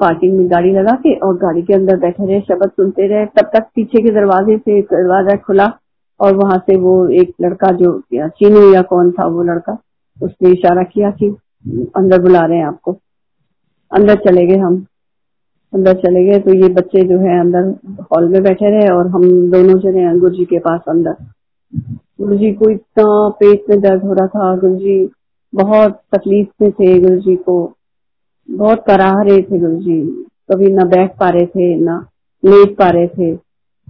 पार्किंग 0.00 0.36
में 0.38 0.50
गाड़ी 0.50 0.72
लगा 0.72 0.92
के 0.96 1.14
और 1.16 1.36
गाड़ी 1.36 1.62
के 1.62 1.74
अंदर 1.74 1.96
बैठे 1.96 2.26
रहे, 2.26 2.40
शब्द 2.40 2.70
सुनते 2.70 3.06
रहे। 3.08 3.26
तब 3.26 3.50
तक 3.54 3.68
पीछे 3.74 4.02
के 4.02 4.10
दरवाजे 4.10 4.56
से 4.58 4.80
दरवाज़ा 4.82 5.36
खुला 5.36 5.66
और 6.20 6.34
वहाँ 6.34 6.58
से 6.58 6.76
वो 6.76 7.06
एक 7.12 7.32
लड़का 7.42 7.70
जो 7.72 7.98
चीनू 8.14 8.72
या 8.72 8.82
कौन 8.82 9.10
था 9.10 9.26
वो 9.26 9.42
लड़का, 9.42 9.76
उसने 10.22 10.50
इशारा 10.50 10.82
किया 10.82 11.10
कि 11.10 11.28
अंदर 11.96 12.20
बुला 12.22 12.44
रहे 12.46 12.58
हैं 12.58 12.66
आपको। 12.66 12.92
अंदर 13.90 14.14
चले 14.20 14.46
गए 14.46 14.56
हम। 14.56 14.84
अंदर 15.72 15.94
चले 15.94 16.24
गए 16.24 16.38
तो 16.40 16.54
ये 16.54 16.68
बच्चे 16.68 17.02
जो 17.02 17.18
है 17.18 17.38
अंदर 17.40 17.74
हॉल 18.02 18.28
में 18.28 18.42
बैठे 18.42 18.70
रहे 18.70 18.88
और 18.88 19.06
हम 19.06 19.22
दोनों 19.50 19.78
चले 19.80 20.18
गुरु 20.18 20.34
जी 20.34 20.44
के 20.44 20.58
पास 20.58 20.80
अंदर। 20.88 21.16
गुरु 22.20 22.36
जी 22.36 22.52
को 22.52 22.70
इतना 22.70 23.28
पेट 23.40 23.64
में 23.70 23.80
दर्द 23.80 24.02
हो 24.02 24.12
रहा 24.12 24.26
था। 24.26 24.56
गुरु 24.56 24.74
जी 24.74 25.08
बहुत 25.52 26.00
तकलीफ़ 26.14 26.48
में 26.62 26.70
थे। 26.72 26.98
गुरु 27.00 27.16
जी 27.16 27.36
को 27.36 27.75
बहुत 28.50 28.84
कराह 28.86 29.22
रहे 29.22 29.42
थे 29.42 29.58
गुरु 29.58 29.76
जी 29.76 30.26
कभी 30.52 30.66
ना 30.66 30.84
बैठ 30.84 31.10
पा 31.20 31.28
रहे 31.30 31.46
थे, 31.46 31.76
ना 31.76 32.06
लेट 32.44 32.76
पा 32.76 32.90
रहे 32.90 33.06
थे। 33.08 33.38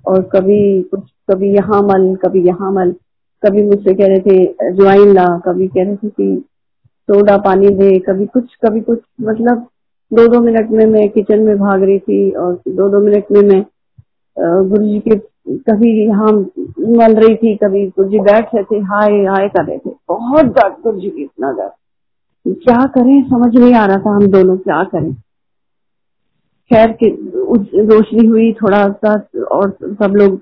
और 0.07 0.22
कभी 0.22 0.82
कुछ, 0.82 1.00
कभी 1.30 1.54
यहाँ 1.54 1.82
मल, 1.82 2.14
कभी 2.16 2.46
यहाँ 2.46 2.72
मल। 2.72 2.94
कभी 3.42 3.62
मुझसे 3.62 3.94
कह 3.94 4.07
रहे 4.07 4.20
थे 4.20 4.72
ज्वाइन 4.72 5.14
ला। 5.14 5.26
कभी 5.38 5.68
कह 5.68 5.84
रहे 5.84 5.96
थे 5.96 6.09
कि, 6.09 6.44
सोडा 7.11 7.36
पानी 7.36 7.68
दे। 7.68 7.98
कभी 7.98 8.26
कुछ 8.26 8.54
कभी 8.64 8.80
कुछ। 8.80 9.00
मतलब 9.20 9.66
दो 10.12 10.26
दो 10.28 10.40
मिनट 10.40 10.70
में 10.70 10.86
मैं 10.86 11.09
किचन 11.09 11.42
में 11.42 11.59
भाग 11.59 11.82
रही 11.82 11.98
थी 11.98 12.30
और 12.30 12.54
दो 12.68 12.88
दो 12.88 13.00
मिनट 13.00 13.24
में 13.32 13.42
मैं 13.42 13.64
गुरु 14.68 14.86
जी 14.86 14.98
के, 15.00 15.16
कभी 15.57 16.09
यहाँ 16.09 16.32
मल 16.98 17.14
रही 17.14 17.34
थी, 17.34 17.57
कभी 17.57 17.86
गुरु 17.86 18.09
जी 18.09 18.18
बैठ 18.18 18.54
रहे 18.54 18.64
थे, 18.64 18.76
हाय 18.76 19.11
हाय 19.11 19.48
कर 19.48 19.64
रहे 19.64 19.78
थे। 19.78 19.90
बहुत 20.09 20.46
दर्द 20.46 20.74
गुरु 20.82 21.00
जी 21.00 21.11
की, 21.11 21.22
इतना 21.22 21.52
दर्द। 21.52 21.70
क्या 22.55 22.86
करें? 22.86 23.22
समझ 23.22 23.57
नहीं 23.57 23.74
आ 23.74 23.86
रहा 23.86 23.97
था 23.97 24.11
हम 24.11 24.26
दोनों 24.26 24.57
क्या 24.57 24.84
करें। 24.84 25.12
खैर 26.70 26.92
के 26.92 27.09
रोशनी 27.86 28.26
हुई, 28.26 28.53
थोड़ा 28.53 28.88
सा 28.88 29.28
और 29.44 29.76
सब 29.84 30.14
लोग 30.16 30.40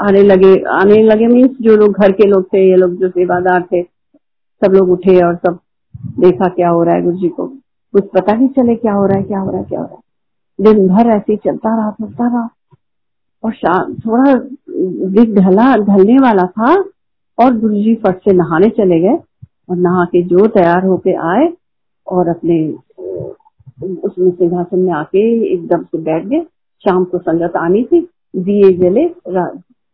आने 0.00 0.22
लगे। 0.22 0.54
आने 0.70 1.02
लगे 1.02 1.26
मीन्स 1.26 1.56
जो 1.60 1.76
लोग 1.76 1.92
घर 1.92 2.12
के 2.12 2.26
लोग 2.28 2.44
थे, 2.44 2.70
ये 2.70 2.76
लोग 2.76 2.94
जो 2.94 3.08
सेवादार 3.08 3.62
थे, 3.62 3.82
सब 4.62 4.72
लोग 4.72 4.90
उठे 4.90 5.24
और 5.24 5.36
सब 5.36 5.58
देखा 6.20 6.48
क्या 6.48 6.68
हो 6.68 6.82
रहा 6.82 6.94
है 6.94 7.02
गुरु 7.02 7.16
जी 7.16 7.28
को। 7.28 7.46
कुछ 7.92 8.04
पता 8.04 8.32
नहीं 8.32 8.48
चले 8.48 8.74
क्या 8.74 8.92
हो 8.92 9.06
रहा 9.06 9.16
है, 9.16 9.22
क्या 9.22 9.40
हो 9.40 9.50
रहा 9.50 9.58
है, 9.58 9.64
क्या 9.64 9.80
हो 9.80 9.86
रहा 9.86 9.94
है। 9.94 10.02
दिन 10.60 10.88
भर 10.88 11.06
ऐसे 11.06 11.36
चलता 11.36 11.76
रहा 11.76 11.90
चलता 11.90 12.26
रहा। 12.26 12.48
और 13.44 13.52
शाम 13.52 13.94
थोड़ा 13.94 14.34
दिन 15.08 15.34
ढला, 15.34 15.76
ढलने 15.76 16.18
वाला 16.18 16.42
था 16.42 16.74
और 17.38 17.58
गुरु 17.58 17.74
जी 17.74 17.94
फट 17.94 18.16
से 18.16 18.32
नहाने 18.32 18.68
चले 18.68 19.00
गए। 19.00 19.18
और 19.68 19.76
नहा 19.76 20.04
के 20.04 20.22
जो 20.24 20.46
तैयार 20.48 20.84
होके 20.86 21.14
आए 21.28 21.48
और 22.06 22.28
अपने 22.28 22.58
उसमें 24.04 24.30
सिंहासन 24.30 24.78
में 24.78 24.92
आके 24.92 25.20
एकदम 25.52 25.82
से 25.82 25.98
बैठ 26.02 26.26
गए। 26.26 26.40
शाम 26.84 27.04
को 27.04 27.18
संगत 27.18 27.56
आनी 27.56 27.82
थी, 27.84 28.00
दिए 28.36 28.72
जले 28.78 29.04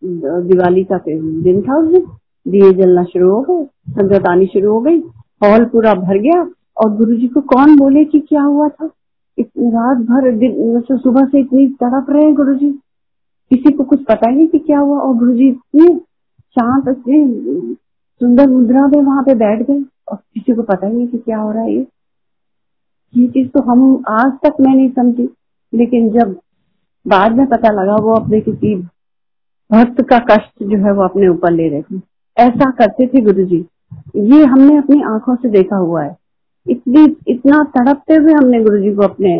दिवाली 0.03 0.85
का 0.85 0.99
दिन 1.07 1.61
था 1.63 1.77
उस 1.79 1.89
दिन, 1.93 2.07
दिए 2.47 2.73
जलना 2.73 3.05
शुरू 3.05 3.31
हो 3.31 3.41
गए, 3.41 3.65
संगत 3.91 4.27
आनी 4.29 4.47
शुरू 4.47 4.73
हो 4.73 4.81
गई, 4.81 4.99
हॉल 5.45 5.65
पूरा 5.65 5.95
भर 5.95 6.19
गया 6.19 6.41
और 6.77 6.97
गुरु 6.97 7.17
जी 7.17 7.29
को 7.29 7.41
कौन 7.53 7.77
बोले 7.79 8.05
कि 8.05 8.21
क्या 8.21 8.43
हुआ 8.43 8.69
था? 8.69 8.91
इतनी 9.39 9.71
रात 9.71 9.99
भर 10.09 10.31
मतलब 10.33 10.99
सुबह 10.99 11.27
से 11.27 11.41
इतनी 11.41 11.67
तड़प 11.83 12.07
रहे 12.11 12.25
हैं 12.25 12.35
गुरु 12.35 12.55
जी 12.55 12.71
किसी 13.51 13.73
को 13.73 13.85
कुछ 13.85 14.03
पता 14.05 14.31
ही 14.31 14.37
नहीं 14.37 14.49
कि 14.49 14.59
क्या 14.59 14.79
हुआ 14.79 14.99
और 14.99 15.15
गुरु 15.15 15.33
जी 15.35 15.49
इतने 15.49 15.95
शांत 16.57 16.89
सुंदर 18.21 18.47
मुद्रा 18.49 18.87
में 18.87 19.01
वहाँ 19.03 19.23
पे 19.23 19.35
बैठ 19.35 19.63
गए 19.63 19.83
और 20.09 20.17
किसी 20.17 20.55
को 20.55 20.63
पता 20.63 20.87
ही 20.87 20.93
नहीं 20.93 21.07
कि 21.09 21.19
क्या 21.19 21.39
हो 21.39 21.51
रहा 21.53 21.63
है 21.63 21.73
ये। 21.73 21.87
ये 23.15 23.27
चीज़ 23.29 23.49
तो 23.49 23.63
हम 23.63 24.03
आज 24.11 24.33
तक 24.43 24.57
मैं 24.61 24.75
नहीं 24.75 24.89
समझी, 24.91 25.29
लेकिन 25.73 26.11
जब 26.11 26.37
बाद 27.07 27.33
में 27.33 27.47
पता 27.47 27.71
लगा 27.73 27.97
वो 27.97 28.15
अपने 28.15 28.41
किसी 28.41 28.75
भक्त 29.71 30.03
का 30.03 30.19
कष्ट 30.31 30.63
जो 30.63 30.77
है 30.77 30.93
वो 30.93 31.03
अपने 31.03 31.29
ऊपर 31.29 31.51
ले 31.51 31.69
रहे 31.69 31.83
थे। 31.83 32.01
ऐसा 32.37 32.71
करते 32.71 33.07
थे 33.07 33.21
गुरु 33.21 33.45
जी 33.45 33.65
ये 34.17 34.45
हमने 34.45 34.77
अपनी 34.77 35.03
आँखों 35.05 35.35
से 35.37 35.49
देखा 35.49 35.77
हुआ 35.77 36.03
है। 36.03 36.17
इतनी, 36.67 37.05
इतना 37.29 37.63
तड़पते 37.75 38.15
हुए 38.15 38.33
हमने 38.33 38.63
गुरु 38.63 38.79
जी 38.79 38.95
को 38.95 39.03
अपने, 39.03 39.37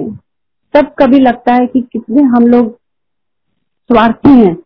तब 0.75 0.95
कभी 0.99 1.19
लगता 1.19 1.53
है 1.53 1.67
कि 1.67 1.81
कितने 1.83 2.23
हम 2.23 2.47
लोग 2.47 2.71
स्वार्थी 3.91 4.31
हैं। 4.31 4.57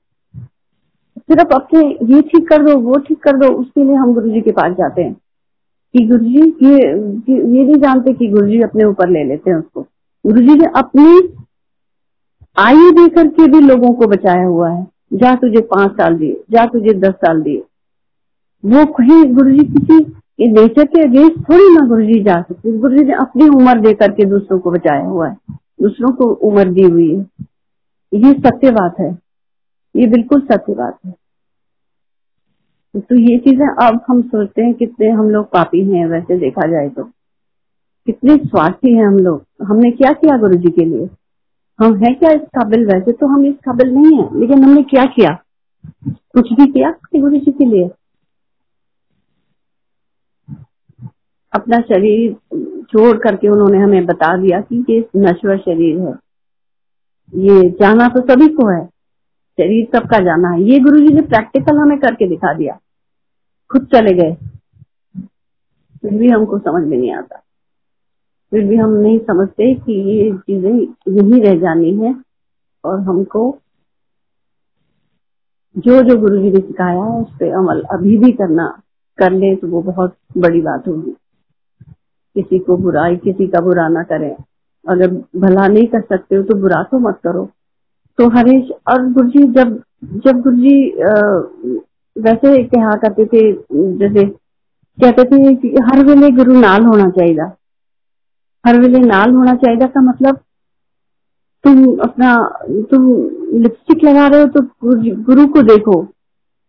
सिर्फ़ 1.33 1.55
अपने 1.55 2.15
ये 2.15 2.23
ठीक 2.23 2.49
कर 2.49 2.65
दो, 2.65 2.79
वो 2.79 2.97
ठीक 2.97 3.23
कर 3.23 3.37
दो, 3.37 3.49
उसके 3.49 3.85
लिए 3.85 3.95
हम 3.95 4.15
गुरु 4.15 4.31
जी 4.31 4.41
के 4.41 4.51
पास 4.51 4.73
जाते 4.73 5.03
हैं। 5.03 5.17
कि 5.93 6.07
गुरु 6.07 6.25
जी 6.25 6.43
ये 6.43 6.77
ये 7.35 7.65
नहीं 7.65 7.75
जानते 7.75 8.13
कि 8.13 8.29
गुरु 8.29 8.47
जी 8.47 8.61
अपने 8.61 8.85
ऊपर 8.85 9.09
ले 9.09 9.25
लेते 9.25 9.51
हैं 9.51 9.57
उसको। 9.57 9.87
गुरु 10.27 10.41
जी 10.41 10.55
ने 10.55 10.65
अपनी 10.77 11.35
आयु 12.59 12.91
दे 12.91 13.09
करके 13.09 13.47
भी 13.47 13.61
लोगों 13.61 13.95
को 13.95 14.07
बचाया 14.07 14.47
हुआ 14.47 14.71
है। 14.71 14.87
जा 15.13 15.35
तुझे 15.35 15.61
पाँच 15.61 15.93
साल 15.93 16.15
दिए, 16.15 16.45
जा 16.51 16.67
तुझे 16.67 16.95
दस 16.95 17.13
साल 17.13 17.43
दिए। 17.43 17.63
वो 18.65 18.87
कहीं 18.87 19.35
गुरु 19.35 19.51
जी 19.51 19.65
किसी 19.65 20.05
नेचर 20.49 20.85
के 20.85 21.03
अगेंस्ट 21.03 21.39
थोड़ी 21.39 21.75
ना 21.75 21.87
गुरु 21.87 22.03
जी 22.03 22.23
जा 22.23 22.43
सकते। 22.43 22.79
गुरु 22.79 22.97
जी 22.97 23.05
ने 23.05 23.13
अपनी 23.13 23.49
उम्र 23.49 23.81
दे 23.81 23.95
करके 23.95 24.25
दूसरों 24.25 24.59
को 24.59 24.71
बचाया 24.71 25.05
हुआ 25.05 25.29
है। 25.29 25.37
दूसरों 25.83 26.09
को 26.09 26.25
उम्र 26.25 26.73
दी 26.73 26.83
हुई 26.83 27.15
है। 27.15 27.27
ये 28.15 28.33
सत्य 28.33 28.71
बात 28.71 28.95
है। 29.01 29.28
ये 29.99 30.07
बिल्कुल 30.07 30.41
सत्य 30.41 30.75
बात 30.75 30.99
है। 31.07 31.15
तो 32.97 33.21
ये 33.21 33.39
चीज़ें 33.39 33.67
अब 33.67 34.01
हम 34.09 34.23
सोचते 34.23 34.63
हैं 34.63 34.75
कितने 34.75 35.11
हम 35.11 35.31
लोग 35.31 35.47
पापी 35.47 35.93
हैं, 35.93 36.07
वैसे 36.07 36.39
देखा 36.39 36.67
जाए 36.67 36.89
तो। 36.89 37.05
कितने 38.07 38.37
स्वार्थी 38.37 38.95
हैं 38.95 39.07
हम 39.07 39.19
लोग। 39.19 39.65
हमने 39.65 39.91
क्या 39.91 40.13
किया 40.13 40.37
गुरु 40.37 40.55
जी 40.55 40.71
के 40.71 40.85
लिए? 40.85 41.09
हम 41.81 41.97
है 41.97 42.15
क्या 42.15 42.31
इस 42.31 42.41
काबिल? 42.41 42.87
वैसे 42.87 43.13
तो 43.13 43.27
हम 43.27 43.45
इस 43.47 43.55
काबिल 43.55 43.95
नहीं 43.95 44.19
है, 44.19 44.41
लेकिन 44.41 44.65
हमने 44.65 44.83
क्या 44.83 45.05
किया? 45.05 45.39
कुछ 46.09 46.53
भी 46.53 46.67
किया 46.67 46.91
गुरु 47.17 47.39
जी 47.39 47.53
के 47.53 47.65
लिए। 47.65 47.91
अपना 51.53 51.81
शरीर 51.81 52.33
छोड़ 52.83 53.17
करके 53.19 53.49
उन्होंने 53.49 53.79
हमें 53.79 54.07
बता 54.07 54.37
दिया 54.37 54.61
कि 54.61 54.85
ये 54.91 55.09
नश्वर 55.17 55.59
शरीर 55.59 55.99
है। 55.99 56.15
ये 57.35 57.71
जाना 57.71 58.09
तो 58.09 58.21
सभी 58.21 58.49
को 58.49 58.67
है। 58.69 58.98
शरीर 59.61 59.89
सबका 59.97 60.19
जाना 60.19 60.49
है। 60.49 60.63
ये 60.63 60.79
गुरु 60.79 61.01
जी 61.01 61.15
ने 61.15 61.21
प्रैक्टिकल 61.21 61.77
हमें 61.77 61.99
करके 61.99 62.29
दिखा 62.29 62.53
दिया। 62.53 62.79
खुद 63.71 63.87
चले 63.87 64.15
गए। 64.15 64.37
फिर 66.03 66.15
भी 66.15 66.29
हमको 66.29 66.59
समझ 66.59 66.89
में 66.89 66.97
नहीं 66.99 67.13
आता। 67.13 67.43
फिर 68.51 68.65
भी 68.65 68.77
हम 68.77 68.91
नहीं 68.91 69.19
समझते 69.19 69.75
कि 69.75 69.93
ये 69.93 70.33
चीज़ें 70.33 70.73
यही 71.09 71.41
रह 71.41 71.59
जानी 71.61 71.95
है 71.95 72.15
और 72.85 73.01
हमको 73.01 73.59
जो 75.77 76.03
जो 76.03 76.17
गुरु 76.17 76.39
जी 76.39 76.51
ने 76.51 76.61
सिखाया 76.61 77.03
है, 77.03 77.21
उस 77.21 77.33
पर 77.33 77.53
अमल 77.53 77.83
अभी 77.83 78.19
भी 78.19 78.33
करना, 78.33 78.83
कर 79.19 79.33
ले 79.33 79.57
तो 79.57 79.69
वो 79.69 79.83
बहुत 79.83 80.17
बड़ी 80.39 80.61
बात 80.61 80.89
होगी। 80.89 81.11
किसी 82.35 82.59
को 82.59 82.77
बुराई, 82.77 83.17
किसी 83.17 83.47
का 83.47 83.61
बुरा 83.61 83.89
ना 83.89 84.03
करें। 84.03 84.37
अगर 84.89 85.11
भला 85.37 85.67
नहीं 85.69 85.87
कर 85.87 86.01
सकते 86.01 86.37
हो 86.37 86.43
तो 86.43 86.55
बुरा 86.55 86.83
तो 86.83 86.99
मत 86.99 87.21
करो। 87.25 87.51
तो 88.19 88.29
हरीश 88.29 88.71
और 88.89 89.07
गुरु 89.13 89.29
जी 89.29 89.43
जब 89.53 89.79
जब 90.25 90.41
गुरु 90.43 90.57
जी 90.57 90.77
वैसे 92.17 92.63
कहा 92.65 92.95
करते 92.97 93.25
थे, 93.25 93.53
जैसे 93.99 94.25
कहते 94.99 95.25
थे 95.25 95.55
कि 95.55 95.69
हर 95.87 96.05
वेले 96.05 96.31
गुरु 96.37 96.59
नाल 96.61 96.85
होना 96.85 97.09
चाहिए 97.11 97.49
हर 98.65 98.79
वेले 98.81 98.99
नाल 98.99 99.35
होना 99.35 99.55
चाहिए 99.55 99.87
का 99.89 100.01
मतलब 100.01 100.41
तुम 101.65 101.85
अपना, 102.01 102.35
तुम 102.91 103.07
लिपस्टिक 103.63 104.05
लगा 104.05 104.27
रहे 104.27 104.41
हो 104.43 104.47
तो 104.49 104.61
गुरु 105.25 105.47
को 105.47 105.63
देखो। 105.63 106.03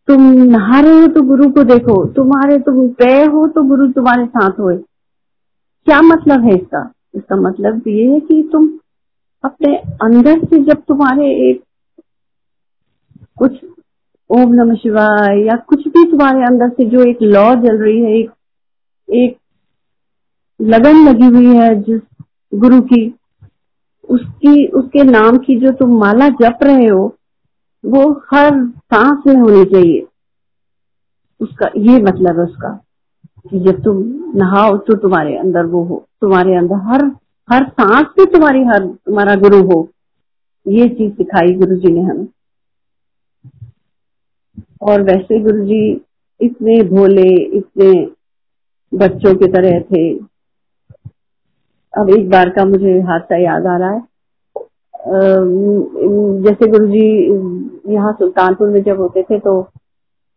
तुम 0.07 0.21
नहा 0.51 0.79
रहे 0.79 1.01
हो 1.01 1.07
तो 1.07 1.21
गुरु 1.21 1.49
को 1.51 1.63
देखो। 1.63 2.03
तुम्हारे, 2.13 2.57
तुम 2.59 2.87
पे 2.99 3.11
हो 3.25 3.47
तो 3.47 3.63
गुरु 3.63 3.87
तुम्हारे 3.91 4.25
साथ 4.25 4.59
हो 4.59 4.75
क्या 5.87 6.01
मतलब 6.01 6.43
है 6.45 6.55
इसका? 6.55 6.91
इसका 7.15 7.35
मतलब 7.35 7.87
ये 7.87 8.05
है 8.11 8.19
कि 8.19 8.41
तुम 8.51 8.67
अपने 9.43 9.75
अंदर 9.77 10.39
से 10.45 10.63
जब 10.63 10.83
तुम्हारे 10.87 11.49
एक 11.49 11.63
कुछ 13.37 13.65
ओम 14.29 14.53
नमः 14.53 14.75
शिवाय 14.75 15.45
या 15.45 15.55
कुछ 15.55 15.87
भी 15.87 16.11
तुम्हारे 16.11 16.43
अंदर 16.43 16.69
से 16.69 16.85
जो 16.85 17.03
एक 17.03 17.17
लॉ 17.21 17.53
जल 17.55 17.77
रही 17.77 17.99
है, 17.99 18.19
एक 18.19 18.31
एक 19.09 19.37
लगन 20.61 21.07
लगी 21.09 21.25
हुई 21.25 21.55
है 21.57 21.75
जिस 21.81 22.01
गुरु 22.55 22.81
की, 22.81 23.15
उसकी, 24.09 24.67
उसके 24.67 25.03
नाम 25.03 25.37
की 25.37 25.59
जो 25.59 25.71
तुम 25.71 25.99
माला 25.99 26.29
जप 26.29 26.59
रहे 26.63 26.87
हो, 26.87 27.15
वो 27.85 28.11
हर 28.33 28.67
सांस 28.69 29.23
में 29.27 29.35
होनी 29.35 29.65
चाहिए। 29.65 30.05
उसका 31.41 31.69
ये 31.77 32.01
मतलब 32.01 32.39
है 32.39 32.45
उसका 32.45 32.79
कि 33.49 33.59
जब 33.59 33.83
तुम 33.83 34.03
नहाओ 34.35 34.77
तो 34.77 34.95
तुम्हारे 34.95 35.37
अंदर 35.37 35.65
वो 35.65 35.83
हो, 35.83 36.07
तुम्हारे 36.21 36.55
अंदर 36.55 36.75
हर 36.75 37.11
हर 37.49 37.63
सांस 37.69 38.07
में 38.19 38.25
तुम्हारी 38.27 38.63
हर, 38.63 38.85
तुम्हारा 38.87 39.35
गुरु 39.35 39.61
हो। 39.63 39.87
ये 40.65 40.87
चीज़ 40.89 41.13
सिखाई 41.13 41.53
गुरु 41.53 41.75
जी 41.75 41.91
ने 41.93 42.01
हमें। 42.01 42.27
और 44.81 45.01
वैसे 45.01 45.39
गुरु 45.39 45.65
जी 45.65 46.01
इतने 46.39 46.81
भोले, 46.83 47.29
इतने 47.57 47.91
बच्चों 48.91 49.33
की 49.35 49.51
तरह 49.51 49.79
थे। 49.79 50.03
अब 51.93 52.09
एक 52.09 52.29
बार 52.29 52.49
का 52.49 52.65
मुझे 52.65 52.99
हादसा 53.01 53.37
याद 53.37 53.65
आ 53.65 53.77
रहा 53.77 53.91
है। 53.91 54.01
जैसे 56.43 56.67
गुरु 56.71 56.87
जी 56.87 57.93
यहाँ 57.93 58.13
सुल्तानपुर 58.13 58.69
में 58.69 58.81
जब 58.83 58.99
होते 58.99 59.23
थे 59.23 59.39
तो 59.39 59.61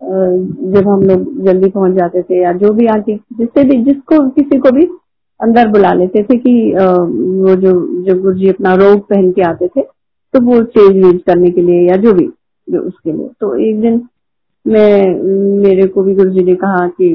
जब 0.01 0.89
हम 0.89 1.03
लोग 1.03 1.45
जल्दी 1.45 1.69
पहुँच 1.71 1.93
जाते 1.93 2.23
थे 2.23 2.43
या 2.43 2.53
जो 2.53 2.73
भी 2.73 2.87
आंटी, 2.87 3.15
जिससे 3.33 3.65
भी, 3.65 3.77
जिसको, 3.85 4.29
किसी 4.31 4.59
को 4.59 4.71
भी 4.71 4.87
अंदर 5.43 5.69
बुला 5.69 5.93
लेते 5.93 6.23
थे 6.23 6.37
कि 6.39 6.53
वो 6.75 7.55
जो 7.57 7.73
जो 8.05 8.21
गुरु 8.23 8.35
जी 8.39 8.49
अपना 8.49 8.75
रोग 8.75 9.01
पहन 9.09 9.31
के 9.33 9.43
आते 9.43 9.69
थे 9.69 9.83
तो 10.35 10.41
वो 10.43 10.63
चेंज 10.65 11.05
वेज 11.05 11.21
करने 11.27 11.51
के 11.51 11.63
लिए 11.63 11.89
या 11.89 11.97
जो 11.97 12.13
भी, 12.15 12.27
जो 12.69 12.81
उसके 12.81 13.13
लिए। 13.13 13.29
तो 13.41 13.55
एक 13.61 13.81
दिन 13.81 14.01
मैं, 14.67 15.15
मेरे 15.63 15.87
को 15.89 16.03
भी 16.03 16.15
गुरु 16.15 16.31
जी 16.31 16.45
ने 16.45 16.55
कहा 16.55 16.87
कि, 16.89 17.15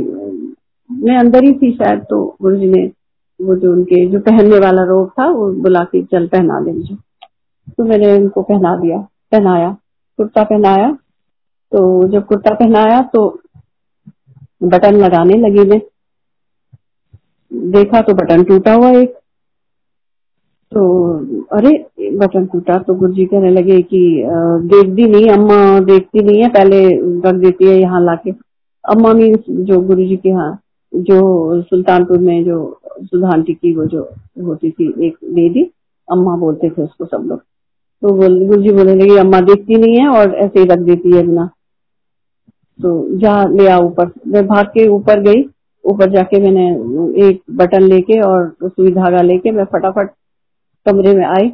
मैं 0.89 1.17
अंदर 1.17 1.43
ही 1.43 1.53
थी 1.53 1.71
शायद 1.73 1.99
तो 2.09 2.23
गुरु 2.41 2.57
जी 2.57 2.65
ने 2.65 2.86
वो 3.39 3.55
जो 3.55 3.71
उनके, 3.73 4.05
जो 4.07 4.19
पहनने 4.19 4.59
वाला 4.59 4.84
रोग 4.84 5.09
था, 5.11 5.28
वो 5.28 5.51
बुला 5.53 5.84
के 5.84 6.01
चल 6.03 6.28
पहना 6.28 6.59
दे 6.61 6.71
मुझे। 6.71 6.95
तो 7.78 7.84
मैंने 7.84 8.13
उनको 8.17 8.41
पहना 8.43 8.75
दिया, 8.78 8.97
पहनाया। 9.32 9.75
कुर्ता 10.19 10.43
पहनाया 10.43 10.91
तो 11.71 12.07
जब 12.07 12.25
कुर्ता 12.25 12.53
पहनाया 12.55 13.01
तो 13.13 13.28
बटन 14.63 14.95
लगाने 14.95 15.38
लगी 15.39 15.69
मैं। 15.69 15.80
देखा 17.58 18.01
तो 18.01 18.14
बटन 18.14 18.43
टूटा 18.43 18.74
हुआ 18.74 18.89
एक। 18.91 19.14
तो 20.72 20.84
अरे, 21.58 21.72
बटन 22.18 22.45
टूटा 22.45 22.78
तो 22.78 22.93
गुरु 22.95 23.14
जी 23.14 23.26
कहने 23.26 23.49
लगे 23.51 23.82
कि 23.82 23.99
देखती 24.66 25.08
नहीं, 25.08 25.30
अम्मा 25.30 25.80
देखती 25.80 26.22
नहीं 26.22 26.41
है, 26.41 26.49
पहले 26.49 26.86
रख 27.28 27.36
देती 27.36 27.68
है 27.68 27.80
यहाँ 27.80 28.03
लाके। 28.05 28.32
अम्मा 28.84 29.14
मीन्स 29.14 29.39
जो 29.49 29.80
गुरु 29.82 30.08
जी 30.08 30.16
के 30.18 30.30
यहाँ, 30.30 30.60
जो 30.93 31.62
सुल्तानपुर 31.62 32.18
में 32.18 32.43
जो 32.43 32.80
सुधांटी 33.01 33.53
की 33.53 33.74
वो 33.76 33.86
जो 33.86 34.01
होती 34.43 34.72
थी, 34.72 34.93
एक 35.08 35.18
लेडी 35.24 35.64
अम्मा 36.08 36.36
बोलते 36.38 36.70
थे 36.70 36.84
उसको 36.84 37.05
सब 37.05 37.26
लोग। 37.28 37.39
तो 38.01 38.14
गुरु 38.14 38.62
जी 38.62 38.72
बोलने 38.72 38.95
लगे, 38.95 39.18
अम्मा 39.18 39.39
देखती 39.41 39.76
नहीं 39.76 39.99
है 39.99 40.08
और 40.10 40.36
ऐसे 40.36 40.60
ही 40.60 40.66
रख 40.66 40.80
देती 40.80 41.16
है 41.16 41.26
बिना। 41.28 41.49
तो 42.80 43.18
जा, 43.18 43.43
ले 43.45 43.68
आ 43.68 43.78
ऊपर। 43.80 44.12
मैं 44.28 44.45
भाग 44.47 44.66
के 44.68 44.88
ऊपर 44.88 45.22
गई 45.22 45.43
ऊपर 45.88 46.10
जाके 46.12 46.40
मैंने 46.40 46.68
एक 47.28 47.42
बटन 47.52 47.84
लेके 47.84 48.20
और 48.22 48.56
सुई 48.64 48.92
धागा 48.92 49.22
लेके 49.22 49.52
मैं 49.52 49.64
फटाफट 49.64 50.10
कमरे 50.86 51.14
में 51.14 51.26
आई। 51.26 51.52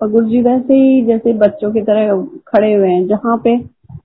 और 0.00 0.10
गुरु 0.10 0.26
जी 0.28 0.40
वैसे 0.42 0.74
ही 0.74 1.02
जैसे 1.02 1.32
बच्चों 1.32 1.72
की 1.72 1.80
तरह 1.80 2.22
खड़े 2.48 2.72
हुए 2.74 2.88
हैं, 2.88 3.06
जहाँ 3.06 3.36
पे 3.44 3.58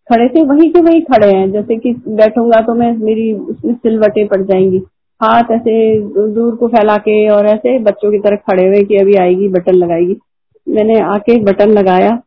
खड़े 0.10 0.28
थे 0.28 0.44
वही 0.44 0.70
के 0.70 0.82
वही 0.82 1.02
खड़े 1.02 1.28
हैं। 1.28 1.52
जैसे 1.52 1.76
कि 1.76 1.94
बैठूँगा 2.08 2.62
तो 2.62 2.74
मैं 2.74 2.92
मेरी 2.98 3.34
उसमें 3.34 3.74
सिलवटें 3.74 4.28
पड़ 4.28 4.42
जाएँगी। 4.42 4.82
हाथ 5.22 5.52
ऐसे 5.52 6.00
दूर 6.34 6.56
को 6.56 6.68
फैला 6.68 6.98
के 6.98 7.30
और 7.30 7.46
ऐसे 7.46 7.78
बच्चों 7.80 8.12
की 8.12 8.20
तरह 8.20 8.36
खड़े 8.36 8.68
हुए 8.68 8.84
कि 8.84 8.96
अभी 8.96 9.14
आएगी, 9.14 9.48
बटन 9.48 9.74
लगाएगी। 9.74 10.16
मैंने 10.70 11.00
आके 11.00 11.40
बटन 11.44 11.70
लगाया। 11.70 12.22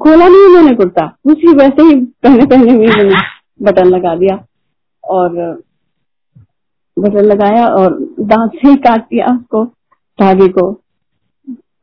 खोला 0.00 0.28
नहीं 0.28 0.54
मैंने 0.54 0.76
कुर्ता। 0.76 1.16
उसी 1.26 1.54
वैसे 1.54 1.82
ही 1.82 1.94
पहने 1.96 2.46
पहने 2.46 2.72
हुई 2.72 2.86
मैंने 2.86 3.14
बटन 3.62 3.84
लगा 3.84 4.14
दिया। 4.16 4.44
और 5.04 5.62
बटन 6.98 7.24
लगाया 7.24 7.66
और 7.68 7.98
दांत 8.20 8.50
से 8.52 8.68
ही 8.68 8.76
काट 8.76 9.00
दिया 9.00 9.26
उसको, 9.26 9.64
धागे 10.18 10.48
को। 10.48 10.80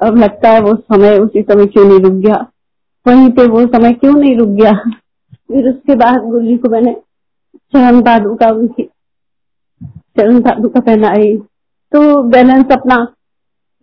अब 0.02 0.18
लगता 0.18 0.50
है 0.50 0.62
वो 0.62 0.76
समय 0.76 1.18
उसी 1.18 1.42
समय 1.42 1.66
क्यों 1.66 1.86
नहीं 1.86 2.00
रुक 2.00 2.14
गया? 2.14 2.46
वहीं 3.08 3.30
पे 3.30 3.48
वो 3.48 3.66
समय 3.68 3.92
क्यों 3.92 4.14
नहीं 4.14 4.38
रुक 4.38 4.50
गया? 4.50 4.72
फिर 5.34 5.70
उसके 5.70 5.96
बाद 5.96 6.22
गुरु 6.24 6.42
जी 6.42 6.58
को 6.58 6.70
मैंने 6.70 6.94
चरण 7.56 8.02
दादू 8.02 8.36
का 8.36 8.50
उनकी 8.50 8.84
चरण 10.18 10.40
दादू 10.40 10.70
का 10.70 10.80
पहनाई। 10.80 11.38
तो 11.92 12.24
बैलेंस 12.24 12.66
अपना 12.72 13.08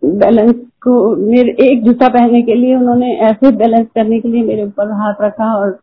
बैलेंस 0.05 0.55
को 0.81 1.15
मेरे 1.15 1.71
एक 1.71 1.83
जूता 1.83 2.07
पहनने 2.07 2.41
के 2.41 2.55
लिए 2.55 2.75
उन्होंने 2.75 3.15
ऐसे 3.15 3.51
बैलेंस 3.51 3.87
करने 3.95 4.19
के 4.19 4.29
लिए 4.29 4.43
मेरे 4.43 4.63
ऊपर 4.63 4.91
हाथ 4.91 5.13
रखा 5.21 5.53
और 5.55 5.79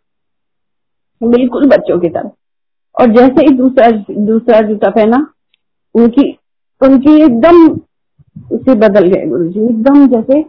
बिल्कुल 1.22 1.66
बच्चों 1.66 1.99
की 1.99 2.09
तरह। 2.09 2.30
और 3.01 3.07
जैसे 3.07 3.42
ही 3.42 3.49
दूसरा 3.49 3.90
दूसरा 4.24 4.61
जूता 4.61 4.90
पहना 4.90 5.26
उनकी 5.95 6.30
उनकी 6.80 7.14
एकदम 7.22 7.66
उसे 8.53 8.74
बदल 8.76 9.07
गए 9.09 9.26
गुरु 9.28 9.49
जी 9.49 9.64
एकदम 9.64 10.07
जैसे 10.09 10.41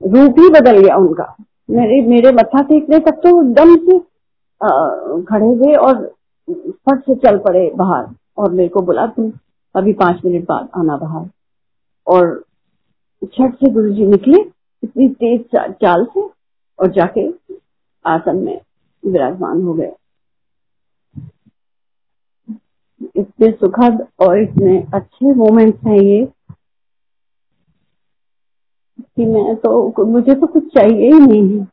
रूप 0.00 0.38
ही 0.38 0.48
बदल 0.50 0.78
गया 0.78 0.96
उनका। 0.96 1.34
मेरे 1.68 2.00
मेरे 2.08 2.32
मत्था 2.32 2.62
टेकने 2.64 2.98
तक 3.00 3.20
तो 3.22 3.40
एकदम 3.42 3.76
से 3.78 3.98
खड़े 5.24 5.46
हुए 5.46 5.74
और 5.76 6.04
फट 6.48 7.00
से 7.00 7.14
चल 7.16 7.38
पड़े 7.38 7.70
बाहर 7.76 8.06
और 8.38 8.50
मेरे 8.50 8.68
को 8.68 8.80
बोला, 8.82 9.06
तुम 9.06 9.32
अभी 9.74 9.92
पाँच 9.94 10.20
मिनट 10.24 10.44
बाद 10.48 10.68
आना 10.76 10.96
बाहर। 10.96 11.28
और 12.06 12.42
छठ 13.22 13.54
से 13.54 13.70
गुरु 13.72 13.92
जी 13.94 14.06
निकले 14.06 14.40
इतनी 14.82 15.08
तेज 15.10 15.40
चाल 15.54 16.04
से 16.06 16.20
और 16.78 16.90
जाके 16.92 17.26
आसन 18.04 18.36
में 18.36 18.60
विराजमान 19.04 19.62
हो 19.62 19.74
गए। 19.74 19.92
इतने 23.38 23.50
सुखद 23.52 24.06
और 24.20 24.38
इतने 24.42 24.78
अच्छे 24.94 25.34
मोमेंट्स 25.34 25.86
हैं 25.86 25.98
ये। 25.98 26.26
कि 29.00 29.24
मैं 29.24 29.54
तो 29.56 30.04
मुझे 30.04 30.34
तो 30.34 30.46
कुछ 30.46 30.64
चाहिए 30.74 31.12
ही 31.12 31.18
नहीं 31.20 31.58
है। 31.58 31.66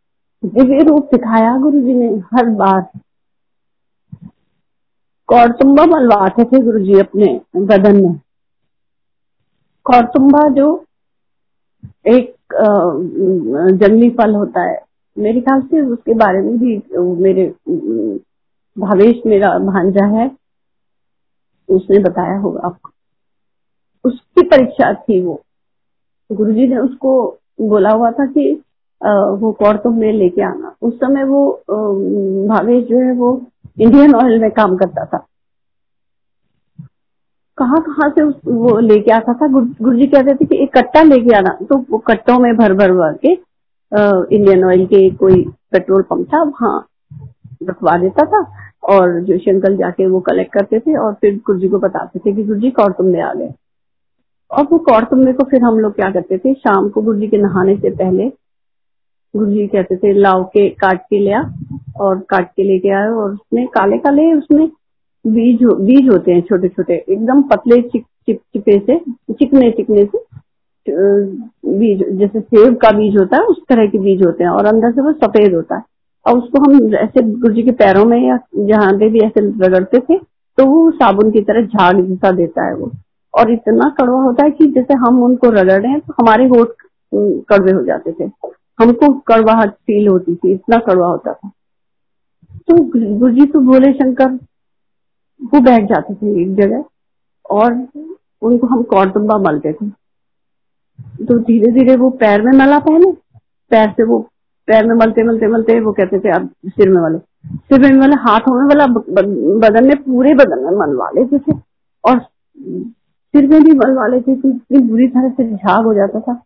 दिव्य 0.44 0.84
रूप 0.90 1.06
सिखाया 1.14 1.56
गुरु 1.58 1.80
जी 1.82 1.94
ने 1.94 2.08
हर 2.34 2.50
बार। 2.56 2.82
कौरतुम्बा 5.30 5.86
मलवाते 5.86 6.44
थे 6.44 6.62
गुरु 6.64 6.80
जी 6.80 7.00
अपने 7.00 7.40
बदन 7.58 8.02
में। 8.02 8.20
कौरतुम्बा 9.86 10.48
जो 10.50 10.68
एक 12.08 12.34
जंगली 12.54 14.10
फल 14.10 14.36
होता 14.36 14.70
है। 14.70 14.80
मेरे 15.18 15.42
ख्याल 15.42 15.62
से 15.62 15.82
उसके 15.82 16.14
बारे 16.14 16.42
में 16.42 16.58
भी 16.60 16.78
मेरे, 17.24 17.48
भावेश 18.78 19.22
मेरा 19.26 19.58
भांजा 19.60 20.06
है। 20.16 20.28
उसने 21.70 22.00
बताया 22.00 22.38
होगा 22.40 22.62
आपको। 22.66 22.90
उसकी 24.06 24.42
परीक्षा 24.42 24.94
थी 24.94 25.22
वो। 25.22 25.42
गुरु 26.30 26.54
जी 26.54 26.68
ने 26.68 26.78
उसको 26.78 27.12
बोला 27.62 27.92
हुआ 27.92 28.12
था 28.12 28.26
कि 28.28 28.52
वो 29.42 29.52
कौर 29.52 29.78
तुम 29.78 29.98
में 30.00 30.12
लेके 30.14 30.42
आना। 30.42 30.76
उस 30.82 30.94
समय 30.96 31.24
वो 31.24 31.50
भावेश 32.50 32.84
जो 32.86 33.00
है 33.00 33.14
वो 33.14 33.40
इंडियन 33.80 34.16
ऑयल 34.16 34.40
में 34.42 34.50
काम 34.52 34.76
करता 34.78 35.06
था। 35.06 35.26
कहाँ 37.58 37.82
कहाँ 37.82 38.10
से 38.10 38.22
उस, 38.22 38.36
वो 38.46 38.80
लेके 38.80 39.12
आता 39.12 39.34
था? 39.34 39.48
गुरु 39.48 39.96
जी 39.98 40.08
कहते 40.08 40.34
थे 40.36 40.46
कि 40.46 40.62
एक 40.64 40.78
कट्टा 40.78 41.02
लेके 41.04 41.36
आना। 41.38 41.58
तो 41.62 41.78
वो 41.90 41.98
कट्टों 42.08 42.38
में 42.40 42.56
भर 42.58 42.74
भर 42.74 42.92
भर 42.94 43.18
के 43.18 43.32
इंडियन 44.36 44.64
ऑयल 44.66 44.86
के 44.86 45.10
कोई 45.16 45.44
पेट्रोल 45.72 46.02
पंप 46.04 46.28
था, 46.28 46.42
वहाँ 46.44 46.88
रखवा 47.64 47.98
देता 47.98 48.26
था। 48.26 48.42
और 48.86 49.20
जो 49.26 49.38
शंकल 49.38 49.76
जाके 49.78 50.08
वो 50.08 50.20
कलेक्ट 50.22 50.54
करते 50.54 50.80
थे 50.80 50.98
और 51.00 51.14
फिर 51.22 51.36
गुरु 51.46 51.60
जी 51.60 51.68
को 51.70 51.78
बताते 51.80 52.20
थे 52.20 52.36
कि 52.36 52.44
गुरु 52.44 52.60
जी 52.60 52.70
कौर 52.72 52.92
तुम 52.92 53.08
आ 53.22 53.34
गए। 53.34 53.54
और 54.52 54.64
वो 54.72 54.78
कौर 54.80 55.04
तुमने 55.04 55.34
को 55.34 55.44
फिर 55.44 55.62
हम 55.64 55.80
लोग 55.80 55.96
क्या 55.96 56.10
करते 56.12 56.38
थे? 56.38 56.54
शाम 56.54 56.90
को 56.90 57.02
गुरु 57.02 57.20
जी 57.20 57.28
के 57.28 57.38
नहाने 57.38 57.76
से 57.76 57.90
पहले 57.92 58.28
गुरु 59.34 59.52
जी 59.52 59.66
कहते 59.68 59.96
थे 59.98 60.14
लाओ 60.14 60.44
के 60.44 60.68
काट 60.82 61.02
के 61.10 61.20
लिया 61.20 61.40
और 62.02 62.20
काट 62.30 62.50
के 62.50 62.64
लेके 62.64 62.90
आए 62.90 63.08
और 63.08 63.32
उसमें 63.32 63.66
काले 63.68 63.98
काले 63.98 64.32
उसमें 64.34 64.68
बीज 65.26 65.64
हो, 65.64 65.76
बीज 65.76 66.10
होते 66.10 66.32
हैं 66.32 66.42
छोटे 66.42 66.68
छोटे 66.68 66.94
एकदम 67.10 67.42
पतले 67.44 67.82
चिप 67.82 68.06
चिपे 68.28 68.78
से 68.80 68.98
चिकने 69.34 69.72
चिकने 69.72 70.06
से 70.06 70.24
बीज 70.86 72.04
जैसे 72.20 72.40
सेब 72.40 72.76
का 72.76 72.92
बीज 72.92 73.18
होता 73.18 73.38
है 73.38 73.44
उस 73.46 73.60
तरह 73.70 73.88
के 73.88 74.00
बीज 74.00 74.26
होते 74.26 74.44
हैं 74.44 74.52
और 74.52 74.66
अंदर 74.66 74.92
से 74.92 75.02
वो 75.02 75.12
सफ़ेद 75.14 75.54
होता 75.56 75.76
है। 75.76 75.84
और 76.26 76.38
उसको 76.38 76.64
हम 76.64 76.96
ऐसे 76.96 77.22
गुरु 77.22 77.54
जी 77.54 77.64
के 77.64 77.72
पैरों 77.74 78.06
में 78.06 78.18
या 78.20 78.38
जहाँ 78.58 78.92
पे 78.94 79.10
भी 79.10 79.20
ऐसे 79.20 79.42
रगड़ते 79.66 80.00
थे 80.00 80.18
तो 80.58 80.66
वो 80.66 80.90
साबुन 80.92 81.32
की 81.32 81.42
तरह 81.42 81.66
झाग 81.68 82.00
जैसा 82.02 82.32
देता 82.32 82.66
है 82.66 82.76
वो। 82.76 82.92
और 83.34 83.52
इतना 83.52 83.90
कड़वा 83.98 84.22
होता 84.24 84.44
है 84.44 84.52
कि 84.52 84.68
जैसे 84.68 84.94
हम 84.98 85.24
उनको 85.24 85.50
रगड़ 85.50 85.82
रहे 85.82 85.92
हैं 85.92 86.00
तो 86.00 86.14
हमारे 86.14 86.46
होठ 86.48 86.70
कड़वे 87.50 87.72
हो 87.72 87.84
जाते 87.84 88.12
थे। 88.12 88.30
हमको 88.80 89.12
कड़वाहट 89.28 89.72
फील 89.72 90.08
होती 90.08 90.36
थी, 90.36 90.52
इतना 90.54 90.78
कड़वा 90.78 91.08
होता 91.08 91.34
था। 91.34 91.50
तो 92.60 92.76
गुरु 92.84 93.32
जी 93.32 93.46
तो 93.46 93.60
भोले 93.62 93.92
शंकर, 93.94 94.32
वो 95.42 95.60
बैठ 95.62 95.90
जाते 95.90 96.14
थे 96.14 96.42
एक 96.42 96.56
जगह, 96.56 96.84
और 97.46 97.74
उनको 98.42 98.68
हम 98.68 98.84
कौरतुम्बा 98.84 99.38
मलते 99.42 99.74
थे। 99.74 99.90
तो 101.26 101.38
धीरे 101.40 101.72
धीरे 101.72 101.96
वो 101.96 102.10
पैर 102.20 102.42
में 102.42 102.52
मला 102.58 102.80
पहले, 102.80 103.12
पैर 103.72 103.90
से 103.90 104.04
वो 104.04 104.20
पैर 104.68 104.86
में 104.86 104.96
मलते 104.96 105.24
मलते 105.24 105.48
मलते 105.48 105.80
वो 105.80 105.92
कहते 105.92 106.20
थे, 106.20 106.30
अब 106.30 106.50
सिर 106.66 106.90
में 106.90 107.02
वाले 107.02 107.18
सिर 107.56 107.94
में 107.94 108.00
वाले 108.00 108.16
हाथों 108.16 108.56
में 108.56 108.66
वाला 108.66 108.88
बदन 109.60 109.88
में, 109.88 110.04
पूरे 110.04 110.34
बदन 110.34 110.60
में 110.60 110.72
मनवा 110.72 111.10
लेते 111.10 111.40
थे। 111.40 111.60
और 112.06 112.20
सिर 113.36 113.48
में 113.48 113.64
भी 113.64 113.72
मलवा 113.72 114.08
लेते 114.08 114.36
थे, 114.36 114.50
इतनी 114.50 114.78
बुरी 114.78 115.08
तरह 115.08 115.30
से 115.30 115.56
झाग 115.56 115.86
हो 115.86 115.94
जाता 115.94 116.20
था। 116.20 116.44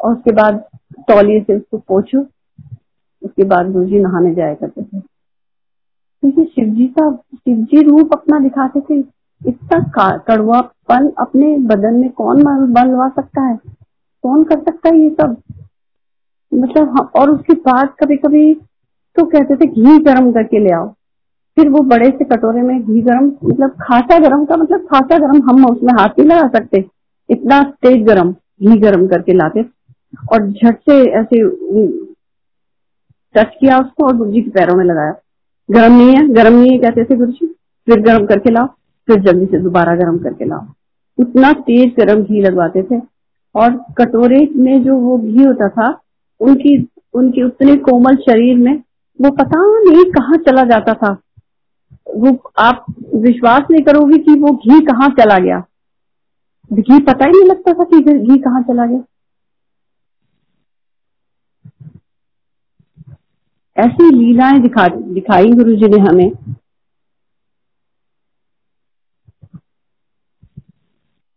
और 0.00 0.12
उसके 0.12 0.32
बाद 0.32 0.64
तौलिए 1.00 1.40
से 1.40 1.56
उसको 1.56 1.78
पोछो, 1.78 2.20
उसके 3.22 3.44
बाद 3.44 3.72
गुरु 3.72 3.84
जी 3.84 3.98
नहाने 3.98 4.34
जाया 4.34 4.54
करते 4.54 4.82
थे। 4.82 5.00
क्योंकि 6.20 6.44
शिव 6.44 6.64
जी 6.64 6.86
का 6.86 7.14
शिव 7.14 7.56
जी 7.56 7.82
रूप 7.82 8.12
अपना 8.12 8.38
दिखाते 8.38 8.80
थे। 8.80 9.22
इतना 9.46 9.78
कड़वा 9.78 10.18
कड़वापन 10.18 11.12
अपने 11.18 11.58
बदन 11.58 11.94
में 11.94 12.10
कौन 12.10 12.44
बनवा 12.72 13.08
सकता 13.08 13.40
है? 13.40 13.58
कौन 14.22 14.44
कर 14.44 14.58
सकता 14.58 14.88
है 14.88 14.98
ये 14.98 15.10
सब? 15.10 15.36
मतलब 16.52 17.10
और 17.16 17.30
उसके 17.30 17.54
बाद 17.60 17.88
कभी 18.00 18.16
कभी 18.16 18.54
तो 19.16 19.24
कहते 19.26 19.56
थे, 19.56 19.66
घी 19.66 19.98
गर्म 19.98 20.30
करके 20.32 20.58
ले 20.58 20.70
आओ। 20.70 20.88
फिर 21.56 21.68
वो 21.68 21.80
बड़े 21.84 22.08
से 22.08 22.24
कटोरे 22.24 22.62
में 22.62 22.82
घी 22.82 23.00
गर्म 23.00 23.26
मतलब 23.44 23.70
खासा 23.82 24.18
गर्म 24.18 24.44
का 24.44 24.56
मतलब 24.56 24.86
खासा 24.92 25.18
गर्म 25.18 25.42
हम 25.50 25.64
उसमें 25.66 25.92
हाथ 25.94 26.18
नहीं 26.18 26.28
लगा 26.28 26.48
सकते। 26.48 26.84
इतना 27.28 27.62
तेज 27.82 28.06
गर्म, 28.06 28.32
घी 28.32 28.78
गर्म 28.78 29.06
करके 29.06 29.32
लाते। 29.32 29.64
और 30.32 30.46
झट 30.48 30.78
से 30.80 31.02
ऐसे 31.10 31.42
टच 33.34 33.54
किया 33.60 33.78
उसको 33.78 34.06
और 34.06 34.16
गुरु 34.16 34.30
जी 34.30 34.40
के 34.42 34.50
पैरों 34.50 34.76
में 34.76 34.84
लगाया। 34.84 35.14
गर्म 35.68 35.92
नहीं 35.92 36.16
है, 36.16 36.26
गर्म 36.28 36.54
नहीं 36.54 36.70
है, 36.72 36.78
कहते 36.78 37.04
थे 37.04 37.16
गुरु 37.16 37.32
जी 37.32 37.46
फिर 37.86 38.00
गर्म 38.00 38.26
करके 38.26 38.50
लाओ, 38.50 38.66
फिर 39.08 39.20
जल्दी 39.20 39.46
से 39.46 39.58
दोबारा 39.58 39.94
गर्म 39.96 40.18
करके 40.18 40.44
लाओ। 40.44 40.66
इतना 41.18 41.52
तेज 41.52 41.94
गर्म 41.98 42.22
घी 42.22 42.40
लगवाते 42.40 42.82
थे। 42.82 43.00
और 43.54 43.70
कटोरे 43.98 44.48
में 44.56 44.82
जो 44.82 44.96
वो 44.96 45.16
घी 45.18 45.44
होता 45.44 45.68
था 45.68 45.90
उनकी, 46.42 46.88
उनके 47.14 47.42
उतने 47.42 47.76
कोमल 47.76 48.16
शरीर 48.16 48.56
में 48.56 48.82
वो 49.20 49.30
पता 49.30 49.58
नहीं 49.90 50.04
कहाँ 50.04 50.36
चला 50.36 50.64
जाता 50.64 50.94
था। 50.94 51.12
वो, 52.14 52.52
आप 52.58 52.86
विश्वास 53.14 53.62
नहीं 53.70 53.82
करोगे 53.82 54.18
कि 54.18 54.34
वो 54.40 54.50
घी 54.50 54.80
कहाँ 54.80 55.08
चला 55.08 55.38
गया। 55.38 55.62
घी 56.72 57.00
पता 57.00 57.24
ही 57.24 57.30
नहीं 57.30 57.50
लगता 57.50 57.72
था 57.72 57.84
कि 57.84 58.00
घी 58.00 58.38
कहाँ 58.38 58.62
चला 58.62 58.86
गया। 58.86 59.04
ऐसी 63.76 64.10
लीलाएँ 64.10 64.60
दिखा, 64.60 64.88
दिखाई 64.88 65.46
गुरु 65.46 65.76
जी 65.76 65.88
ने 65.88 65.98
हमें। 65.98 66.32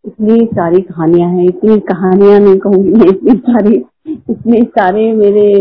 इतनी 0.05 0.45
सारी 0.45 0.81
कहानियाँ 0.81 1.29
हैं, 1.29 1.45
इतनी 1.45 1.79
कहानियाँ 1.79 2.39
नहीं 2.39 2.57
कहूँगी, 2.57 2.91
मैं 2.91 3.07
इतनी 3.07 3.39
सारी 3.39 3.85
इतने 4.05 4.61
सारे 4.69 5.11
मेरे 5.13 5.51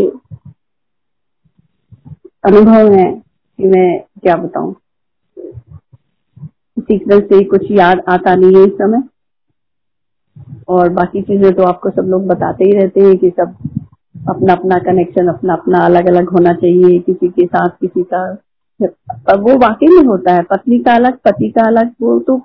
अनुभव 2.43 2.91
हैं 2.93 3.11
कि 3.19 3.67
मैं 3.67 3.99
क्या 4.23 4.35
बताऊँ। 4.35 4.73
सीक्रेट 6.79 7.25
से 7.25 7.43
कुछ 7.43 7.71
याद 7.71 8.01
आता 8.09 8.35
नहीं 8.35 8.55
है 8.55 8.63
इस 8.63 8.73
समय। 8.73 9.03
और 10.69 10.89
बाकी 10.89 11.21
चीज़ें 11.21 11.53
तो 11.53 11.63
आपको 11.63 11.89
सब 11.89 12.07
लोग 12.09 12.25
बताते 12.27 12.65
ही 12.65 12.71
रहते 12.71 13.01
हैं 13.01 13.17
कि 13.17 13.29
सब 13.29 13.55
अपना 14.29 14.53
अपना 14.53 14.77
कनेक्शन 14.81 15.27
अपना 15.27 15.53
अपना 15.53 15.79
अलग 15.85 16.07
अलग 16.07 16.29
होना 16.29 16.53
चाहिए, 16.53 16.99
किसी 16.99 17.27
के 17.29 17.45
साथ, 17.45 17.69
किसी 17.81 18.03
का 18.13 19.37
वो 19.37 19.57
वाकई 19.59 19.87
में 19.87 20.03
होता 20.03 20.33
है। 20.33 20.41
पत्नी 20.43 20.79
का 20.79 20.95
अलग, 20.95 21.17
पति 21.25 21.49
का 21.49 21.67
अलग, 21.67 21.91
वो 22.01 22.19
तो 22.19 22.41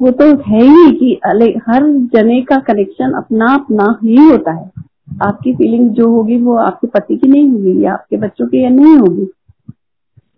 वो 0.00 0.10
तो 0.12 0.24
है 0.42 0.62
ही 0.62 0.90
कि 0.92 1.14
अलग 1.24 1.60
हर 1.68 1.86
जने 2.12 2.40
का 2.42 2.58
कनेक्शन 2.66 3.12
अपना 3.14 3.52
अपना 3.54 3.84
ही 4.02 4.16
होता 4.20 4.52
है। 4.52 4.79
आपकी 5.10 5.54
फीलिंग 5.54 5.88
जो 5.90 6.08
होगी 6.10 6.36
वो 6.42 6.56
आपके 6.58 6.86
पति 6.88 7.16
की 7.16 7.28
नहीं 7.28 7.48
होगी, 7.48 7.84
या 7.84 7.92
आपके 7.92 8.16
बच्चों 8.16 8.46
की 8.46 8.62
या 8.64 8.68
नहीं 8.70 8.96
होगी। 8.96 9.26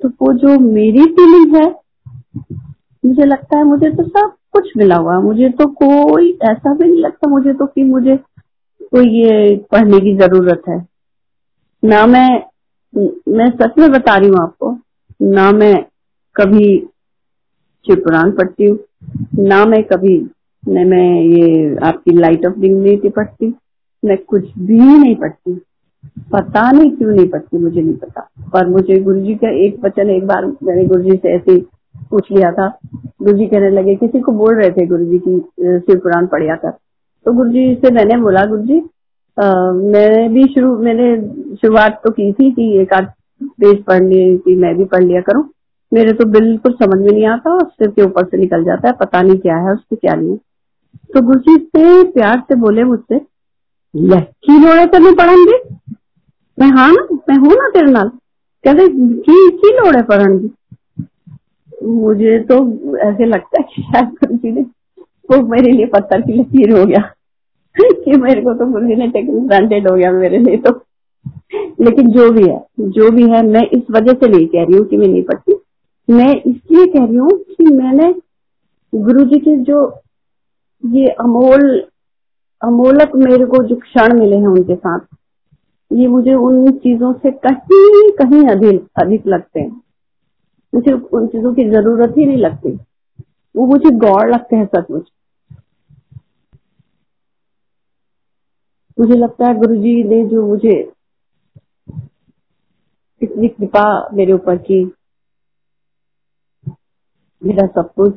तो 0.01 0.09
वो 0.21 0.33
जो 0.35 0.59
मेरी 0.61 1.05
फीलिंग 1.17 1.57
है, 1.57 1.69
मुझे 3.05 3.25
लगता 3.25 3.59
है 3.59 3.65
मुझे 3.65 3.91
तो 3.91 4.03
सब 4.05 4.33
कुछ 4.53 4.71
मिला 4.77 4.97
हुआ 4.97 5.19
मुझे 5.21 5.49
तो 5.51 5.67
कोई 5.75 6.31
ऐसा 6.45 6.75
भी 6.75 6.85
नहीं 6.85 7.03
लगता, 7.03 7.29
मुझे 7.31 7.53
तो 7.53 7.67
कि 7.67 7.85
मुझे 7.85 8.17
कोई 8.93 9.09
ये 9.15 9.57
पढ़ने 9.73 10.01
की 10.01 10.17
ज़रूरत 10.17 10.63
है। 10.69 10.79
ना 11.83 12.05
मैं 12.07 12.29
मैं 12.95 13.49
सच 13.51 13.79
में 13.79 13.91
बता 13.91 14.17
रही 14.17 14.29
हूँ 14.29 14.43
आपको, 14.43 14.77
ना 15.23 15.51
मैं 15.53 15.75
कभी 16.37 16.67
शिव 17.85 17.97
पुराण 17.97 18.31
पढ़ती 18.33 18.65
हूँ, 18.65 18.79
ना 19.41 19.65
मैं 19.67 19.83
कभी, 19.85 20.17
न 20.63 20.87
मैं 20.89 21.23
ये 21.23 21.77
आपकी 21.87 22.17
लाइट 22.19 22.47
ऑफ़ 22.47 22.59
डिग्निटी 22.61 23.09
पढ़ती 23.11 23.55
मैं 24.03 24.17
कुछ 24.25 24.45
भी 24.59 24.79
नहीं 24.79 25.15
पढ़ती। 25.17 25.55
पता 26.33 26.71
नहीं, 26.71 26.91
क्यों 26.91 27.11
नहीं 27.11 27.29
पढ़ती, 27.29 27.59
मुझे 27.59 27.81
नहीं 27.81 27.95
पता। 27.97 28.21
पर 28.53 28.69
मुझे 28.69 28.99
गुरु 29.01 29.21
जी 29.23 29.35
का 29.35 29.51
एक 29.65 29.85
वचन 29.85 30.11
एक 30.11 30.27
बार 30.27 30.47
मैंने 30.47 30.85
गुरु 30.87 31.03
जी 31.03 31.17
से 31.17 31.35
ऐसे 31.35 31.59
पूछ 32.11 32.31
लिया 32.33 32.51
था। 32.53 32.67
गुरु 32.95 33.37
जी 33.39 33.47
कहने 33.47 33.71
लगे, 33.71 33.95
किसी 33.97 34.21
को 34.21 34.33
बोल 34.33 34.55
रहे 34.55 34.71
थे 34.71 34.87
गुरु 34.87 35.05
जी 35.07 35.19
की 35.19 35.39
शिव 35.79 35.99
पुराण 35.99 36.27
पढ़िया 36.27 36.55
कर। 36.57 36.71
तो 36.71 37.33
गुरु 37.33 37.51
जी 37.51 37.75
से 37.75 37.93
मैंने 37.95 38.17
बोला 38.23 38.45
गुरु 38.47 38.63
जी 38.63 38.81
मैंने 39.37 40.29
भी 40.29 40.43
शुरू, 40.45 40.77
मैंने 40.79 41.57
शुरुआत 41.57 42.01
तो 42.05 42.11
की 42.13 42.33
थी 42.33 42.51
कि 42.53 42.71
एक 42.81 42.93
आध 42.95 43.13
पेज 43.41 43.83
पढ़ने 43.85 44.37
की 44.39 44.57
मैं 44.57 44.77
भी 44.77 44.85
पढ़ 44.87 45.03
लिया 45.05 45.21
करूँ। 45.23 45.45
मेरे 45.93 46.13
तो 46.13 46.25
बिल्कुल 46.31 46.73
समझ 46.75 46.99
में 46.99 47.11
नहीं 47.11 47.27
आता 47.27 47.55
और 47.55 47.65
सिर 47.65 47.91
के 47.91 48.03
ऊपर 48.03 48.25
से 48.25 48.39
निकल 48.39 48.65
जाता 48.65 48.89
है, 48.89 48.95
पता 48.95 49.23
नहीं 49.23 49.39
क्या 49.39 49.57
है 49.59 49.73
उससे 49.73 49.97
क्या 49.97 50.15
नहीं 50.15 50.37
तो 51.11 51.23
गुरु 51.23 51.39
जी 51.41 51.57
से 51.57 52.03
प्यार 52.13 52.43
से 52.49 52.55
बोले 52.61 52.85
मुझसे 52.85 53.19
की 53.97 54.59
लोड़े 54.67 54.87
तेन 54.87 55.15
पढ़न 55.15 55.47
मैं 56.61 56.69
हाँ 56.69 56.93
ना, 56.93 57.07
मैं 57.13 57.37
हूँ 57.37 57.53
ना 57.53 57.69
तेरे 57.69 57.91
नाल। 57.91 58.09
कहते, 58.65 58.89
की 58.89 59.51
की 59.51 59.69
लोड़ 59.73 59.97
है 59.97 60.03
पढ़न 60.03 60.39
की? 60.39 60.51
मुझे 61.87 62.39
तो 62.39 62.55
ऐसे 62.99 63.27
लगता 63.27 63.61
है 63.61 63.69
कि 63.77 63.83
शायद 63.83 64.05
गुरु 64.05 64.37
जी 64.37 64.53
ने 64.53 64.63
वो 65.31 65.47
मेरे 65.47 65.73
लिए 65.73 65.87
पत्थर 65.87 66.21
की 66.21 66.33
लकीर 66.33 66.79
हो 66.79 66.87
गया। 66.87 67.15
कि 67.81 68.17
मेरे 68.17 68.41
को 68.43 68.55
तो 68.55 68.67
गुरु 68.67 68.87
जी 68.87 68.95
ने 68.95 69.09
टेकन 69.09 69.47
ग्रांटेड 69.47 69.91
हो 69.91 69.97
गया 69.97 70.13
मेरे 70.13 70.39
लिए 70.39 70.57
तो। 70.57 70.85
लेकिन 71.85 72.11
जो 72.11 72.31
भी 72.31 72.49
है, 72.49 72.67
जो 72.81 73.11
भी 73.11 73.23
है, 73.23 73.47
मैं 73.47 73.69
इस 73.69 73.83
वजह 73.91 74.13
से 74.13 74.29
नहीं 74.29 74.47
कह 74.47 74.63
रही 74.63 74.77
हूँ 74.77 74.87
कि 74.87 74.97
मैं 74.97 75.09
नहीं 75.09 75.23
पढ़ती। 75.23 75.53
मैं 76.11 76.43
इसलिए 76.43 76.87
कह 76.87 77.05
रही 77.05 77.17
हूँ 77.17 77.31
कि 77.31 77.65
मैंने 77.65 78.15
गुरु 78.95 79.25
जी 79.25 79.39
के 79.39 79.57
जो 79.57 80.01
ये 80.87 81.09
अमोल 81.09 81.85
अमोलक 82.63 83.13
मेरे 83.17 83.47
को 83.47 83.65
जो 83.65 83.77
क्षण 83.77 84.19
मिले 84.19 84.37
हैं 84.37 84.47
उनके 84.47 84.75
साथ, 84.75 85.01
ये 85.93 86.07
मुझे 86.09 86.35
उन 86.35 86.73
चीज़ों 86.73 87.13
से 87.13 87.31
कहीं 87.31 88.11
कहीं 88.11 88.49
अधिक 88.49 88.89
अधिक 89.03 89.27
लगते 89.27 89.61
हैं। 89.61 89.83
मुझे 90.75 90.93
उन 90.93 91.27
चीज़ों 91.27 91.55
की 91.55 91.71
ज़रूरत 91.71 92.15
ही 92.19 92.27
नहीं 92.27 92.37
लगती। 92.37 92.79
वो 93.57 93.67
मुझे 93.67 93.91
गौर 93.91 94.31
लगते 94.31 94.57
हैं 94.57 94.67
सचमुच। 94.67 95.11
मुझे 98.99 99.15
लगता 99.15 99.47
है 99.47 99.55
गुरु 99.55 99.77
जी 99.77 100.05
ने 100.05 100.25
जो 100.27 100.47
मुझे 100.47 100.93
इतनी 103.23 103.49
कृपा 103.49 104.09
मेरे 104.13 104.33
ऊपर 104.33 104.57
की, 104.57 104.85
मेरा 107.43 107.67
सब 107.67 107.93
कुछ, 107.95 108.15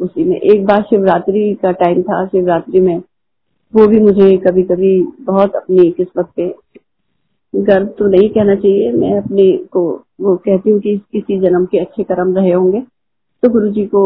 उसी 0.00 0.24
में 0.24 0.36
एक 0.36 0.66
बार 0.66 0.82
शिवरात्रि 0.82 1.54
का 1.62 1.72
टाइम 1.72 2.02
था, 2.02 2.26
शिवरात्रि 2.26 2.80
में 2.80 3.02
वो 3.72 3.86
भी 3.86 4.00
मुझे 4.00 4.36
कभी 4.36 4.62
कभी 4.62 5.00
बहुत 5.24 5.54
अपनी 5.56 5.90
किस्मत 5.90 6.32
पे 6.36 6.48
गर्व 7.54 7.86
तो 7.98 8.06
नहीं 8.08 8.28
कहना 8.30 8.54
चाहिए। 8.54 8.90
मैं 8.92 9.16
अपने 9.18 9.44
को, 9.72 9.82
वो 10.20 10.36
कहती 10.36 10.70
हूँ 10.70 10.80
कि 10.80 10.96
किसी 11.12 11.38
जन्म 11.40 11.64
के 11.66 11.78
अच्छे 11.78 12.02
कर्म 12.04 12.34
रहे 12.36 12.52
होंगे। 12.52 12.80
तो 13.42 13.48
गुरु 13.48 13.68
जी 13.70 13.84
को 13.86 14.02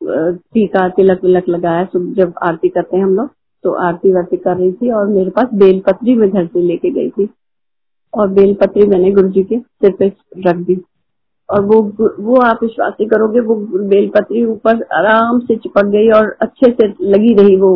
टीका, 0.00 0.88
तिलक 0.88 1.24
विलक 1.24 1.48
लगाया 1.48 1.84
सुबह 1.84 2.12
जब 2.14 2.34
आरती 2.42 2.68
करते 2.68 2.96
हैं 2.96 3.04
हम 3.04 3.14
लोग 3.14 3.30
तो 3.64 3.72
आरती 3.84 4.12
वारती 4.12 4.36
कर 4.36 4.56
रही 4.56 4.72
थी 4.72 4.90
और 4.90 5.06
मेरे 5.08 5.30
पास 5.30 5.48
बेलपत्री 5.54 6.14
में 6.14 6.28
घर 6.30 6.46
से 6.46 6.60
लेके 6.60 6.90
गई 6.90 7.08
थी। 7.10 7.28
और 8.14 8.28
बेलपत्री 8.28 8.86
मैंने 8.86 9.10
गुरु 9.12 9.28
जी 9.28 9.42
के 9.42 9.58
सिर 9.58 9.94
पे 9.98 10.06
रख 10.46 10.56
दी। 10.56 10.80
और 11.48 11.64
वो 11.64 11.80
वो 12.20 12.40
आप 12.40 12.62
विश्वास 12.62 12.94
करोगे, 13.00 13.40
वो 13.40 13.54
बेलपत्री 13.88 14.44
ऊपर 14.44 14.82
आराम 14.94 15.38
से 15.40 15.56
चिपक 15.56 15.86
गई 15.86 16.10
और 16.10 16.36
अच्छे 16.40 16.70
से 16.72 16.88
लगी 17.04 17.34
रही 17.34 17.56
वो 17.56 17.70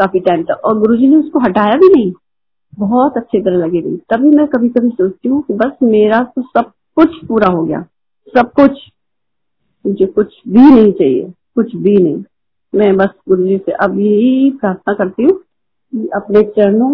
काफ़ी 0.00 0.20
टाइम 0.20 0.42
तक। 0.42 0.60
और 0.64 0.78
गुरुजी 0.78 1.08
ने 1.08 1.16
उसको 1.16 1.38
हटाया 1.38 1.76
भी 1.76 1.88
नहीं। 1.94 2.12
बहुत 2.78 3.16
अच्छी 3.16 3.40
तरह 3.40 3.56
लगी 3.56 3.80
रही 3.80 3.96
तभी 4.10 4.30
मैं 4.36 4.46
कभी 4.46 4.68
कभी 4.68 4.88
सोचती 4.90 5.28
हूँ 5.28 5.42
कि 5.42 5.54
बस 5.54 5.72
मेरा 5.82 6.20
तो 6.36 6.42
सब 6.42 6.70
कुछ 6.96 7.24
पूरा 7.26 7.48
हो 7.48 7.64
गया। 7.64 7.82
सब 8.34 8.52
कुछ। 8.52 8.80
मुझे 9.84 10.06
कुछ 10.06 10.34
भी 10.48 10.70
नहीं 10.70 10.92
चाहिए। 10.92 11.32
कुछ 11.54 11.76
भी 11.76 11.96
नहीं। 12.02 12.22
मैं 12.72 12.96
बस 12.96 13.08
गुरु 13.28 13.46
जी 13.46 13.56
से 13.58 13.72
अब 13.72 13.98
यही 13.98 14.50
प्रार्थना 14.50 14.94
करती 14.94 15.22
हूँ 15.22 15.32
कि 15.32 16.08
अपने 16.14 16.42
चरणों 16.42 16.90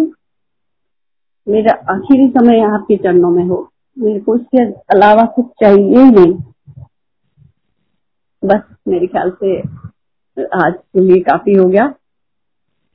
मेरा 1.47 1.73
आखिरी 1.95 2.29
समय 2.29 2.61
आपके 2.61 2.97
चरणों 2.97 3.31
में 3.31 3.45
हो। 3.45 3.69
मेरे 3.99 4.21
को 4.21 4.35
उसके 4.35 4.65
अलावा 4.95 5.25
कुछ 5.25 5.47
चाहिए 5.63 6.03
ही 6.03 6.11
नहीं। 6.11 6.33
बस 8.43 8.63
मेरे 8.89 9.07
ख्याल 9.07 9.31
से 9.31 9.59
आज 10.57 10.75
के 10.75 11.01
लिए 11.01 11.21
काफ़ी 11.21 11.55
हो 11.55 11.69
गया। 11.69 11.87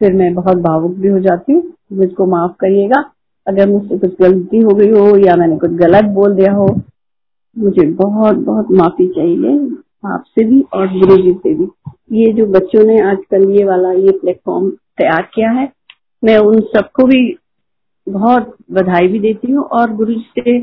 फिर 0.01 0.13
मैं 0.13 0.33
बहुत 0.35 0.57
भावुक 0.57 0.91
भी 0.91 1.07
हो 1.07 1.19
जाती 1.19 1.53
हूँ। 1.53 1.63
मुझको 1.93 2.25
माफ़ 2.25 2.51
करिएगा। 2.59 3.01
अगर 3.47 3.69
मुझसे 3.69 3.97
कुछ 3.97 4.15
गलती 4.21 4.59
हो 4.59 4.75
गई 4.75 4.89
हो 4.89 5.17
या 5.17 5.35
मैंने 5.35 5.57
कुछ 5.57 5.71
गलत 5.71 6.05
बोल 6.13 6.35
दिया 6.35 6.53
हो, 6.53 6.67
मुझे 7.55 7.85
बहुत 7.93 8.35
बहुत 8.35 8.71
माफ़ी 8.71 9.07
चाहिए 9.07 9.57
आपसे 10.05 10.43
भी 10.45 10.61
और 10.73 10.87
गुरु 10.87 11.17
जी 11.17 11.33
से 11.33 11.53
भी। 11.53 11.67
ये 12.21 12.31
जो 12.33 12.45
बच्चों 12.45 12.83
ने 12.83 12.99
आजकल 13.01 13.49
ये 13.51 13.63
वाला 13.63 13.91
ये 13.91 14.11
प्लेटफॉर्म 14.11 14.69
तैयार 14.69 15.21
किया 15.35 15.51
है, 15.51 15.71
मैं 16.23 16.37
उन 16.37 16.59
सबको 16.59 17.05
भी 17.07 17.21
बहुत 18.07 18.55
बधाई 18.71 19.07
भी 19.07 19.19
देती 19.19 19.51
हूँ 19.51 19.63
और 19.63 19.93
गुरु 19.95 20.13
जी 20.13 20.25
से 20.39 20.59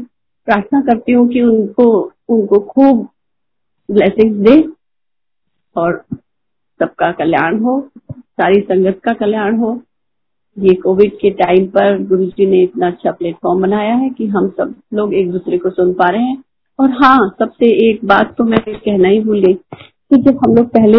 प्रार्थना 0.49 0.81
करती 0.81 1.13
हूँ 1.13 1.29
कि 1.29 1.43
उनको 1.43 1.89
उनको 2.29 2.59
खूब 2.59 3.09
ब्लेसिंग 3.89 4.35
दे 4.45 4.63
और 5.77 6.05
सबका 6.81 7.11
कल्याण 7.13 7.59
हो। 7.61 7.79
सारी 8.41 8.61
संगत 8.61 9.01
का 9.05 9.13
कल्याण 9.15 9.57
हो। 9.59 9.81
ये 10.57 10.75
कोविड 10.75 11.17
के 11.17 11.31
टाइम 11.31 11.67
पर 11.67 12.03
गुरु 12.07 12.25
जी 12.27 12.47
ने 12.47 12.63
इतना 12.63 12.87
अच्छा 12.87 13.11
प्लेटफॉर्म 13.11 13.61
बनाया 13.63 13.95
है 13.95 14.09
कि 14.11 14.27
हम 14.27 14.49
सब 14.59 14.75
लोग 14.95 15.15
एक 15.15 15.31
दूसरे 15.33 15.59
को 15.59 15.71
सुन 15.71 15.93
पा 15.95 16.09
रहे 16.09 16.23
हैं। 16.23 16.43
और 16.79 16.91
हाँ 17.03 17.19
सबसे 17.39 17.67
एक 17.89 18.05
बात 18.05 18.35
तो 18.39 18.45
मैं 18.45 18.61
कहना 18.69 19.09
ही 19.09 19.21
भूल 19.21 19.41
गई 19.41 19.55
कि 19.55 20.23
जब 20.23 20.39
हम 20.39 20.55
लोग 20.55 20.67
पहले 20.69 20.99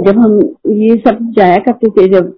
जब 0.00 0.18
हम 0.18 0.38
ये 0.68 0.96
सब 0.96 1.18
जाया 1.36 1.56
करते 1.56 1.88
थे, 1.90 2.06
जब 2.08 2.32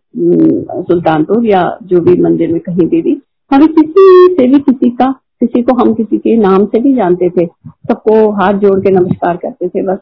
सुल्तानपुर 0.88 1.46
या 1.46 1.62
जो 1.82 2.00
भी 2.00 2.20
मंदिर 2.22 2.52
में 2.52 2.60
कहीं 2.60 2.86
भी 2.86 3.00
भी, 3.02 3.20
हमें 3.50 3.68
किसी 3.68 4.34
से 4.34 4.46
भी 4.46 4.58
किसी 4.60 4.90
का, 4.90 5.10
किसी 5.40 5.62
को 5.62 5.74
हम 5.74 5.92
किसी 5.94 6.18
के 6.18 6.36
नाम 6.36 6.66
से 6.66 6.80
भी 6.80 6.92
जानते 6.94 7.28
थे। 7.30 7.46
सबको 7.46 8.30
हाथ 8.32 8.52
जोड़ 8.54 8.78
के 8.80 8.90
नमस्कार 8.90 9.36
करते 9.36 9.68
थे 9.68 9.82
बस। 9.82 9.98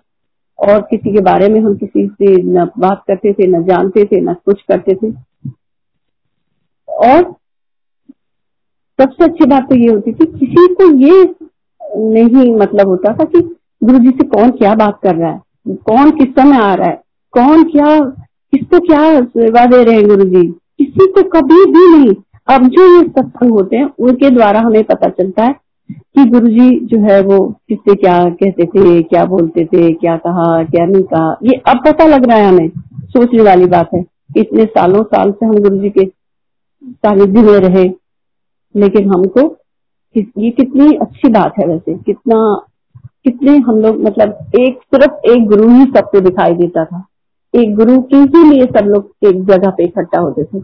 और 0.64 0.80
किसी 0.80 1.12
के 1.12 1.20
बारे 1.22 1.48
में 1.48 1.60
हम 1.60 1.74
किसी 1.76 2.06
से 2.08 2.36
न 2.44 2.64
बात 2.78 3.02
करते 3.08 3.32
थे, 3.32 3.46
न 3.48 3.62
जानते 3.64 4.04
थे, 4.04 4.20
न 4.20 4.34
कुछ 4.44 4.62
करते 4.62 4.94
थे। 4.94 5.12
और 6.88 7.22
सबसे 8.98 9.24
अच्छी 9.24 9.46
बात 9.46 9.68
तो 9.68 9.76
ये 9.76 9.88
होती 9.88 10.12
थी, 10.12 10.26
किसी 10.28 10.66
को 10.74 10.90
ये 10.98 11.22
नहीं 12.08 12.54
मतलब 12.56 12.88
होता 12.88 13.12
था 13.14 13.24
कि 13.24 13.40
गुरु 13.82 13.98
जी 13.98 14.10
से 14.10 14.26
कौन 14.28 14.50
क्या 14.52 14.74
बात 14.74 14.98
कर 15.02 15.14
रहा 15.14 15.30
है, 15.30 15.40
कौन 15.66 16.10
किस 16.10 16.28
समय 16.34 16.56
आ 16.58 16.74
रहा 16.74 16.88
है, 16.88 17.00
कौन 17.34 17.64
क्या, 17.64 17.98
किसको 18.52 18.78
क्या 18.78 19.20
सेवा 19.20 19.64
दे 19.66 19.82
रहे 19.84 19.94
हैं 19.94 20.06
गुरु 20.08 20.24
जी। 20.26 20.46
किसी 20.78 21.06
को 21.08 21.22
कभी 21.30 21.64
भी 21.66 21.86
नहीं। 21.88 22.14
अब 22.48 22.66
जो 22.68 22.86
ये 22.86 23.02
सत्संग 23.02 23.50
होते 23.50 23.76
हैं, 23.76 23.88
उनके 23.98 24.30
द्वारा 24.30 24.60
हमें 24.60 24.82
पता 24.84 25.08
चलता 25.10 25.44
है 25.44 25.54
कि 25.92 26.24
गुरु 26.24 26.48
जी 26.48 26.80
जो 26.80 26.98
है 26.98 27.20
वो 27.22 27.38
किससे 27.68 27.94
क्या 27.94 28.24
कहते 28.24 28.66
थे, 28.66 29.02
क्या 29.02 29.24
बोलते 29.24 29.64
थे, 29.64 29.92
क्या 29.92 30.16
कहा, 30.16 30.64
क्या 30.64 30.86
नहीं 30.86 31.02
कहा, 31.02 31.36
ये 31.42 31.62
अब 31.68 31.82
पता 31.86 32.06
लग 32.06 32.26
रहा 32.26 32.36
है 32.36 32.48
हमें, 32.48 32.68
सोचने 33.04 33.42
वाली 33.42 33.66
बात 33.66 33.90
है। 33.94 34.04
इतने 34.36 34.64
सालों 34.64 35.02
साल 35.02 35.32
से 35.32 35.46
हम 35.46 35.54
गुरु 35.54 35.78
जी 35.78 35.90
के 35.90 36.06
सानिध्य 36.86 37.42
में 37.42 37.58
रहे, 37.60 37.84
लेकिन 38.76 39.08
हमको 39.08 39.56
ये 40.16 40.50
कितनी 40.50 40.94
अच्छी 40.96 41.28
बात 41.28 41.54
है 41.60 41.66
वैसे, 41.66 41.94
कितना, 41.94 42.66
कितने 43.24 43.56
हम 43.58 43.78
लोग 43.78 44.00
मतलब 44.00 44.50
एक, 44.54 44.78
सिर्फ़ 44.94 45.30
एक 45.30 45.46
गुरु 45.46 45.68
ही 45.68 45.84
सबको 45.84 46.20
दिखाई 46.20 46.54
देता 46.54 46.84
था। 46.84 47.06
एक 47.54 47.74
गुरु 47.74 48.00
के 48.02 48.16
ही 48.16 48.50
लिए 48.50 48.66
सब 48.66 48.86
लोग 48.86 49.28
एक 49.28 49.44
जगह 49.44 49.70
पे 49.70 49.84
इकट्ठा 49.84 50.20
होते 50.20 50.44
थे। 50.44 50.60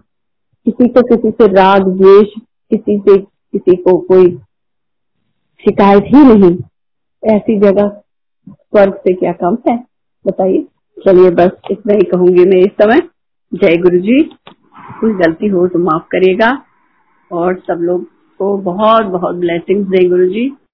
किसी 0.66 0.88
को 0.88 1.02
किसी 1.02 1.30
से 1.30 1.46
राग, 1.46 1.88
द्वेष, 1.88 2.26
किसी 2.70 2.98
से 2.98 3.18
किसी 3.18 3.76
को 3.76 3.98
कोई 3.98 4.26
शिकायत 5.60 6.04
ही 6.04 6.24
नहीं। 6.24 6.58
ऐसी 7.22 7.58
जगह 7.58 7.88
स्वर्ग 8.48 8.94
से 8.94 9.14
क्या 9.14 9.32
कम 9.32 9.56
है? 9.68 9.76
बताइए। 10.26 10.66
चलिए 11.06 11.30
बस 11.30 11.50
इतना 11.70 11.94
ही 11.94 12.02
कहूँगी 12.02 12.44
मैं 12.44 12.60
इस 12.60 12.72
समय। 12.82 13.00
जय 13.54 13.76
गुरु 13.76 13.98
जी 13.98 14.22
कुछ 15.00 15.12
गलती 15.16 15.46
हो 15.46 15.66
तो 15.68 15.78
माफ़ 15.78 16.02
करिएगा। 16.02 16.50
और 17.32 17.58
सब 17.58 17.78
लोग 17.80 18.04
को 18.38 18.56
बहुत 18.58 19.06
बहुत 19.06 19.36
ब्लेसिंग्स 19.36 19.88
दें 19.88 20.08
गुरु 20.10 20.26
जी 20.26 20.48